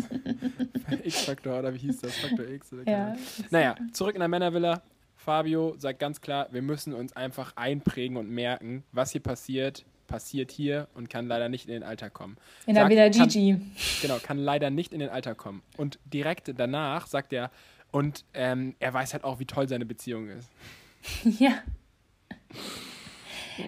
X-Faktor 1.05 1.59
oder 1.59 1.75
wie 1.75 1.79
hieß 1.79 2.01
das? 2.01 2.17
Faktor 2.17 2.47
X 2.49 2.73
oder 2.73 2.89
ja. 2.91 3.17
Naja, 3.51 3.75
zurück 3.93 4.15
in 4.15 4.21
der 4.21 4.29
Männervilla. 4.29 4.83
Fabio 5.17 5.75
sagt 5.79 5.99
ganz 5.99 6.21
klar, 6.21 6.49
wir 6.53 6.63
müssen 6.63 6.93
uns 6.95 7.15
einfach 7.15 7.57
einprägen 7.57 8.17
und 8.17 8.31
merken, 8.31 8.85
was 8.93 9.11
hier 9.11 9.23
passiert, 9.23 9.85
passiert 10.07 10.53
hier 10.53 10.89
und 10.95 11.11
kann 11.11 11.27
leider 11.27 11.49
nicht 11.49 11.67
in 11.67 11.73
den 11.73 11.83
Alltag 11.83 12.15
kommen. 12.15 12.37
In 12.67 12.75
der 12.75 12.89
Villa 12.89 13.09
Gigi. 13.09 13.61
genau, 14.03 14.19
kann 14.23 14.39
leider 14.39 14.71
nicht 14.71 14.93
in 14.93 15.01
den 15.01 15.09
Alltag 15.09 15.37
kommen. 15.37 15.63
Und 15.77 15.99
direkt 16.05 16.53
danach 16.57 17.07
sagt 17.07 17.33
er, 17.33 17.51
und 17.91 18.25
ähm, 18.35 18.75
er 18.79 18.93
weiß 18.93 19.15
halt 19.15 19.25
auch, 19.25 19.39
wie 19.39 19.47
toll 19.47 19.69
seine 19.69 19.87
Beziehung 19.87 20.29
ist. 20.29 20.51
Ja. 21.39 21.63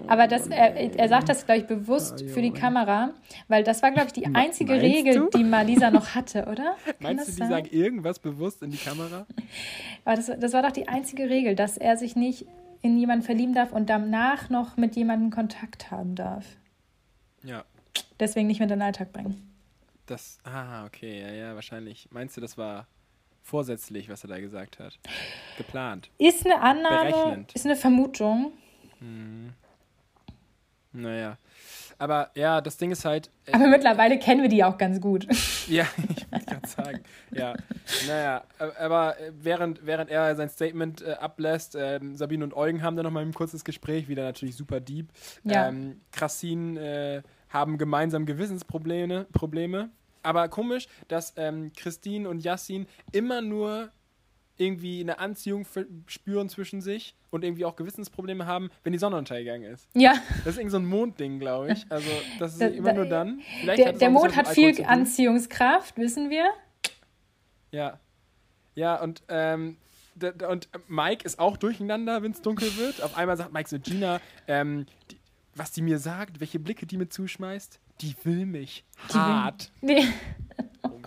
Aber 0.06 0.26
das, 0.26 0.46
er, 0.48 0.74
er 0.98 1.08
sagt 1.08 1.28
das, 1.28 1.44
glaube 1.46 1.60
ich, 1.60 1.66
bewusst 1.66 2.24
für 2.28 2.42
die 2.42 2.50
Kamera, 2.52 3.10
weil 3.48 3.64
das 3.64 3.82
war, 3.82 3.90
glaube 3.90 4.08
ich, 4.08 4.12
die 4.12 4.26
einzige 4.26 4.72
Meinst 4.72 4.84
Regel, 4.84 5.14
du? 5.14 5.38
die 5.38 5.44
Malisa 5.44 5.90
noch 5.90 6.14
hatte, 6.14 6.46
oder? 6.46 6.76
Kann 6.84 6.94
Meinst 7.00 7.28
du, 7.28 7.32
die 7.32 7.38
sein? 7.38 7.48
sagen 7.50 7.68
irgendwas 7.70 8.18
bewusst 8.18 8.62
in 8.62 8.70
die 8.70 8.76
Kamera? 8.76 9.26
Aber 10.04 10.16
das, 10.16 10.30
das 10.38 10.52
war 10.52 10.62
doch 10.62 10.72
die 10.72 10.88
einzige 10.88 11.28
Regel, 11.30 11.54
dass 11.54 11.76
er 11.76 11.96
sich 11.96 12.16
nicht 12.16 12.46
in 12.82 12.98
jemanden 12.98 13.24
verlieben 13.24 13.54
darf 13.54 13.72
und 13.72 13.90
danach 13.90 14.50
noch 14.50 14.76
mit 14.76 14.96
jemandem 14.96 15.30
Kontakt 15.30 15.90
haben 15.90 16.14
darf. 16.14 16.44
Ja. 17.42 17.64
Deswegen 18.20 18.46
nicht 18.46 18.60
mit 18.60 18.70
in 18.70 18.78
den 18.78 18.82
Alltag 18.82 19.12
bringen. 19.12 19.52
Das, 20.06 20.38
ah, 20.44 20.86
okay, 20.86 21.20
ja, 21.20 21.30
ja, 21.30 21.54
wahrscheinlich. 21.54 22.08
Meinst 22.10 22.36
du, 22.36 22.40
das 22.40 22.56
war 22.56 22.86
vorsätzlich, 23.42 24.08
was 24.08 24.24
er 24.24 24.28
da 24.28 24.40
gesagt 24.40 24.78
hat? 24.78 24.98
Geplant? 25.56 26.10
Ist 26.18 26.46
eine 26.46 26.60
Annahme, 26.60 27.10
Berechnend. 27.10 27.52
ist 27.54 27.66
eine 27.66 27.76
Vermutung. 27.76 28.52
Hm. 29.00 29.52
Naja. 30.92 31.36
Aber 31.98 32.30
ja, 32.34 32.60
das 32.60 32.76
Ding 32.76 32.92
ist 32.92 33.04
halt. 33.04 33.30
Äh, 33.46 33.54
aber 33.54 33.66
mittlerweile 33.66 34.18
kennen 34.18 34.42
wir 34.42 34.48
die 34.48 34.62
auch 34.62 34.78
ganz 34.78 35.00
gut. 35.00 35.26
ja, 35.68 35.86
ich 36.16 36.30
wollte 36.30 36.46
gerade 36.46 36.68
sagen. 36.68 37.00
Ja. 37.32 37.54
Naja, 38.06 38.44
aber 38.78 39.18
äh, 39.18 39.32
während, 39.40 39.84
während 39.84 40.10
er 40.10 40.34
sein 40.36 40.48
Statement 40.48 41.02
äh, 41.02 41.14
ablässt, 41.14 41.74
äh, 41.74 41.98
Sabine 42.14 42.44
und 42.44 42.54
Eugen 42.54 42.82
haben 42.82 42.96
dann 42.96 43.04
nochmal 43.04 43.24
ein 43.24 43.34
kurzes 43.34 43.64
Gespräch, 43.64 44.08
wieder 44.08 44.22
natürlich 44.22 44.56
super 44.56 44.80
deep. 44.80 45.08
Ja. 45.42 45.68
Ähm, 45.68 46.00
Krassin 46.12 46.76
äh, 46.76 47.22
haben 47.48 47.78
gemeinsam 47.78 48.26
Gewissensprobleme. 48.26 49.26
Probleme. 49.32 49.90
Aber 50.22 50.48
komisch, 50.48 50.86
dass 51.08 51.32
ähm, 51.36 51.72
Christine 51.76 52.28
und 52.28 52.44
Yassin 52.44 52.86
immer 53.12 53.40
nur 53.40 53.90
irgendwie 54.58 55.00
eine 55.00 55.18
Anziehung 55.18 55.64
spüren 56.06 56.48
zwischen 56.48 56.80
sich 56.80 57.14
und 57.30 57.44
irgendwie 57.44 57.64
auch 57.64 57.76
Gewissensprobleme 57.76 58.46
haben, 58.46 58.70
wenn 58.82 58.92
die 58.92 58.98
Sonne 58.98 59.16
untergegangen 59.16 59.72
ist. 59.72 59.88
Ja. 59.94 60.14
Das 60.44 60.54
ist 60.54 60.58
irgendwie 60.58 60.72
so 60.72 60.78
ein 60.78 60.86
Mondding, 60.86 61.38
glaube 61.38 61.72
ich. 61.72 61.86
Also, 61.88 62.08
das 62.38 62.52
ist 62.52 62.60
da, 62.60 62.66
immer 62.66 62.92
nur 62.92 63.06
dann. 63.06 63.40
Vielleicht 63.60 63.78
der, 63.78 63.92
der 63.92 64.10
Mond 64.10 64.36
hat 64.36 64.48
viel 64.48 64.84
Anziehungskraft, 64.84 65.96
wissen 65.96 66.30
wir. 66.30 66.50
Ja. 67.70 68.00
Ja, 68.74 69.00
und, 69.00 69.22
ähm, 69.28 69.76
und 70.48 70.68
Mike 70.88 71.24
ist 71.24 71.38
auch 71.38 71.56
durcheinander, 71.56 72.22
wenn 72.22 72.32
es 72.32 72.42
dunkel 72.42 72.76
wird. 72.76 73.02
Auf 73.02 73.16
einmal 73.16 73.36
sagt 73.36 73.52
Mike 73.52 73.68
so, 73.68 73.78
Gina, 73.78 74.20
ähm, 74.46 74.86
die, 75.10 75.18
was 75.54 75.72
die 75.72 75.82
mir 75.82 75.98
sagt, 75.98 76.40
welche 76.40 76.58
Blicke 76.58 76.86
die 76.86 76.96
mir 76.96 77.08
zuschmeißt, 77.08 77.80
die 78.00 78.14
will 78.24 78.46
mich 78.46 78.84
die 79.10 79.14
hart. 79.14 79.72
Will, 79.80 79.96
nee. 79.96 80.04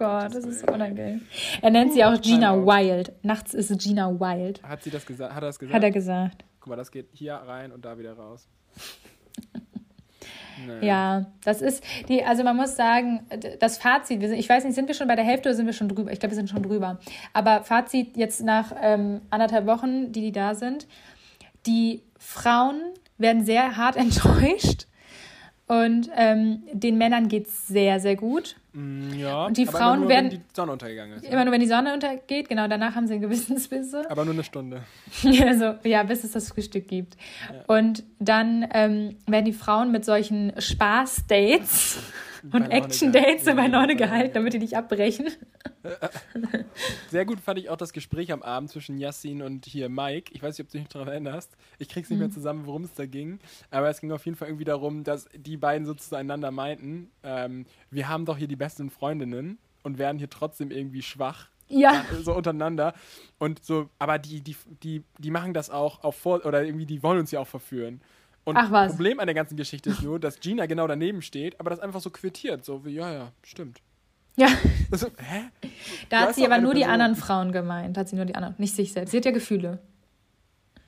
Oh 0.02 0.04
Gott, 0.04 0.34
das 0.34 0.46
ist 0.46 0.68
unangenehm. 0.68 1.22
Er 1.62 1.70
nennt 1.70 1.94
sie 1.94 2.04
auch 2.04 2.20
Gina 2.20 2.56
Wild. 2.56 3.12
Nachts 3.22 3.54
ist 3.54 3.78
Gina 3.80 4.10
Wild. 4.10 4.62
Hat 4.64 4.82
sie 4.82 4.90
das 4.90 5.06
gesagt? 5.06 5.36
Hat 5.36 5.44
er 5.44 5.48
das 5.48 5.60
gesagt? 5.60 5.76
Hat 5.76 5.84
er 5.84 5.92
gesagt. 5.92 6.44
Guck 6.60 6.70
mal, 6.70 6.76
das 6.76 6.90
geht 6.90 7.10
hier 7.14 7.36
rein 7.36 7.72
und 7.72 7.86
da 7.86 7.98
wieder 7.98 8.14
raus. 8.14 8.48
Naja. 10.68 10.84
Ja, 10.84 11.26
das 11.44 11.60
ist 11.60 11.84
die, 12.08 12.24
also 12.24 12.44
man 12.44 12.56
muss 12.56 12.76
sagen, 12.76 13.22
das 13.60 13.80
Fazit, 13.80 14.22
sind, 14.22 14.34
ich 14.34 14.48
weiß 14.48 14.64
nicht, 14.64 14.76
sind 14.76 14.88
wir 14.88 14.94
schon 14.94 15.08
bei 15.08 15.16
der 15.16 15.26
Hälfte 15.26 15.50
oder 15.50 15.56
sind 15.56 15.66
wir 15.66 15.74
schon 15.74 15.90
drüber? 15.90 16.12
Ich 16.12 16.20
glaube, 16.20 16.34
wir 16.34 16.36
sind 16.36 16.52
schon 16.52 16.62
drüber. 16.62 17.00
Aber 17.34 17.64
Fazit 17.64 18.16
jetzt 18.16 18.44
nach 18.44 18.72
ähm, 18.80 19.22
anderthalb 19.32 19.66
Wochen, 19.66 20.12
die 20.12 20.22
die 20.22 20.32
da 20.32 20.54
sind, 20.54 20.86
die 21.66 22.04
Frauen 22.20 22.80
werden 23.18 23.44
sehr 23.44 23.76
hart 23.76 23.96
enttäuscht 23.98 24.86
und 25.66 26.12
ähm, 26.16 26.62
den 26.72 27.00
Männern 27.00 27.28
geht 27.28 27.48
es 27.48 27.68
sehr, 27.68 28.00
sehr 28.00 28.16
gut. 28.16 28.58
Mm, 28.74 29.14
ja, 29.18 29.48
und 29.48 29.58
die 29.58 29.66
Frauen 29.66 30.02
nur, 30.02 30.10
werden. 30.10 30.32
Wenn 30.32 30.40
die 30.40 30.44
Sonne 30.54 30.72
untergegangen 30.72 31.18
ist. 31.18 31.26
Immer 31.26 31.44
nur, 31.44 31.54
wenn 31.54 31.60
die 31.60 31.68
Sonne 31.68 31.94
untergeht, 31.94 32.48
genau, 32.48 32.68
danach 32.68 32.96
haben 32.96 33.06
sie 33.08 33.14
einen 33.14 33.22
Gewissensbisse. 33.22 34.04
Aber 34.10 34.24
nur 34.24 34.34
eine 34.34 34.44
Stunde. 34.44 34.84
also, 35.46 35.76
ja, 35.84 36.04
bis 36.04 36.24
es 36.24 36.32
das 36.32 36.50
Frühstück 36.50 36.88
gibt. 36.88 37.18
Ja. 37.52 37.76
Und 37.76 38.04
dann 38.20 38.66
ähm, 38.74 39.18
werden 39.28 39.46
die 39.46 39.54
Frauen 39.54 39.92
mit 39.92 40.06
solchen 40.06 40.54
Spaß-Dates 40.58 42.00
und 42.52 42.64
Action-Dates 42.70 43.46
bei 43.46 43.68
Neune 43.68 43.96
gehalten, 43.96 44.34
damit 44.34 44.54
die 44.54 44.60
nicht 44.60 44.76
abbrechen. 44.76 45.30
Sehr 47.10 47.26
gut 47.26 47.40
fand 47.40 47.60
ich 47.60 47.70
auch 47.70 47.78
das 47.78 47.94
Gespräch 47.94 48.32
am 48.32 48.42
Abend 48.42 48.70
zwischen 48.70 48.98
Yassin 48.98 49.42
und 49.42 49.66
hier 49.66 49.90
Mike. 49.90 50.32
Ich 50.34 50.42
weiß 50.42 50.58
nicht, 50.58 50.68
ob 50.68 50.72
du 50.72 50.80
dich 50.80 50.88
daran 50.88 51.08
erinnerst. 51.08 51.56
Ich 51.80 51.90
krieg's 51.90 52.10
nicht 52.10 52.18
mhm. 52.18 52.26
mehr 52.26 52.32
zusammen, 52.32 52.66
worum 52.66 52.84
es 52.84 52.94
da 52.94 53.06
ging. 53.06 53.40
Aber 53.70 53.90
es 53.90 54.02
ging 54.02 54.12
auf 54.12 54.26
jeden 54.26 54.38
Fall 54.38 54.48
irgendwie 54.48 54.66
darum, 54.66 55.04
dass 55.04 55.28
die 55.36 55.58
beiden 55.58 55.86
so 55.86 55.94
zueinander 55.94 56.52
meinten, 56.52 57.12
ähm, 57.24 57.66
wir 57.90 58.08
haben 58.08 58.26
doch 58.26 58.38
hier 58.38 58.48
die 58.48 58.56
besten 58.56 58.90
Freundinnen 58.90 59.58
und 59.84 59.98
werden 59.98 60.18
hier 60.18 60.30
trotzdem 60.30 60.72
irgendwie 60.72 61.02
schwach. 61.02 61.48
Ja. 61.68 62.06
So 62.22 62.34
untereinander. 62.36 62.94
Und 63.40 63.64
so, 63.64 63.90
aber 63.98 64.20
die, 64.20 64.42
die, 64.42 64.56
die, 64.84 65.04
die 65.18 65.32
machen 65.32 65.54
das 65.54 65.70
auch 65.70 66.04
auf 66.04 66.16
vor, 66.16 66.46
oder 66.46 66.64
irgendwie, 66.64 66.86
die 66.86 67.02
wollen 67.02 67.20
uns 67.20 67.32
ja 67.32 67.40
auch 67.40 67.48
verführen. 67.48 68.02
Und 68.44 68.58
Ach, 68.58 68.72
das 68.72 68.94
Problem 68.94 69.20
an 69.20 69.28
der 69.28 69.36
ganzen 69.36 69.56
Geschichte 69.56 69.92
ist 69.92 70.02
nur, 70.02 70.20
dass 70.20 70.40
Gina 70.40 70.66
genau 70.66 70.88
daneben 70.88 71.22
steht, 71.22 71.60
aber 71.60 71.70
das 71.70 71.80
einfach 71.80 72.02
so 72.02 72.10
quittiert. 72.10 72.66
So 72.66 72.84
wie, 72.86 72.96
ja, 72.96 73.14
ja, 73.14 73.32
stimmt. 73.44 73.82
Ja. 74.36 74.48
Also, 74.90 75.08
hä? 75.08 75.44
Da 76.10 76.22
du 76.22 76.28
hat 76.28 76.36
sie 76.36 76.46
aber 76.46 76.58
nur 76.58 76.72
Person. 76.72 76.76
die 76.76 76.86
anderen 76.86 77.16
Frauen 77.16 77.52
gemeint. 77.52 77.98
Hat 77.98 78.10
sie 78.10 78.16
nur 78.16 78.26
die 78.26 78.36
anderen, 78.36 78.56
nicht 78.58 78.76
sich 78.76 78.94
selbst. 78.94 79.12
Sie 79.12 79.18
hat 79.18 79.26
ja 79.26 79.32
Gefühle. 79.32 79.80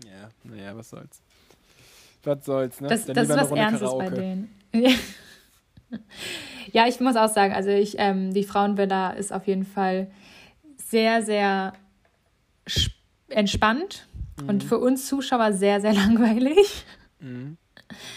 Ja, 0.06 0.30
naja, 0.44 0.76
was 0.76 0.89
soll's. 0.89 1.22
Was 2.24 2.46
soll's, 2.46 2.82
ne? 2.82 2.88
Das, 2.88 3.06
das 3.06 3.30
ist 3.30 3.36
was 3.36 3.52
Ernstes 3.52 3.82
Karaoke. 3.82 4.10
bei 4.10 4.16
denen. 4.16 4.50
ja, 6.72 6.88
ich 6.88 7.00
muss 7.00 7.16
auch 7.16 7.30
sagen, 7.30 7.54
also 7.54 7.70
ich, 7.70 7.96
ähm, 8.00 8.34
die 8.34 8.44
Frauenvilla 8.44 9.12
ist 9.12 9.32
auf 9.32 9.46
jeden 9.48 9.66
Fall 9.66 10.10
sehr, 10.78 11.22
sehr 11.22 11.74
entspannt 13.30 14.08
mhm. 14.42 14.50
und 14.50 14.63
für 14.63 14.80
uns 14.80 15.08
Zuschauer 15.08 15.54
sehr, 15.54 15.82
sehr 15.82 15.94
langweilig. 15.94 16.86
Mhm. 17.23 17.57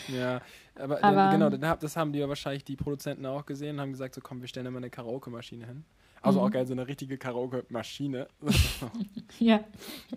Ja, 0.08 0.40
aber, 0.74 1.02
aber 1.02 1.30
genau, 1.30 1.76
das 1.76 1.96
haben 1.96 2.12
die 2.12 2.18
ja 2.18 2.28
wahrscheinlich 2.28 2.64
die 2.64 2.76
Produzenten 2.76 3.24
auch 3.24 3.46
gesehen 3.46 3.76
und 3.76 3.80
haben 3.80 3.92
gesagt, 3.92 4.14
so 4.14 4.20
komm, 4.20 4.40
wir 4.40 4.48
stellen 4.48 4.70
mal 4.72 4.78
eine 4.78 4.90
Karaoke-Maschine 4.90 5.66
hin. 5.66 5.84
Also 6.22 6.40
mhm. 6.40 6.46
auch 6.46 6.50
geil, 6.50 6.66
so 6.66 6.72
eine 6.72 6.88
richtige 6.88 7.18
Karaoke-Maschine. 7.18 8.26
ja. 9.38 9.60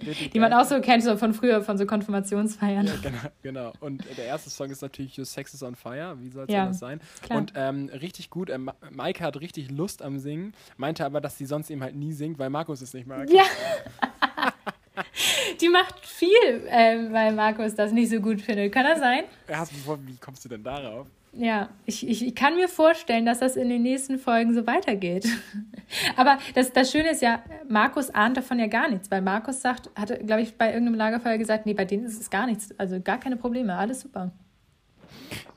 Richtig 0.04 0.32
die 0.32 0.40
man 0.40 0.52
auch 0.54 0.66
so 0.66 0.82
kennt, 0.82 1.04
so 1.04 1.16
von 1.18 1.34
früher, 1.36 1.62
von 1.62 1.78
so 1.78 1.86
Konfirmationsfeiern. 1.86 2.88
Ja, 2.88 2.94
genau, 3.02 3.20
genau. 3.44 3.74
Und 3.80 4.04
der 4.18 4.26
erste 4.26 4.50
Song 4.50 4.72
ist 4.72 4.82
natürlich 4.82 5.20
Your 5.20 5.26
Sex 5.26 5.54
is 5.54 5.62
on 5.62 5.76
Fire. 5.76 6.16
Wie 6.20 6.30
soll 6.30 6.46
es 6.48 6.54
ja, 6.54 6.64
anders 6.64 6.80
sein? 6.80 7.00
Klar. 7.22 7.38
Und 7.38 7.54
ähm, 7.56 7.90
richtig 7.90 8.32
gut, 8.32 8.50
ähm, 8.50 8.72
Maike 8.92 9.24
hat 9.24 9.40
richtig 9.40 9.70
Lust 9.70 10.02
am 10.02 10.18
Singen, 10.18 10.54
meinte 10.78 11.06
aber, 11.06 11.22
dass 11.22 11.38
sie 11.38 11.46
sonst 11.46 11.70
eben 11.70 11.84
halt 11.84 11.96
nie 11.96 12.14
singt, 12.14 12.40
weil 12.40 12.50
Markus 12.50 12.82
es 12.82 12.94
nicht 12.94 13.06
mag. 13.06 13.30
Ja. 13.30 13.44
Die 15.62 15.70
macht 15.70 16.06
viel, 16.06 16.30
äh, 16.68 17.12
weil 17.12 17.34
Markus 17.34 17.76
das 17.76 17.92
nicht 17.92 18.10
so 18.10 18.20
gut 18.20 18.42
findet. 18.42 18.72
Kann 18.72 18.86
das 18.86 19.00
sein? 19.00 19.24
wie 20.06 20.18
kommst 20.18 20.46
du 20.46 20.50
denn 20.50 20.64
darauf? 20.64 21.08
Ja, 21.34 21.70
ich, 21.86 22.08
ich, 22.08 22.26
ich 22.26 22.36
kann 22.36 22.56
mir 22.56 22.68
vorstellen, 22.68 23.26
dass 23.26 23.40
das 23.40 23.56
in 23.56 23.70
den 23.70 23.84
nächsten 23.84 24.18
Folgen 24.18 24.54
so 24.54 24.66
weitergeht. 24.66 25.28
Aber 26.16 26.40
das, 26.56 26.74
das 26.74 26.92
Schöne 26.92 27.12
ist 27.12 27.22
ja, 27.22 27.44
Markus 27.68 28.10
ahnt 28.10 28.38
davon 28.38 28.58
ja 28.58 28.68
gar 28.68 28.90
nichts, 28.90 29.12
weil 29.12 29.22
Markus 29.22 29.62
sagt, 29.62 29.92
hatte, 29.96 30.18
glaube 30.26 30.42
ich, 30.42 30.58
bei 30.58 30.70
irgendeinem 30.74 30.96
Lagerfeuer 30.96 31.38
gesagt, 31.38 31.66
nee, 31.68 31.74
bei 31.74 31.86
denen 31.86 32.06
ist 32.06 32.20
es 32.20 32.30
gar 32.30 32.48
nichts, 32.48 32.74
also 32.80 33.00
gar 33.00 33.20
keine 33.20 33.38
Probleme, 33.38 33.76
alles 33.76 34.02
super. 34.02 34.32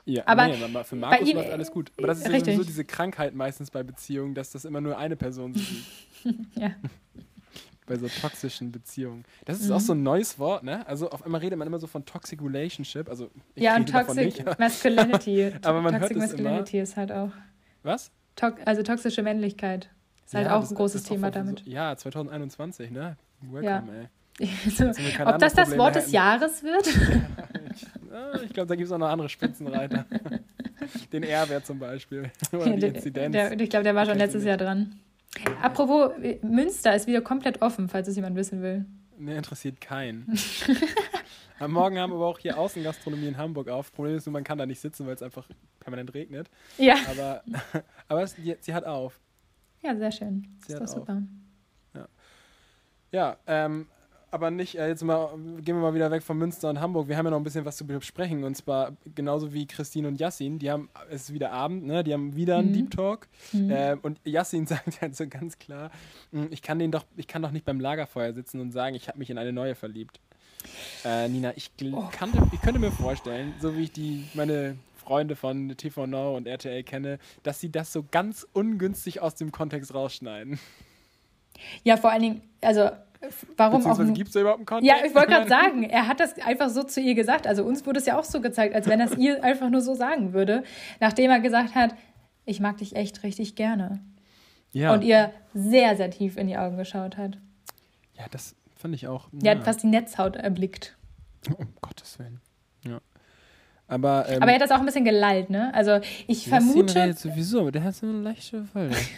Ja, 0.05 0.23
aber 0.25 0.47
nee, 0.47 0.83
für 0.83 0.95
Markus 0.95 1.27
ihm, 1.27 1.37
läuft 1.37 1.51
alles 1.51 1.71
gut. 1.71 1.91
Aber 1.97 2.07
das 2.07 2.19
ist 2.19 2.31
ja 2.31 2.39
sowieso 2.39 2.63
diese 2.63 2.85
Krankheit 2.85 3.33
meistens 3.33 3.71
bei 3.71 3.81
Beziehungen, 3.83 4.35
dass 4.35 4.51
das 4.51 4.65
immer 4.65 4.81
nur 4.81 4.97
eine 4.97 5.15
Person 5.15 5.53
sieht. 5.55 5.85
ja 6.55 6.71
bei 7.85 7.97
so 7.97 8.07
toxischen 8.07 8.71
Beziehungen. 8.71 9.25
Das 9.45 9.59
ist 9.59 9.67
mhm. 9.67 9.75
auch 9.75 9.79
so 9.79 9.93
ein 9.93 10.03
neues 10.03 10.39
Wort, 10.39 10.63
ne? 10.63 10.85
Also 10.87 11.09
auf 11.09 11.23
einmal 11.23 11.41
redet 11.41 11.57
man 11.57 11.67
immer 11.67 11.79
so 11.79 11.87
von 11.87 12.05
Toxic 12.05 12.41
Relationship. 12.41 13.09
Also 13.09 13.29
ja, 13.55 13.75
und 13.75 13.89
Toxic 13.89 14.59
Masculinity. 14.59 15.53
aber 15.61 15.81
man 15.81 15.93
Toxic 15.93 16.17
hört 16.17 16.29
Masculinity 16.29 16.77
immer. 16.77 16.83
ist 16.83 16.97
halt 16.97 17.11
auch. 17.11 17.31
Was? 17.83 18.11
To 18.35 18.47
also 18.65 18.83
toxische 18.83 19.21
Männlichkeit. 19.21 19.89
Ist 20.25 20.33
halt 20.33 20.47
ja, 20.47 20.57
auch 20.57 20.67
ein 20.67 20.75
großes 20.75 21.03
Thema 21.03 21.31
damit. 21.31 21.63
So, 21.65 21.71
ja, 21.71 21.95
2021, 21.95 22.91
ne? 22.91 23.17
Welcome, 23.41 23.93
ja. 23.93 23.99
ey. 23.99 24.09
so, 24.71 24.85
ob 25.25 25.37
das 25.37 25.53
das 25.53 25.77
Wort 25.77 25.95
des 25.95 26.11
Jahres 26.11 26.63
wird? 26.63 26.87
ich 28.43 28.53
glaube, 28.53 28.67
da 28.67 28.75
gibt 28.75 28.87
es 28.87 28.91
auch 28.91 28.97
noch 28.97 29.09
andere 29.09 29.29
Spitzenreiter. 29.29 30.05
Den 31.11 31.23
R-Wert 31.23 31.67
zum 31.67 31.77
Beispiel. 31.77 32.31
Oder 32.51 32.67
ja, 32.67 32.75
die 32.75 32.85
Inzidenz. 32.87 33.33
Der, 33.33 33.59
ich 33.59 33.69
glaube, 33.69 33.83
der 33.83 33.93
war 33.93 34.05
schon 34.05 34.17
letztes 34.17 34.43
Jahr 34.43 34.57
dran. 34.57 34.99
Apropos, 35.61 36.11
Münster 36.41 36.95
ist 36.95 37.07
wieder 37.07 37.21
komplett 37.21 37.61
offen, 37.61 37.89
falls 37.89 38.07
es 38.07 38.15
jemand 38.15 38.35
wissen 38.35 38.61
will. 38.61 38.85
Ne, 39.17 39.35
interessiert 39.35 39.79
keinen. 39.81 40.27
Am 41.59 41.71
Morgen 41.71 41.97
haben 41.97 42.11
wir 42.11 42.15
aber 42.15 42.27
auch 42.27 42.39
hier 42.39 42.57
Außengastronomie 42.57 43.27
in 43.27 43.37
Hamburg 43.37 43.69
auf. 43.69 43.91
Problem 43.93 44.17
ist 44.17 44.25
nur, 44.25 44.33
man 44.33 44.43
kann 44.43 44.57
da 44.57 44.65
nicht 44.65 44.79
sitzen, 44.79 45.05
weil 45.05 45.15
es 45.15 45.21
einfach 45.21 45.47
permanent 45.79 46.13
regnet. 46.13 46.49
Ja. 46.77 46.95
Aber, 47.09 47.43
aber 48.07 48.23
es, 48.23 48.35
die, 48.35 48.55
sie 48.59 48.73
hat 48.73 48.85
auf. 48.85 49.19
Ja, 49.81 49.95
sehr 49.95 50.11
schön. 50.11 50.57
Sie 50.65 50.73
ist 50.73 50.81
doch 50.81 50.87
super. 50.87 51.21
Ja, 51.93 52.07
ja 53.11 53.37
ähm, 53.47 53.87
aber 54.33 54.49
nicht, 54.49 54.75
äh, 54.79 54.87
jetzt 54.87 55.03
mal, 55.03 55.29
gehen 55.61 55.75
wir 55.75 55.81
mal 55.81 55.93
wieder 55.93 56.09
weg 56.09 56.23
von 56.23 56.35
Münster 56.37 56.67
und 56.67 56.79
Hamburg. 56.79 57.07
Wir 57.07 57.17
haben 57.17 57.25
ja 57.25 57.29
noch 57.29 57.37
ein 57.37 57.43
bisschen 57.43 57.65
was 57.65 57.77
zu 57.77 57.85
besprechen. 57.85 58.43
Und 58.43 58.55
zwar 58.55 58.93
genauso 59.13 59.53
wie 59.53 59.67
Christine 59.67 60.07
und 60.07 60.19
Yassin. 60.19 60.57
Die 60.57 60.71
haben, 60.71 60.89
es 61.11 61.23
ist 61.23 61.33
wieder 61.33 61.51
Abend, 61.51 61.85
ne? 61.85 62.03
Die 62.03 62.13
haben 62.13 62.35
wieder 62.35 62.57
einen 62.57 62.69
mhm. 62.69 62.73
Deep 62.73 62.91
Talk. 62.91 63.27
Mhm. 63.51 63.69
Äh, 63.69 63.95
und 64.01 64.19
Yassin 64.23 64.65
sagt 64.67 65.01
halt 65.01 65.15
so 65.15 65.27
ganz 65.27 65.59
klar, 65.59 65.91
hm, 66.31 66.47
ich 66.49 66.63
kann 66.63 66.79
den 66.79 66.91
doch, 66.91 67.05
ich 67.15 67.27
kann 67.27 67.43
doch 67.43 67.51
nicht 67.51 67.63
beim 67.63 67.79
Lagerfeuer 67.79 68.33
sitzen 68.33 68.59
und 68.59 68.71
sagen, 68.71 68.95
ich 68.95 69.07
habe 69.07 69.19
mich 69.19 69.29
in 69.29 69.37
eine 69.37 69.53
neue 69.53 69.75
verliebt. 69.75 70.19
Äh, 71.05 71.29
Nina, 71.29 71.53
ich, 71.55 71.69
oh. 71.91 72.09
kann, 72.11 72.31
ich 72.51 72.61
könnte 72.61 72.79
mir 72.79 72.91
vorstellen, 72.91 73.53
so 73.61 73.77
wie 73.77 73.83
ich 73.83 73.91
die, 73.91 74.25
meine 74.33 74.77
Freunde 74.95 75.35
von 75.35 75.77
TV 75.77 76.07
Now 76.07 76.35
und 76.35 76.47
RTL 76.47 76.81
kenne, 76.81 77.19
dass 77.43 77.59
sie 77.59 77.71
das 77.71 77.93
so 77.93 78.03
ganz 78.09 78.47
ungünstig 78.53 79.21
aus 79.21 79.35
dem 79.35 79.51
Kontext 79.51 79.93
rausschneiden. 79.93 80.59
Ja, 81.83 81.97
vor 81.97 82.11
allen 82.11 82.21
Dingen, 82.21 82.41
also 82.61 82.89
warum 83.57 83.85
auch. 83.85 83.97
Gibt 84.13 84.29
es 84.29 84.35
überhaupt 84.35 84.59
einen 84.59 84.65
Kontext? 84.65 85.01
Ja, 85.01 85.05
ich 85.05 85.15
wollte 85.15 85.29
gerade 85.29 85.49
sagen, 85.61 85.83
er 85.83 86.07
hat 86.07 86.19
das 86.19 86.39
einfach 86.39 86.69
so 86.69 86.83
zu 86.83 87.01
ihr 87.01 87.15
gesagt. 87.15 87.47
Also 87.47 87.63
uns 87.63 87.85
wurde 87.85 87.99
es 87.99 88.05
ja 88.05 88.17
auch 88.17 88.23
so 88.23 88.41
gezeigt, 88.41 88.75
als 88.75 88.87
wenn 88.87 88.99
er 88.99 89.11
es 89.11 89.17
ihr 89.17 89.43
einfach 89.43 89.69
nur 89.69 89.81
so 89.81 89.93
sagen 89.93 90.33
würde, 90.33 90.63
nachdem 90.99 91.31
er 91.31 91.39
gesagt 91.39 91.75
hat, 91.75 91.95
ich 92.45 92.59
mag 92.59 92.77
dich 92.77 92.95
echt 92.95 93.23
richtig 93.23 93.55
gerne. 93.55 93.99
Ja. 94.71 94.93
Und 94.93 95.03
ihr 95.03 95.31
sehr, 95.53 95.95
sehr 95.95 96.09
tief 96.09 96.37
in 96.37 96.47
die 96.47 96.57
Augen 96.57 96.77
geschaut 96.77 97.17
hat. 97.17 97.37
Ja, 98.17 98.25
das 98.31 98.55
fand 98.75 98.95
ich 98.95 99.07
auch. 99.07 99.29
Ja. 99.31 99.51
Er 99.51 99.57
hat 99.57 99.65
fast 99.65 99.83
die 99.83 99.87
Netzhaut 99.87 100.35
erblickt. 100.35 100.97
Um 101.57 101.69
Gottes 101.81 102.17
Willen. 102.19 102.41
Ja. 102.85 102.99
Aber, 103.87 104.25
ähm, 104.27 104.41
aber 104.41 104.51
er 104.51 104.55
hat 104.55 104.61
das 104.61 104.71
auch 104.71 104.79
ein 104.79 104.85
bisschen 104.85 105.05
gelallt, 105.05 105.49
ne? 105.49 105.73
Also 105.73 105.99
ich 106.27 106.47
vermute. 106.47 106.99
Jetzt 106.99 107.21
sowieso, 107.21 107.61
aber 107.61 107.71
der 107.71 107.83
hat 107.83 107.95
so 107.95 108.07
eine 108.07 108.21
leichte 108.21 108.63
Fall. 108.65 108.89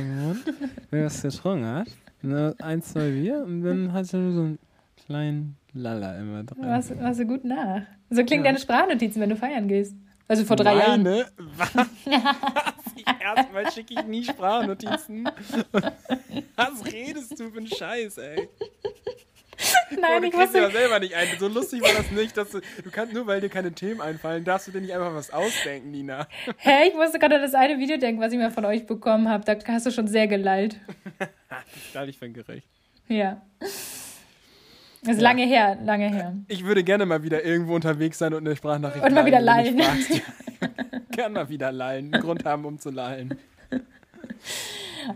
Wenn 0.90 1.00
er 1.00 1.06
was 1.06 1.22
getrunken 1.22 1.66
hat. 1.66 1.88
Ne, 2.26 2.56
ein, 2.60 2.82
zwei 2.82 3.12
Bier 3.12 3.44
und 3.44 3.62
dann 3.62 3.94
hat 3.94 4.12
er 4.12 4.20
nur 4.20 4.34
so 4.34 4.42
einen 4.42 4.60
kleinen 5.06 5.58
Lala 5.74 6.18
immer 6.18 6.44
drin. 6.44 6.58
Was, 6.62 6.92
was 6.98 7.18
so 7.18 7.26
gut 7.26 7.46
nach. 7.46 7.82
So 8.10 8.24
klingt 8.24 8.44
ja. 8.44 8.52
deine 8.52 8.60
Sprachnotizen, 8.60 9.22
wenn 9.22 9.30
du 9.30 9.36
feiern 9.36 9.68
gehst. 9.68 9.96
Also 10.28 10.44
vor 10.44 10.56
drei 10.56 10.76
Meine? 10.76 11.18
Jahren. 11.18 11.32
Was? 11.58 11.88
Erstmal 13.20 13.72
schicke 13.72 13.94
ich 13.94 14.06
nie 14.06 14.24
Sprachnotizen. 14.24 15.26
Was 16.56 16.86
redest 16.92 17.40
du 17.40 17.52
für 17.52 17.58
einen 17.58 17.68
Scheiß, 17.68 18.18
ey? 18.18 18.50
Nein, 20.02 20.24
ich 20.24 20.34
wusste 20.34 20.60
ja 20.60 20.70
selber 20.70 21.00
nicht 21.00 21.16
ein. 21.16 21.28
So 21.40 21.48
lustig 21.48 21.82
war 21.82 21.94
das 21.96 22.12
nicht, 22.12 22.36
dass 22.38 22.52
du, 22.52 22.60
du 22.60 22.92
kannst 22.92 23.14
nur, 23.14 23.28
weil 23.28 23.42
dir 23.42 23.50
keine 23.50 23.72
Themen 23.72 24.02
einfallen, 24.02 24.44
darfst 24.44 24.68
du 24.68 24.72
dir 24.72 24.82
nicht 24.82 24.94
einfach 24.94 25.14
was 25.14 25.32
ausdenken, 25.32 25.92
Nina. 25.92 26.28
Hä, 26.58 26.88
ich 26.90 26.96
musste 26.96 27.20
gerade 27.20 27.36
an 27.36 27.42
das 27.42 27.54
eine 27.54 27.78
Video 27.80 27.98
denken, 27.98 28.22
was 28.22 28.32
ich 28.32 28.38
mir 28.38 28.52
von 28.52 28.66
euch 28.66 28.86
bekommen 28.86 29.30
habe. 29.30 29.44
Da 29.46 29.58
hast 29.68 29.86
du 29.86 29.92
schon 29.92 30.08
sehr 30.08 30.28
gelallt. 30.28 30.78
das 31.94 32.04
ist 32.04 32.10
ich 32.10 32.20
fand 32.20 32.34
gerecht. 32.34 32.68
Ja. 33.08 33.42
Das 33.60 35.18
ist 35.18 35.22
ja. 35.22 35.30
lange 35.30 35.46
her, 35.46 35.78
lange 35.84 36.10
her. 36.10 36.34
Ich 36.48 36.66
würde 36.66 36.84
gerne 36.84 37.06
mal 37.06 37.24
wieder 37.24 37.44
irgendwo 37.44 37.76
unterwegs 37.76 38.18
sein 38.18 38.34
und 38.34 38.46
eine 38.46 38.56
Sprachnachricht 38.56 39.06
Und 39.06 39.14
mal 39.14 39.26
wieder 39.26 39.40
lallen. 39.40 39.80
gerne 41.12 41.34
mal 41.34 41.50
wieder 41.50 41.72
lallen. 41.72 42.14
Einen 42.14 42.24
Grund 42.24 42.44
haben, 42.46 42.66
um 42.66 42.80
zu 42.80 42.90
lallen. 42.90 43.38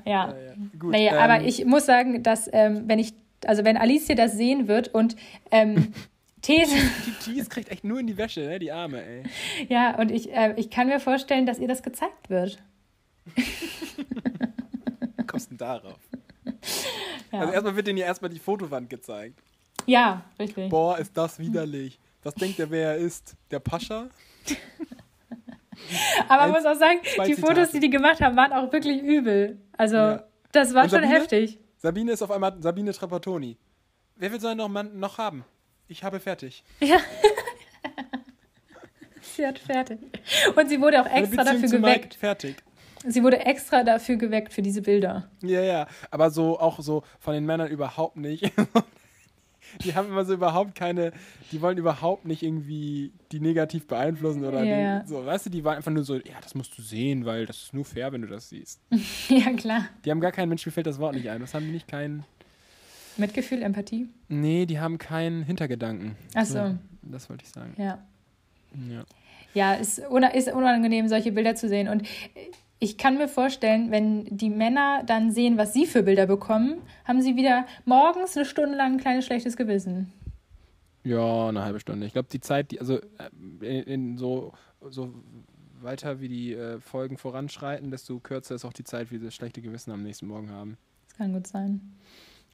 Ja. 0.06 0.28
ja, 0.28 0.28
ja. 0.30 0.54
Gut, 0.78 0.92
naja, 0.92 1.14
ähm, 1.14 1.18
aber 1.20 1.44
ich 1.44 1.66
muss 1.66 1.86
sagen, 1.86 2.22
dass 2.22 2.50
ähm, 2.54 2.84
wenn 2.86 3.00
ich 3.00 3.14
also 3.46 3.64
wenn 3.64 3.78
Alicia 3.78 4.16
das 4.16 4.34
sehen 4.34 4.68
wird 4.68 4.90
und 4.90 5.16
ähm, 5.52 5.94
These. 6.42 6.74
Die 7.06 7.24
Cheese 7.24 7.50
kriegt 7.50 7.70
echt 7.70 7.84
nur 7.84 8.00
in 8.00 8.08
die 8.08 8.18
Wäsche, 8.18 8.42
ne? 8.42 8.60
die 8.60 8.72
Arme, 8.72 9.04
ey. 9.04 9.24
Ja, 9.68 9.98
und 9.98 10.10
ich, 10.10 10.32
äh, 10.32 10.54
ich 10.56 10.70
kann 10.70 10.88
mir 10.88 11.00
vorstellen, 11.00 11.46
dass 11.46 11.60
ihr 11.60 11.68
das 11.68 11.84
gezeigt 11.84 12.30
wird. 12.30 12.64
Kommst 15.28 15.48
du 15.48 15.50
denn 15.50 15.58
darauf? 15.58 16.00
Ja. 17.32 17.40
Also 17.42 17.54
erstmal 17.54 17.76
wird 17.76 17.88
denen 17.88 17.98
ja 17.98 18.06
erstmal 18.06 18.30
die 18.30 18.40
Fotowand 18.40 18.90
gezeigt. 18.90 19.40
Ja, 19.86 20.24
richtig. 20.40 20.70
Boah, 20.70 20.98
ist 20.98 21.16
das 21.16 21.40
widerlich. 21.40 22.00
Was 22.24 22.36
denkt 22.36 22.60
der, 22.60 22.70
wer 22.70 22.92
er 22.92 22.98
ist? 22.98 23.36
Der 23.52 23.60
Pascha? 23.60 24.10
Aber 26.28 26.44
man 26.44 26.52
muss 26.52 26.66
auch 26.66 26.76
sagen, 26.80 27.00
die 27.04 27.34
Zitate. 27.34 27.42
Fotos, 27.42 27.72
die 27.72 27.80
die 27.80 27.90
gemacht 27.90 28.22
haben, 28.22 28.36
waren 28.36 28.52
auch 28.54 28.72
wirklich 28.72 29.02
übel. 29.02 29.60
Also, 29.78 29.96
ja. 29.96 30.24
das 30.52 30.74
war 30.74 30.90
schon 30.90 31.04
heftig. 31.04 31.60
Sabine 31.82 32.12
ist 32.12 32.22
auf 32.22 32.30
einmal 32.30 32.62
Sabine 32.62 32.92
Trapattoni. 32.92 33.58
Wer 34.18 34.32
will 34.34 34.42
so 34.42 34.54
noch, 34.54 34.68
noch 34.68 35.18
haben? 35.18 35.46
Ich 35.88 36.04
habe 36.04 36.20
fertig. 36.20 36.62
Ja. 36.82 36.98
sie 39.22 39.48
hat 39.48 39.60
fertig. 39.60 39.98
Und 40.58 40.68
sie 40.68 40.82
wurde 40.82 41.02
auch 41.02 41.10
extra 41.10 41.46
dafür 41.46 41.70
geweckt. 41.70 42.16
Fertig. 42.16 42.58
Sie 43.08 43.24
wurde 43.24 43.40
extra 43.46 43.86
dafür 43.86 44.18
geweckt, 44.18 44.52
für 44.52 44.62
diese 44.62 44.82
Bilder. 44.82 45.30
Ja, 45.42 45.62
ja. 45.62 45.88
Aber 46.12 46.32
so 46.32 46.60
auch 46.60 46.82
so 46.82 47.04
von 47.18 47.34
den 47.34 47.46
Männern 47.46 47.70
überhaupt 47.70 48.18
nicht. 48.18 48.52
die 49.84 49.96
haben 49.96 50.08
immer 50.08 50.26
so 50.26 50.34
überhaupt 50.34 50.76
keine, 50.76 51.12
die 51.52 51.62
wollen 51.62 51.78
überhaupt 51.78 52.26
nicht 52.26 52.44
irgendwie 52.44 53.12
die 53.32 53.40
negativ 53.40 53.88
beeinflussen 53.88 54.46
oder 54.46 54.64
yeah. 54.64 55.00
die, 55.00 55.08
so, 55.08 55.26
weißt 55.26 55.48
du, 55.48 55.50
die 55.50 55.64
waren 55.64 55.78
einfach 55.78 55.92
nur 55.92 56.04
so, 56.04 56.16
ja, 56.16 56.40
das 56.42 56.56
musst 56.56 56.78
du 56.78 56.82
sehen, 56.82 57.26
weil 57.26 57.46
das 57.46 57.64
ist 57.64 57.74
nur 57.74 57.86
fair, 57.86 58.12
wenn 58.12 58.22
du 58.22 58.28
das 58.28 58.50
siehst. 58.50 58.82
ja, 59.30 59.52
klar. 59.54 59.86
Die 60.06 60.12
haben 60.12 60.20
gar 60.20 60.32
keinen 60.32 60.50
Mensch, 60.50 60.66
mir 60.66 60.72
fällt 60.72 60.88
das 60.88 61.00
Wort 61.00 61.16
nicht 61.16 61.30
ein. 61.30 61.42
Was 61.42 61.54
haben 61.54 61.66
die 61.66 61.72
nicht 61.72 61.88
keinen. 61.88 62.24
Mitgefühl, 63.18 63.62
Empathie? 63.62 64.08
Nee, 64.30 64.66
die 64.66 64.80
haben 64.80 64.98
keinen 64.98 65.44
Hintergedanken. 65.44 66.16
Ach 66.36 66.46
so. 66.46 66.54
so. 66.54 66.76
Das 67.04 67.30
wollte 67.30 67.44
ich 67.44 67.52
sagen. 67.52 67.74
Ja. 67.78 68.00
Ja. 68.90 69.04
Ja, 69.54 69.74
ist, 69.74 70.00
ist 70.00 70.54
unangenehm, 70.54 71.08
solche 71.08 71.32
Bilder 71.32 71.56
zu 71.56 71.68
sehen. 71.68 71.88
Und 71.88 72.04
ich 72.80 72.98
kann 72.98 73.18
mir 73.18 73.28
vorstellen, 73.28 73.92
wenn 73.92 74.26
die 74.26 74.50
Männer 74.50 75.04
dann 75.06 75.32
sehen, 75.32 75.58
was 75.58 75.74
sie 75.74 75.86
für 75.86 76.04
Bilder 76.04 76.26
bekommen, 76.26 76.82
haben 77.04 77.22
sie 77.22 77.36
wieder 77.36 77.66
morgens 77.86 78.38
eine 78.38 78.46
Stunde 78.46 78.78
lang 78.78 78.94
ein 78.94 79.00
kleines 79.00 79.26
schlechtes 79.26 79.58
Gewissen. 79.58 80.12
Ja, 81.04 81.50
eine 81.50 81.64
halbe 81.64 81.80
Stunde. 81.80 82.06
Ich 82.06 82.14
glaube, 82.14 82.30
die 82.32 82.40
Zeit, 82.40 82.72
die, 82.72 82.80
also 82.80 82.98
äh, 82.98 83.02
in, 83.62 83.84
in, 83.84 84.18
so, 84.18 84.54
so 84.90 85.14
weiter 85.82 86.22
wie 86.22 86.30
die 86.30 86.54
äh, 86.54 86.80
Folgen 86.80 87.18
voranschreiten, 87.18 87.92
desto 87.92 88.20
kürzer 88.20 88.56
ist 88.56 88.66
auch 88.66 88.74
die 88.74 88.84
Zeit, 88.84 89.12
wie 89.12 89.18
sie 89.18 89.26
das 89.26 89.36
schlechte 89.36 89.62
Gewissen 89.62 89.92
am 89.92 90.04
nächsten 90.04 90.28
Morgen 90.28 90.50
haben. 90.50 90.78
Das 91.08 91.18
kann 91.18 91.34
gut 91.34 91.48
sein. 91.48 91.82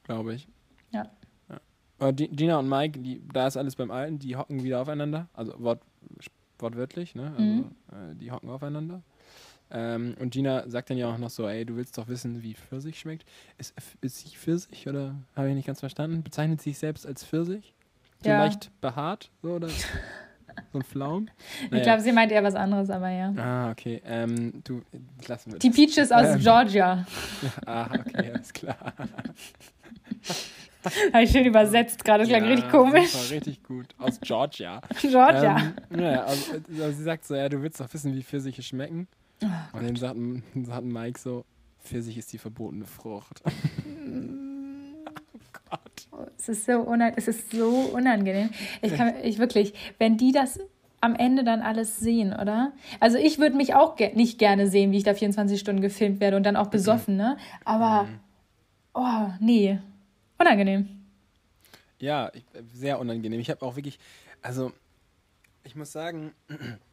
Glaube 0.04 0.34
ich. 0.34 0.48
Ja. 0.90 1.08
ja. 1.48 2.12
Gina 2.12 2.58
und 2.58 2.68
Mike, 2.68 2.98
die, 2.98 3.22
da 3.32 3.46
ist 3.46 3.56
alles 3.56 3.76
beim 3.76 3.90
Alten, 3.90 4.18
die 4.18 4.36
hocken 4.36 4.62
wieder 4.62 4.80
aufeinander. 4.80 5.28
Also 5.34 5.54
wort, 5.60 5.82
wortwörtlich, 6.58 7.14
ne? 7.14 7.32
Also, 7.32 7.42
mhm. 7.42 7.70
äh, 7.90 8.14
die 8.16 8.30
hocken 8.30 8.50
aufeinander. 8.50 9.02
Ähm, 9.70 10.14
und 10.20 10.30
Gina 10.30 10.68
sagt 10.68 10.90
dann 10.90 10.96
ja 10.96 11.12
auch 11.12 11.18
noch 11.18 11.30
so, 11.30 11.48
ey, 11.48 11.64
du 11.64 11.76
willst 11.76 11.98
doch 11.98 12.08
wissen, 12.08 12.42
wie 12.42 12.54
Pfirsich 12.54 12.98
schmeckt. 12.98 13.24
Ist, 13.58 13.74
ist 14.00 14.18
sie 14.18 14.36
Pfirsich 14.36 14.88
oder 14.88 15.16
habe 15.34 15.48
ich 15.48 15.54
nicht 15.54 15.66
ganz 15.66 15.80
verstanden? 15.80 16.22
Bezeichnet 16.22 16.60
sie 16.60 16.70
sich 16.70 16.78
selbst 16.78 17.06
als 17.06 17.24
Pfirsich? 17.24 17.74
Ja. 18.24 18.44
leicht 18.44 18.70
behaart? 18.80 19.30
So, 19.42 19.54
oder 19.54 19.68
so 20.72 20.78
ein 20.78 20.82
Flaum? 20.82 21.28
Naja. 21.70 21.76
Ich 21.76 21.82
glaube, 21.82 22.00
sie 22.02 22.12
meint 22.12 22.32
eher 22.32 22.42
was 22.42 22.54
anderes, 22.54 22.90
aber 22.90 23.10
ja. 23.10 23.32
Ah, 23.36 23.70
okay. 23.70 24.02
Ähm, 24.04 24.62
du, 24.64 24.82
lassen 25.26 25.52
wir 25.52 25.58
Die 25.58 25.70
Peaches 25.70 26.12
aus 26.12 26.34
ähm, 26.34 26.40
Georgia. 26.40 27.06
ah, 27.66 27.88
okay, 27.92 28.32
alles 28.32 28.52
klar. 28.52 28.76
Habe 31.12 31.24
ich 31.24 31.30
schön 31.32 31.44
übersetzt 31.44 32.04
gerade, 32.04 32.20
das 32.20 32.28
klang 32.28 32.44
ja, 32.44 32.50
richtig 32.50 32.70
komisch. 32.70 33.12
Das 33.12 33.30
war 33.30 33.36
richtig 33.36 33.62
gut. 33.64 33.86
Aus 33.98 34.20
Georgia. 34.20 34.80
Georgia. 35.00 35.72
Ähm, 35.90 36.00
ja, 36.00 36.22
also, 36.22 36.52
also, 36.52 36.92
sie 36.92 37.02
sagt 37.02 37.24
so, 37.24 37.34
ja, 37.34 37.48
du 37.48 37.60
willst 37.60 37.80
doch 37.80 37.92
wissen, 37.92 38.14
wie 38.14 38.22
Pfirsiche 38.22 38.62
schmecken. 38.62 39.08
Oh, 39.42 39.76
und 39.76 39.84
dann 39.84 39.96
sagt, 39.96 40.16
sagt 40.66 40.84
Mike 40.84 41.18
so, 41.18 41.44
Pfirsich 41.78 42.18
ist 42.18 42.32
die 42.32 42.38
verbotene 42.38 42.86
Frucht. 42.86 43.42
oh 43.46 45.38
Gott. 45.70 46.30
Es 46.38 46.48
ist 46.48 46.66
so, 46.66 46.86
es 47.16 47.28
ist 47.28 47.50
so 47.50 47.68
unangenehm. 47.92 48.50
Ich 48.82 48.94
kann, 48.94 49.14
ich 49.22 49.38
wirklich, 49.38 49.74
wenn 49.98 50.16
die 50.16 50.32
das 50.32 50.58
am 51.00 51.14
Ende 51.14 51.44
dann 51.44 51.60
alles 51.60 51.98
sehen, 51.98 52.32
oder? 52.32 52.72
Also 53.00 53.18
ich 53.18 53.38
würde 53.38 53.56
mich 53.56 53.74
auch 53.74 53.96
ge 53.96 54.14
nicht 54.14 54.38
gerne 54.38 54.66
sehen, 54.66 54.92
wie 54.92 54.98
ich 54.98 55.04
da 55.04 55.14
24 55.14 55.60
Stunden 55.60 55.82
gefilmt 55.82 56.20
werde 56.20 56.36
und 56.36 56.42
dann 56.42 56.56
auch 56.56 56.68
besoffen, 56.68 57.16
ne? 57.16 57.36
Aber, 57.64 58.04
mhm. 58.04 58.20
oh, 58.94 59.30
nee, 59.38 59.78
unangenehm. 60.38 60.88
Ja, 61.98 62.30
sehr 62.72 62.98
unangenehm. 62.98 63.40
Ich 63.40 63.50
habe 63.50 63.64
auch 63.64 63.76
wirklich, 63.76 63.98
also 64.42 64.72
ich 65.64 65.76
muss 65.76 65.92
sagen, 65.92 66.32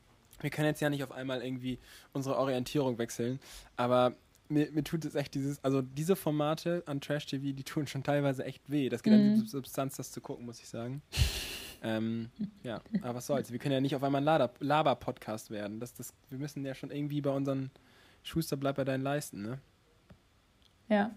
wir 0.43 0.49
können 0.49 0.67
jetzt 0.67 0.81
ja 0.81 0.89
nicht 0.89 1.03
auf 1.03 1.11
einmal 1.11 1.41
irgendwie 1.41 1.79
unsere 2.11 2.37
Orientierung 2.37 2.97
wechseln, 2.97 3.39
aber 3.75 4.15
mir, 4.49 4.69
mir 4.71 4.83
tut 4.83 5.05
es 5.05 5.15
echt 5.15 5.33
dieses, 5.33 5.63
also 5.63 5.81
diese 5.81 6.15
Formate 6.15 6.83
an 6.85 7.01
Trash 7.01 7.25
TV, 7.25 7.55
die 7.55 7.63
tun 7.63 7.87
schon 7.87 8.03
teilweise 8.03 8.45
echt 8.45 8.69
weh. 8.69 8.89
Das 8.89 9.03
geht 9.03 9.13
mhm. 9.13 9.19
an 9.19 9.41
die 9.41 9.47
Substanz, 9.47 9.95
das 9.95 10.11
zu 10.11 10.21
gucken, 10.21 10.45
muss 10.45 10.59
ich 10.59 10.67
sagen. 10.67 11.01
ähm, 11.81 12.29
ja, 12.63 12.81
aber 13.01 13.15
was 13.15 13.25
soll's. 13.25 13.51
Wir 13.51 13.59
können 13.59 13.73
ja 13.73 13.81
nicht 13.81 13.95
auf 13.95 14.03
einmal 14.03 14.27
ein 14.27 14.49
Laber-Podcast 14.59 15.49
werden. 15.49 15.79
Das, 15.79 15.93
das, 15.93 16.13
wir 16.29 16.37
müssen 16.37 16.65
ja 16.65 16.75
schon 16.75 16.91
irgendwie 16.91 17.21
bei 17.21 17.31
unseren 17.31 17.71
Schuster 18.23 18.57
bleib 18.57 18.75
bei 18.75 18.85
deinen 18.85 19.01
Leisten, 19.01 19.41
ne? 19.41 19.59
Ja. 20.89 21.11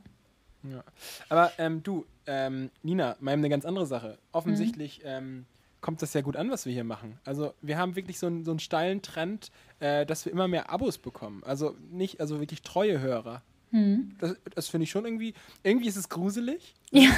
ja. 0.63 0.85
Aber 1.29 1.53
ähm, 1.59 1.83
du, 1.83 2.07
ähm, 2.27 2.71
Nina, 2.83 3.17
mal 3.21 3.33
eine 3.33 3.49
ganz 3.49 3.65
andere 3.65 3.87
Sache. 3.87 4.19
Offensichtlich 4.33 5.01
mhm. 5.01 5.05
ähm, 5.07 5.47
kommt 5.87 6.03
das 6.03 6.15
ja 6.15 6.21
gut 6.21 6.37
an, 6.37 6.51
was 6.51 6.67
wir 6.67 6.73
hier 6.73 6.83
machen. 6.83 7.17
Also 7.25 7.55
wir 7.63 7.79
haben 7.79 7.95
wirklich 7.95 8.19
so 8.19 8.27
einen, 8.27 8.43
so 8.43 8.51
einen 8.51 8.59
steilen 8.59 9.03
Trend, 9.03 9.53
äh, 9.79 10.05
dass 10.05 10.25
wir 10.25 10.33
immer 10.33 10.49
mehr 10.49 10.69
Abos 10.69 10.99
bekommen. 10.99 11.45
Also 11.47 11.77
nicht, 11.93 12.21
also 12.21 12.41
wirklich 12.41 12.63
treue 12.63 12.99
Hörer. 12.99 13.43
Hm. 13.71 14.17
Das, 14.19 14.35
das 14.53 14.67
finde 14.67 14.83
ich 14.83 14.91
schon 14.91 15.05
irgendwie, 15.05 15.33
irgendwie 15.63 15.87
ist 15.87 15.95
es 15.95 16.09
gruselig. 16.09 16.75
Ja. 16.91 17.11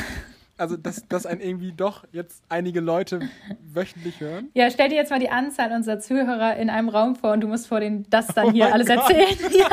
Also, 0.58 0.76
dass, 0.76 1.08
dass 1.08 1.24
ein 1.24 1.40
irgendwie 1.40 1.72
doch 1.72 2.04
jetzt 2.12 2.42
einige 2.50 2.80
Leute 2.80 3.20
wöchentlich 3.72 4.20
hören. 4.20 4.50
Ja, 4.52 4.70
stell 4.70 4.90
dir 4.90 4.96
jetzt 4.96 5.10
mal 5.10 5.20
die 5.20 5.30
Anzahl 5.30 5.72
unserer 5.72 5.98
Zuhörer 5.98 6.56
in 6.56 6.68
einem 6.68 6.90
Raum 6.90 7.16
vor 7.16 7.32
und 7.32 7.40
du 7.40 7.48
musst 7.48 7.68
vor 7.68 7.80
denen 7.80 8.04
das 8.10 8.26
dann 8.26 8.48
oh 8.48 8.52
hier 8.52 8.70
alles 8.70 8.88
Gott. 8.88 8.98
erzählen. 8.98 9.52
Ja. 9.58 9.68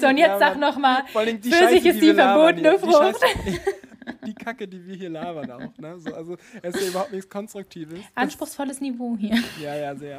so, 0.00 0.06
und 0.06 0.18
jetzt 0.18 0.28
ja, 0.28 0.38
sag 0.38 0.58
nochmal, 0.58 1.02
Pfirsich 1.06 1.84
ist 1.84 1.96
die, 2.00 2.10
die 2.10 2.14
verbotene 2.14 2.78
Frucht. 2.78 3.16
Die 4.28 4.34
Kacke, 4.34 4.68
die 4.68 4.86
wir 4.86 4.94
hier 4.94 5.08
labern 5.08 5.50
auch. 5.50 5.78
Ne? 5.78 5.98
So, 5.98 6.14
also 6.14 6.36
es 6.60 6.74
ist 6.74 6.82
ja 6.82 6.88
überhaupt 6.88 7.12
nichts 7.12 7.30
Konstruktives. 7.30 8.00
Anspruchsvolles 8.14 8.80
Niveau 8.80 9.16
hier. 9.18 9.36
Ja, 9.62 9.74
ja, 9.74 9.96
sehr. 9.96 10.18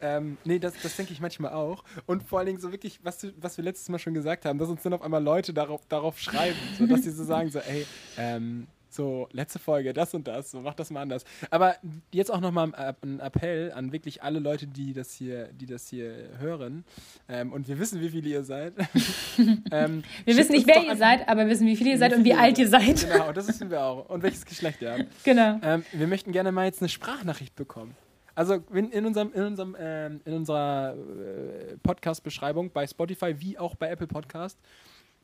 Ähm, 0.00 0.38
nee, 0.44 0.58
das, 0.58 0.72
das 0.82 0.96
denke 0.96 1.12
ich 1.12 1.20
manchmal 1.20 1.52
auch. 1.52 1.84
Und 2.06 2.22
vor 2.22 2.38
allen 2.38 2.46
Dingen 2.46 2.58
so 2.60 2.72
wirklich, 2.72 3.00
was, 3.02 3.26
was 3.38 3.58
wir 3.58 3.64
letztes 3.64 3.90
Mal 3.90 3.98
schon 3.98 4.14
gesagt 4.14 4.46
haben, 4.46 4.58
dass 4.58 4.70
uns 4.70 4.82
dann 4.82 4.94
auf 4.94 5.02
einmal 5.02 5.22
Leute 5.22 5.52
darauf, 5.52 5.82
darauf 5.88 6.18
schreiben, 6.18 6.56
so, 6.78 6.86
dass 6.86 7.02
sie 7.02 7.10
so 7.10 7.24
sagen, 7.24 7.50
so, 7.50 7.58
ey, 7.58 7.86
ähm, 8.16 8.66
so, 8.92 9.28
letzte 9.32 9.58
Folge, 9.58 9.92
das 9.92 10.14
und 10.14 10.26
das, 10.26 10.50
so, 10.50 10.60
mach 10.60 10.74
das 10.74 10.90
mal 10.90 11.02
anders. 11.02 11.24
Aber 11.50 11.76
jetzt 12.12 12.30
auch 12.30 12.40
nochmal 12.40 12.72
ein 13.02 13.20
Appell 13.20 13.72
an 13.72 13.92
wirklich 13.92 14.22
alle 14.22 14.38
Leute, 14.38 14.66
die 14.66 14.92
das 14.92 15.12
hier, 15.12 15.48
die 15.52 15.66
das 15.66 15.88
hier 15.88 16.30
hören. 16.38 16.84
Ähm, 17.28 17.52
und 17.52 17.68
wir 17.68 17.78
wissen, 17.78 18.00
wie 18.00 18.08
viele 18.10 18.28
ihr 18.28 18.42
seid. 18.42 18.74
ähm, 19.70 20.02
wir 20.24 20.36
wissen 20.36 20.52
nicht, 20.52 20.66
wer 20.66 20.84
ihr 20.84 20.96
seid, 20.96 21.28
aber 21.28 21.42
wir 21.42 21.50
wissen, 21.50 21.66
wie 21.66 21.76
viele 21.76 21.90
ihr 21.90 21.98
seid 21.98 22.14
und 22.14 22.24
wie 22.24 22.34
alt 22.34 22.58
ihr 22.58 22.68
seid. 22.68 23.08
Genau, 23.10 23.32
das 23.32 23.48
wissen 23.48 23.70
wir 23.70 23.82
auch. 23.82 24.08
Und 24.08 24.22
welches 24.22 24.44
Geschlecht 24.44 24.82
ihr 24.82 24.92
habt. 24.92 25.06
Genau. 25.24 25.58
Ähm, 25.62 25.84
wir 25.92 26.06
möchten 26.06 26.32
gerne 26.32 26.52
mal 26.52 26.64
jetzt 26.64 26.80
eine 26.80 26.88
Sprachnachricht 26.88 27.54
bekommen. 27.56 27.94
Also 28.34 28.54
in, 28.72 29.04
unserem, 29.04 29.32
in, 29.32 29.42
unserem, 29.42 29.76
ähm, 29.78 30.20
in 30.24 30.32
unserer 30.32 30.94
äh, 30.94 31.76
Podcast-Beschreibung 31.82 32.70
bei 32.70 32.86
Spotify 32.86 33.34
wie 33.38 33.58
auch 33.58 33.74
bei 33.74 33.90
Apple 33.90 34.06
Podcast, 34.06 34.58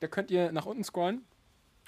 da 0.00 0.06
könnt 0.06 0.30
ihr 0.30 0.52
nach 0.52 0.66
unten 0.66 0.84
scrollen 0.84 1.22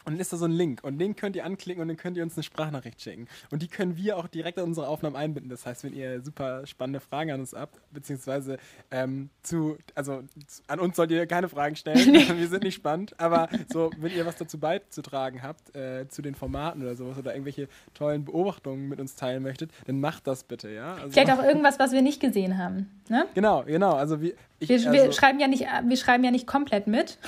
und 0.04 0.14
dann 0.14 0.20
ist 0.20 0.32
da 0.32 0.36
so 0.36 0.46
ein 0.46 0.52
Link 0.52 0.82
und 0.82 0.98
den 0.98 1.16
könnt 1.16 1.36
ihr 1.36 1.44
anklicken 1.44 1.82
und 1.82 1.88
dann 1.88 1.96
könnt 1.96 2.16
ihr 2.16 2.22
uns 2.22 2.36
eine 2.36 2.42
Sprachnachricht 2.42 3.00
schicken. 3.00 3.28
Und 3.50 3.62
die 3.62 3.68
können 3.68 3.96
wir 3.96 4.16
auch 4.16 4.26
direkt 4.26 4.58
in 4.58 4.64
unsere 4.64 4.88
Aufnahmen 4.88 5.16
einbinden. 5.16 5.50
Das 5.50 5.66
heißt, 5.66 5.84
wenn 5.84 5.92
ihr 5.92 6.22
super 6.22 6.66
spannende 6.66 7.00
Fragen 7.00 7.30
an 7.30 7.40
uns 7.40 7.52
habt, 7.52 7.78
beziehungsweise 7.92 8.58
ähm, 8.90 9.30
zu, 9.42 9.76
also 9.94 10.22
an 10.66 10.80
uns 10.80 10.96
sollt 10.96 11.10
ihr 11.10 11.26
keine 11.26 11.48
Fragen 11.48 11.76
stellen, 11.76 11.98
wir 12.38 12.48
sind 12.48 12.62
nicht 12.62 12.74
spannend, 12.74 13.18
aber 13.20 13.48
so, 13.72 13.90
wenn 13.98 14.14
ihr 14.14 14.24
was 14.24 14.36
dazu 14.36 14.58
beizutragen 14.58 15.42
habt, 15.42 15.74
äh, 15.76 16.08
zu 16.08 16.22
den 16.22 16.34
Formaten 16.34 16.82
oder 16.82 16.96
sowas 16.96 17.18
oder 17.18 17.34
irgendwelche 17.34 17.68
tollen 17.94 18.24
Beobachtungen 18.24 18.88
mit 18.88 19.00
uns 19.00 19.14
teilen 19.14 19.42
möchtet, 19.42 19.70
dann 19.86 20.00
macht 20.00 20.26
das 20.26 20.44
bitte, 20.44 20.70
ja. 20.70 20.94
Also, 20.94 21.10
Vielleicht 21.10 21.32
auch 21.32 21.42
irgendwas, 21.42 21.78
was 21.78 21.92
wir 21.92 22.02
nicht 22.02 22.20
gesehen 22.20 22.58
haben. 22.58 22.90
Ne? 23.08 23.26
Genau, 23.34 23.64
genau. 23.64 23.94
Also 23.94 24.20
wir, 24.20 24.34
ich, 24.58 24.68
wir, 24.68 24.76
also, 24.76 24.92
wir, 24.92 25.12
schreiben 25.12 25.40
ja 25.40 25.48
nicht, 25.48 25.66
wir 25.84 25.96
schreiben 25.96 26.24
ja 26.24 26.30
nicht 26.30 26.46
komplett 26.46 26.86
mit. 26.86 27.18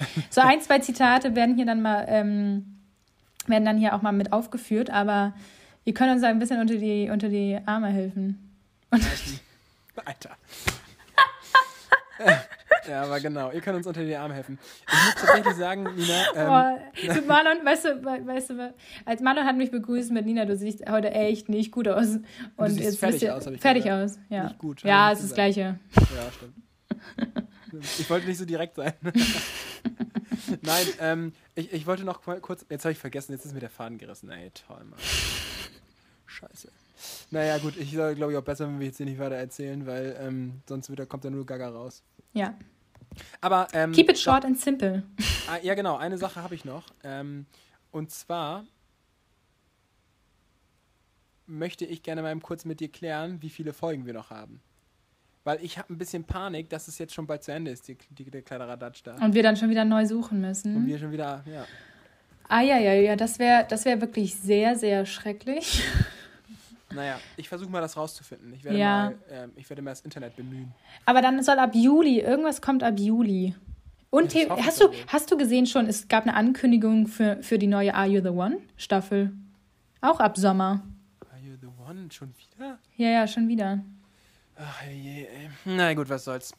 So 0.30 0.40
ein, 0.40 0.60
zwei 0.60 0.78
Zitate 0.78 1.34
werden 1.34 1.56
hier 1.56 1.66
dann 1.66 1.82
mal, 1.82 2.04
ähm, 2.08 2.80
werden 3.46 3.64
dann 3.64 3.78
hier 3.78 3.94
auch 3.94 4.02
mal 4.02 4.12
mit 4.12 4.32
aufgeführt, 4.32 4.90
aber 4.90 5.34
ihr 5.84 5.94
könnt 5.94 6.12
uns 6.12 6.22
ein 6.22 6.38
bisschen 6.38 6.60
unter 6.60 6.76
die, 6.76 7.10
unter 7.10 7.28
die 7.28 7.58
Arme 7.66 7.88
helfen. 7.88 8.50
Alter. 10.04 10.36
Ja, 12.88 13.02
aber 13.02 13.20
genau. 13.20 13.50
Ihr 13.52 13.60
könnt 13.60 13.76
uns 13.76 13.86
unter 13.86 14.02
die 14.04 14.16
Arme 14.16 14.34
helfen. 14.34 14.58
Ich 14.88 15.04
muss 15.04 15.14
tatsächlich 15.14 15.54
sagen, 15.54 15.82
Nina. 15.94 16.24
Ähm, 16.34 16.48
oh, 16.48 17.26
Marlon, 17.26 17.64
weißt 17.64 17.84
du, 17.84 18.04
weißt 18.04 18.50
du, 18.50 18.74
als 19.04 19.20
Marlon 19.20 19.44
hat 19.44 19.56
mich 19.56 19.70
begrüßt 19.70 20.10
mit 20.12 20.26
Nina, 20.26 20.44
du 20.44 20.56
siehst 20.56 20.88
heute 20.88 21.10
echt 21.10 21.48
nicht 21.48 21.72
gut 21.72 21.88
aus. 21.88 22.18
Und 22.56 22.78
du 22.78 22.82
jetzt 22.82 22.98
fertig 22.98 23.22
ihr, 23.22 23.36
aus, 23.36 23.46
ich 23.46 23.60
Fertig 23.60 23.84
gehört. 23.84 24.04
aus, 24.04 24.18
ja. 24.28 24.44
Nicht 24.44 24.58
gut. 24.58 24.82
Ja, 24.82 25.12
es 25.12 25.20
ist 25.20 25.30
das 25.30 25.34
Gleiche. 25.34 25.78
Ja, 25.96 26.32
stimmt. 26.32 27.46
Ich 27.98 28.08
wollte 28.10 28.26
nicht 28.26 28.38
so 28.38 28.44
direkt 28.44 28.76
sein. 28.76 28.94
Nein, 30.62 30.86
ähm, 31.00 31.32
ich, 31.54 31.72
ich 31.72 31.86
wollte 31.86 32.04
noch 32.04 32.22
kurz. 32.22 32.64
Jetzt 32.68 32.84
habe 32.84 32.92
ich 32.92 32.98
vergessen, 32.98 33.32
jetzt 33.32 33.44
ist 33.44 33.54
mir 33.54 33.60
der 33.60 33.70
Faden 33.70 33.98
gerissen. 33.98 34.30
Ey, 34.30 34.50
toll, 34.50 34.84
Mann. 34.84 34.98
Scheiße. 36.26 36.70
Naja, 37.30 37.58
gut, 37.58 37.76
ich 37.76 37.90
glaube 37.92 38.32
ich 38.32 38.38
auch 38.38 38.44
besser, 38.44 38.66
wenn 38.66 38.78
wir 38.78 38.86
jetzt 38.86 38.98
hier 38.98 39.06
nicht 39.06 39.18
weiter 39.18 39.36
erzählen, 39.36 39.86
weil 39.86 40.16
ähm, 40.20 40.62
sonst 40.68 40.90
wieder, 40.90 41.06
kommt 41.06 41.24
da 41.24 41.30
nur 41.30 41.46
Gaga 41.46 41.68
raus. 41.68 42.02
Ja. 42.32 42.54
Aber. 43.40 43.68
Ähm, 43.72 43.92
Keep 43.92 44.10
it 44.10 44.18
short 44.18 44.44
and 44.44 44.58
simple. 44.58 45.02
Ah, 45.48 45.58
ja, 45.62 45.74
genau, 45.74 45.96
eine 45.96 46.18
Sache 46.18 46.42
habe 46.42 46.54
ich 46.54 46.64
noch. 46.64 46.86
Ähm, 47.02 47.46
und 47.90 48.10
zwar 48.10 48.64
möchte 51.46 51.84
ich 51.84 52.02
gerne 52.02 52.22
mal 52.22 52.38
kurz 52.40 52.64
mit 52.64 52.80
dir 52.80 52.88
klären, 52.88 53.42
wie 53.42 53.50
viele 53.50 53.72
Folgen 53.72 54.06
wir 54.06 54.14
noch 54.14 54.30
haben. 54.30 54.60
Weil 55.44 55.62
ich 55.64 55.78
habe 55.78 55.92
ein 55.92 55.98
bisschen 55.98 56.24
Panik, 56.24 56.68
dass 56.68 56.86
es 56.88 56.98
jetzt 56.98 57.14
schon 57.14 57.26
bald 57.26 57.42
zu 57.42 57.52
Ende 57.52 57.70
ist, 57.70 57.88
die, 57.88 57.96
die, 58.10 58.30
der 58.30 58.42
kleine 58.42 58.68
Radatsch 58.68 59.00
da. 59.04 59.16
Und 59.16 59.34
wir 59.34 59.42
dann 59.42 59.56
schon 59.56 59.70
wieder 59.70 59.84
neu 59.84 60.04
suchen 60.04 60.40
müssen. 60.40 60.76
Und 60.76 60.86
wir 60.86 60.98
schon 60.98 61.12
wieder, 61.12 61.42
ja. 61.46 61.64
Ah 62.48 62.60
ja, 62.60 62.78
ja, 62.78 62.92
ja, 62.92 63.16
das 63.16 63.38
wäre 63.38 63.64
das 63.68 63.84
wär 63.84 64.00
wirklich 64.00 64.34
sehr, 64.34 64.76
sehr 64.76 65.06
schrecklich. 65.06 65.82
Naja, 66.92 67.20
ich 67.36 67.48
versuche 67.48 67.70
mal 67.70 67.80
das 67.80 67.96
rauszufinden. 67.96 68.52
Ich 68.52 68.64
werde, 68.64 68.76
ja. 68.76 69.12
mal, 69.28 69.44
äh, 69.44 69.48
ich 69.54 69.70
werde 69.70 69.80
mal 69.80 69.92
das 69.92 70.00
Internet 70.00 70.34
bemühen. 70.34 70.72
Aber 71.04 71.22
dann 71.22 71.40
soll 71.42 71.58
ab 71.60 71.70
Juli, 71.72 72.18
irgendwas 72.18 72.60
kommt 72.60 72.82
ab 72.82 72.98
Juli. 72.98 73.54
Und 74.10 74.34
ja, 74.34 74.48
hast, 74.66 74.80
du, 74.80 74.88
hast 75.06 75.30
du 75.30 75.36
gesehen 75.36 75.66
schon, 75.66 75.86
es 75.86 76.08
gab 76.08 76.24
eine 76.24 76.34
Ankündigung 76.34 77.06
für, 77.06 77.40
für 77.42 77.58
die 77.58 77.68
neue 77.68 77.94
Are 77.94 78.08
You 78.08 78.20
the 78.20 78.30
One 78.30 78.58
Staffel? 78.76 79.30
Auch 80.00 80.18
ab 80.18 80.36
Sommer. 80.36 80.82
Are 81.30 81.40
You 81.40 81.54
the 81.60 81.68
One? 81.88 82.10
Schon 82.10 82.34
wieder? 82.36 82.80
Ja, 82.96 83.08
ja, 83.08 83.28
schon 83.28 83.46
wieder. 83.46 83.84
Ach 84.62 84.82
je, 84.86 85.26
ey. 85.26 85.50
Na 85.64 85.94
gut, 85.94 86.08
was 86.10 86.24
soll's. 86.24 86.52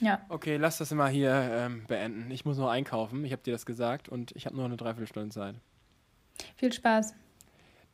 Ja. 0.00 0.20
Okay, 0.28 0.56
lass 0.56 0.78
das 0.78 0.90
immer 0.90 1.08
hier 1.08 1.30
ähm, 1.32 1.84
beenden. 1.86 2.30
Ich 2.30 2.44
muss 2.44 2.58
noch 2.58 2.68
einkaufen. 2.68 3.24
Ich 3.24 3.32
habe 3.32 3.42
dir 3.42 3.52
das 3.52 3.64
gesagt 3.64 4.08
und 4.08 4.32
ich 4.32 4.46
habe 4.46 4.56
nur 4.56 4.64
eine 4.64 4.76
Dreiviertelstunde 4.76 5.28
Zeit. 5.30 5.54
Viel 6.56 6.72
Spaß. 6.72 7.14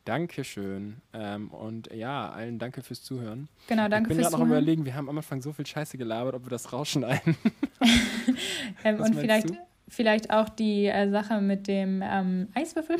Dankeschön. 0.06 1.02
Ähm, 1.12 1.50
und 1.50 1.92
ja, 1.92 2.30
allen 2.30 2.58
danke 2.58 2.82
fürs 2.82 3.02
Zuhören. 3.02 3.48
Genau, 3.68 3.88
danke 3.88 3.90
fürs 3.90 3.98
Zuhören. 3.98 4.02
Ich 4.04 4.08
bin 4.08 4.18
gerade 4.18 4.32
noch 4.32 4.40
am 4.40 4.48
überlegen, 4.48 4.84
wir 4.86 4.94
haben 4.94 5.10
am 5.10 5.18
Anfang 5.18 5.42
so 5.42 5.52
viel 5.52 5.66
Scheiße 5.66 5.98
gelabert, 5.98 6.34
ob 6.34 6.46
wir 6.46 6.50
das 6.50 6.72
rausschneiden. 6.72 7.36
ähm, 8.84 9.00
und 9.00 9.14
vielleicht, 9.14 9.52
vielleicht 9.90 10.30
auch 10.30 10.48
die 10.48 10.86
äh, 10.86 11.10
Sache 11.10 11.40
mit 11.40 11.66
dem 11.66 12.02
ähm, 12.02 12.48
Eiswürfel. 12.54 12.96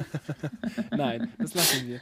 Nein, 0.90 1.28
das 1.38 1.54
lassen 1.54 1.88
wir. 1.88 2.00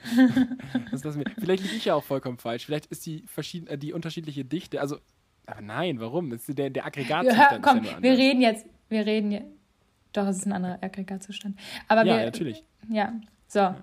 Das 0.90 1.04
lassen 1.04 1.20
wir. 1.20 1.32
Vielleicht 1.38 1.62
liege 1.62 1.76
ich 1.76 1.84
ja 1.86 1.94
auch 1.94 2.04
vollkommen 2.04 2.38
falsch. 2.38 2.66
Vielleicht 2.66 2.86
ist 2.86 3.06
die, 3.06 3.24
verschieden, 3.26 3.68
äh, 3.68 3.78
die 3.78 3.92
unterschiedliche 3.92 4.44
Dichte, 4.44 4.80
also, 4.80 4.98
aber 5.46 5.62
nein, 5.62 5.98
warum? 6.00 6.32
ist 6.32 6.46
der, 6.58 6.70
der 6.70 6.86
Aggregatzustand. 6.86 7.52
Ja, 7.52 7.58
komm, 7.60 7.84
ja 7.84 8.02
wir 8.02 8.12
reden 8.12 8.42
jetzt, 8.42 8.66
wir 8.88 9.06
reden 9.06 9.32
jetzt. 9.32 9.46
Doch, 10.12 10.26
es 10.26 10.38
ist 10.38 10.46
ein 10.46 10.52
anderer 10.52 10.78
Aggregatzustand. 10.82 11.58
Aber 11.88 12.04
ja, 12.04 12.18
wir, 12.18 12.24
natürlich. 12.24 12.64
Ja, 12.88 13.12
so. 13.46 13.74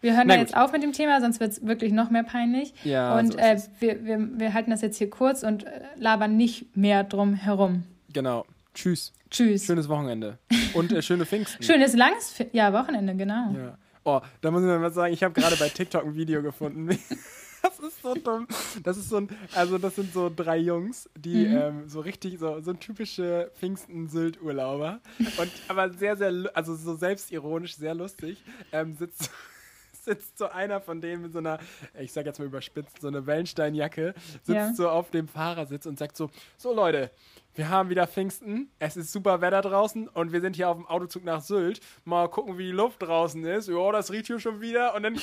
Wir 0.00 0.16
hören 0.16 0.28
da 0.28 0.36
jetzt 0.36 0.56
auf 0.56 0.72
mit 0.72 0.82
dem 0.82 0.92
Thema, 0.92 1.20
sonst 1.20 1.40
wird 1.40 1.52
es 1.52 1.66
wirklich 1.66 1.92
noch 1.92 2.10
mehr 2.10 2.22
peinlich. 2.22 2.74
Ja, 2.84 3.18
und 3.18 3.32
so 3.32 3.38
äh, 3.38 3.58
wir, 3.80 4.04
wir, 4.04 4.38
wir 4.38 4.54
halten 4.54 4.70
das 4.70 4.82
jetzt 4.82 4.98
hier 4.98 5.10
kurz 5.10 5.42
und 5.42 5.64
äh, 5.64 5.80
labern 5.96 6.36
nicht 6.36 6.76
mehr 6.76 7.02
drum 7.02 7.34
herum. 7.34 7.84
Genau. 8.12 8.44
Tschüss. 8.76 9.14
Tschüss. 9.30 9.64
Schönes 9.64 9.88
Wochenende. 9.88 10.38
Und 10.74 10.92
äh, 10.92 11.00
schöne 11.00 11.24
Pfingsten. 11.24 11.62
Schönes 11.62 11.94
langes 11.94 12.34
ja, 12.52 12.70
Wochenende, 12.74 13.14
genau. 13.14 13.54
Ja. 13.56 13.78
Oh, 14.04 14.20
da 14.42 14.50
muss 14.50 14.60
ich 14.60 14.68
mal 14.68 14.92
sagen, 14.92 15.14
ich 15.14 15.22
habe 15.22 15.32
gerade 15.32 15.56
bei 15.56 15.70
TikTok 15.70 16.04
ein 16.04 16.14
Video 16.14 16.42
gefunden. 16.42 16.88
das 17.62 17.78
ist 17.80 18.02
so 18.02 18.14
dumm. 18.14 18.46
Das 18.82 18.98
ist 18.98 19.08
so 19.08 19.16
ein, 19.16 19.30
also 19.54 19.78
das 19.78 19.96
sind 19.96 20.12
so 20.12 20.30
drei 20.34 20.58
Jungs, 20.58 21.08
die 21.16 21.46
mhm. 21.46 21.56
ähm, 21.56 21.88
so 21.88 22.00
richtig, 22.00 22.38
so, 22.38 22.60
so 22.60 22.74
typische 22.74 23.50
Pfingsten-Sylt-Urlauber. 23.58 25.00
Und 25.38 25.50
aber 25.68 25.90
sehr, 25.94 26.14
sehr, 26.16 26.30
also 26.52 26.74
so 26.76 26.96
selbstironisch, 26.96 27.76
sehr 27.76 27.94
lustig, 27.94 28.44
ähm, 28.72 28.94
sitzt 28.94 29.30
sitzt 30.04 30.38
so 30.38 30.48
einer 30.48 30.82
von 30.82 31.00
denen 31.00 31.22
mit 31.22 31.32
so 31.32 31.38
einer, 31.38 31.58
ich 31.98 32.12
sag 32.12 32.26
jetzt 32.26 32.38
mal 32.38 32.44
überspitzt, 32.44 33.00
so 33.00 33.08
eine 33.08 33.26
Wellensteinjacke, 33.26 34.14
sitzt 34.42 34.48
ja. 34.48 34.72
so 34.74 34.88
auf 34.88 35.10
dem 35.10 35.26
Fahrersitz 35.26 35.86
und 35.86 35.98
sagt 35.98 36.16
so, 36.16 36.30
so 36.56 36.72
Leute, 36.72 37.10
wir 37.56 37.70
haben 37.70 37.88
wieder 37.88 38.06
Pfingsten, 38.06 38.70
es 38.78 38.96
ist 38.96 39.12
super 39.12 39.40
Wetter 39.40 39.62
draußen 39.62 40.08
und 40.08 40.32
wir 40.32 40.40
sind 40.42 40.56
hier 40.56 40.68
auf 40.68 40.76
dem 40.76 40.86
Autozug 40.86 41.24
nach 41.24 41.40
Sylt. 41.40 41.80
Mal 42.04 42.28
gucken, 42.28 42.58
wie 42.58 42.66
die 42.66 42.72
Luft 42.72 43.02
draußen 43.02 43.42
ist. 43.44 43.68
Ja, 43.68 43.92
das 43.92 44.12
riecht 44.12 44.26
hier 44.26 44.38
schon 44.38 44.60
wieder. 44.60 44.94
Und 44.94 45.02
dann 45.02 45.18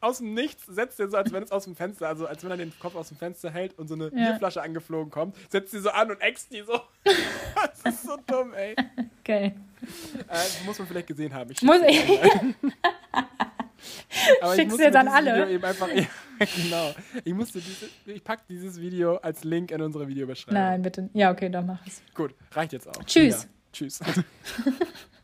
aus 0.00 0.18
dem 0.18 0.34
Nichts 0.34 0.66
setzt 0.66 1.00
er 1.00 1.08
so, 1.08 1.16
als 1.16 1.32
wenn 1.32 1.42
es 1.42 1.50
aus 1.50 1.64
dem 1.64 1.74
Fenster, 1.74 2.08
also 2.08 2.26
als 2.26 2.44
wenn 2.44 2.50
er 2.50 2.58
den 2.58 2.72
Kopf 2.78 2.94
aus 2.94 3.08
dem 3.08 3.16
Fenster 3.16 3.50
hält 3.50 3.78
und 3.78 3.88
so 3.88 3.94
eine 3.94 4.04
ja. 4.14 4.30
Bierflasche 4.30 4.62
angeflogen 4.62 5.10
kommt, 5.10 5.36
setzt 5.48 5.72
sie 5.72 5.80
so 5.80 5.90
an 5.90 6.10
und 6.10 6.20
äxt 6.20 6.52
die 6.52 6.62
so. 6.62 6.80
das 7.04 7.94
ist 7.94 8.02
so 8.04 8.16
dumm, 8.26 8.52
ey. 8.54 8.76
Okay. 9.22 9.52
Äh, 10.28 10.64
muss 10.64 10.78
man 10.78 10.88
vielleicht 10.88 11.06
gesehen 11.06 11.32
haben. 11.32 11.50
Ich 11.50 11.62
muss 11.62 11.76
ich. 11.86 12.02
Aber 14.40 14.54
Schickst 14.54 14.78
du 14.78 14.82
jetzt 14.82 14.96
an 14.96 15.08
alle? 15.08 15.34
Video 15.34 15.48
eben 15.48 15.64
einfach, 15.64 15.88
ja, 15.88 16.04
genau. 16.56 16.94
Ich 17.24 17.34
musste 17.34 17.60
diese, 17.60 17.86
ich 18.06 18.24
packe 18.24 18.44
dieses 18.48 18.80
Video 18.80 19.16
als 19.16 19.44
Link 19.44 19.70
in 19.70 19.82
unsere 19.82 20.08
Videobeschreibung. 20.08 20.60
Nein, 20.60 20.82
bitte. 20.82 21.10
Ja, 21.12 21.30
okay, 21.30 21.50
dann 21.50 21.66
mach 21.66 21.86
es. 21.86 22.02
Gut, 22.14 22.34
reicht 22.52 22.72
jetzt 22.72 22.88
auch. 22.88 23.04
Tschüss. 23.04 23.42
Ja, 23.42 23.48
tschüss. 23.72 24.00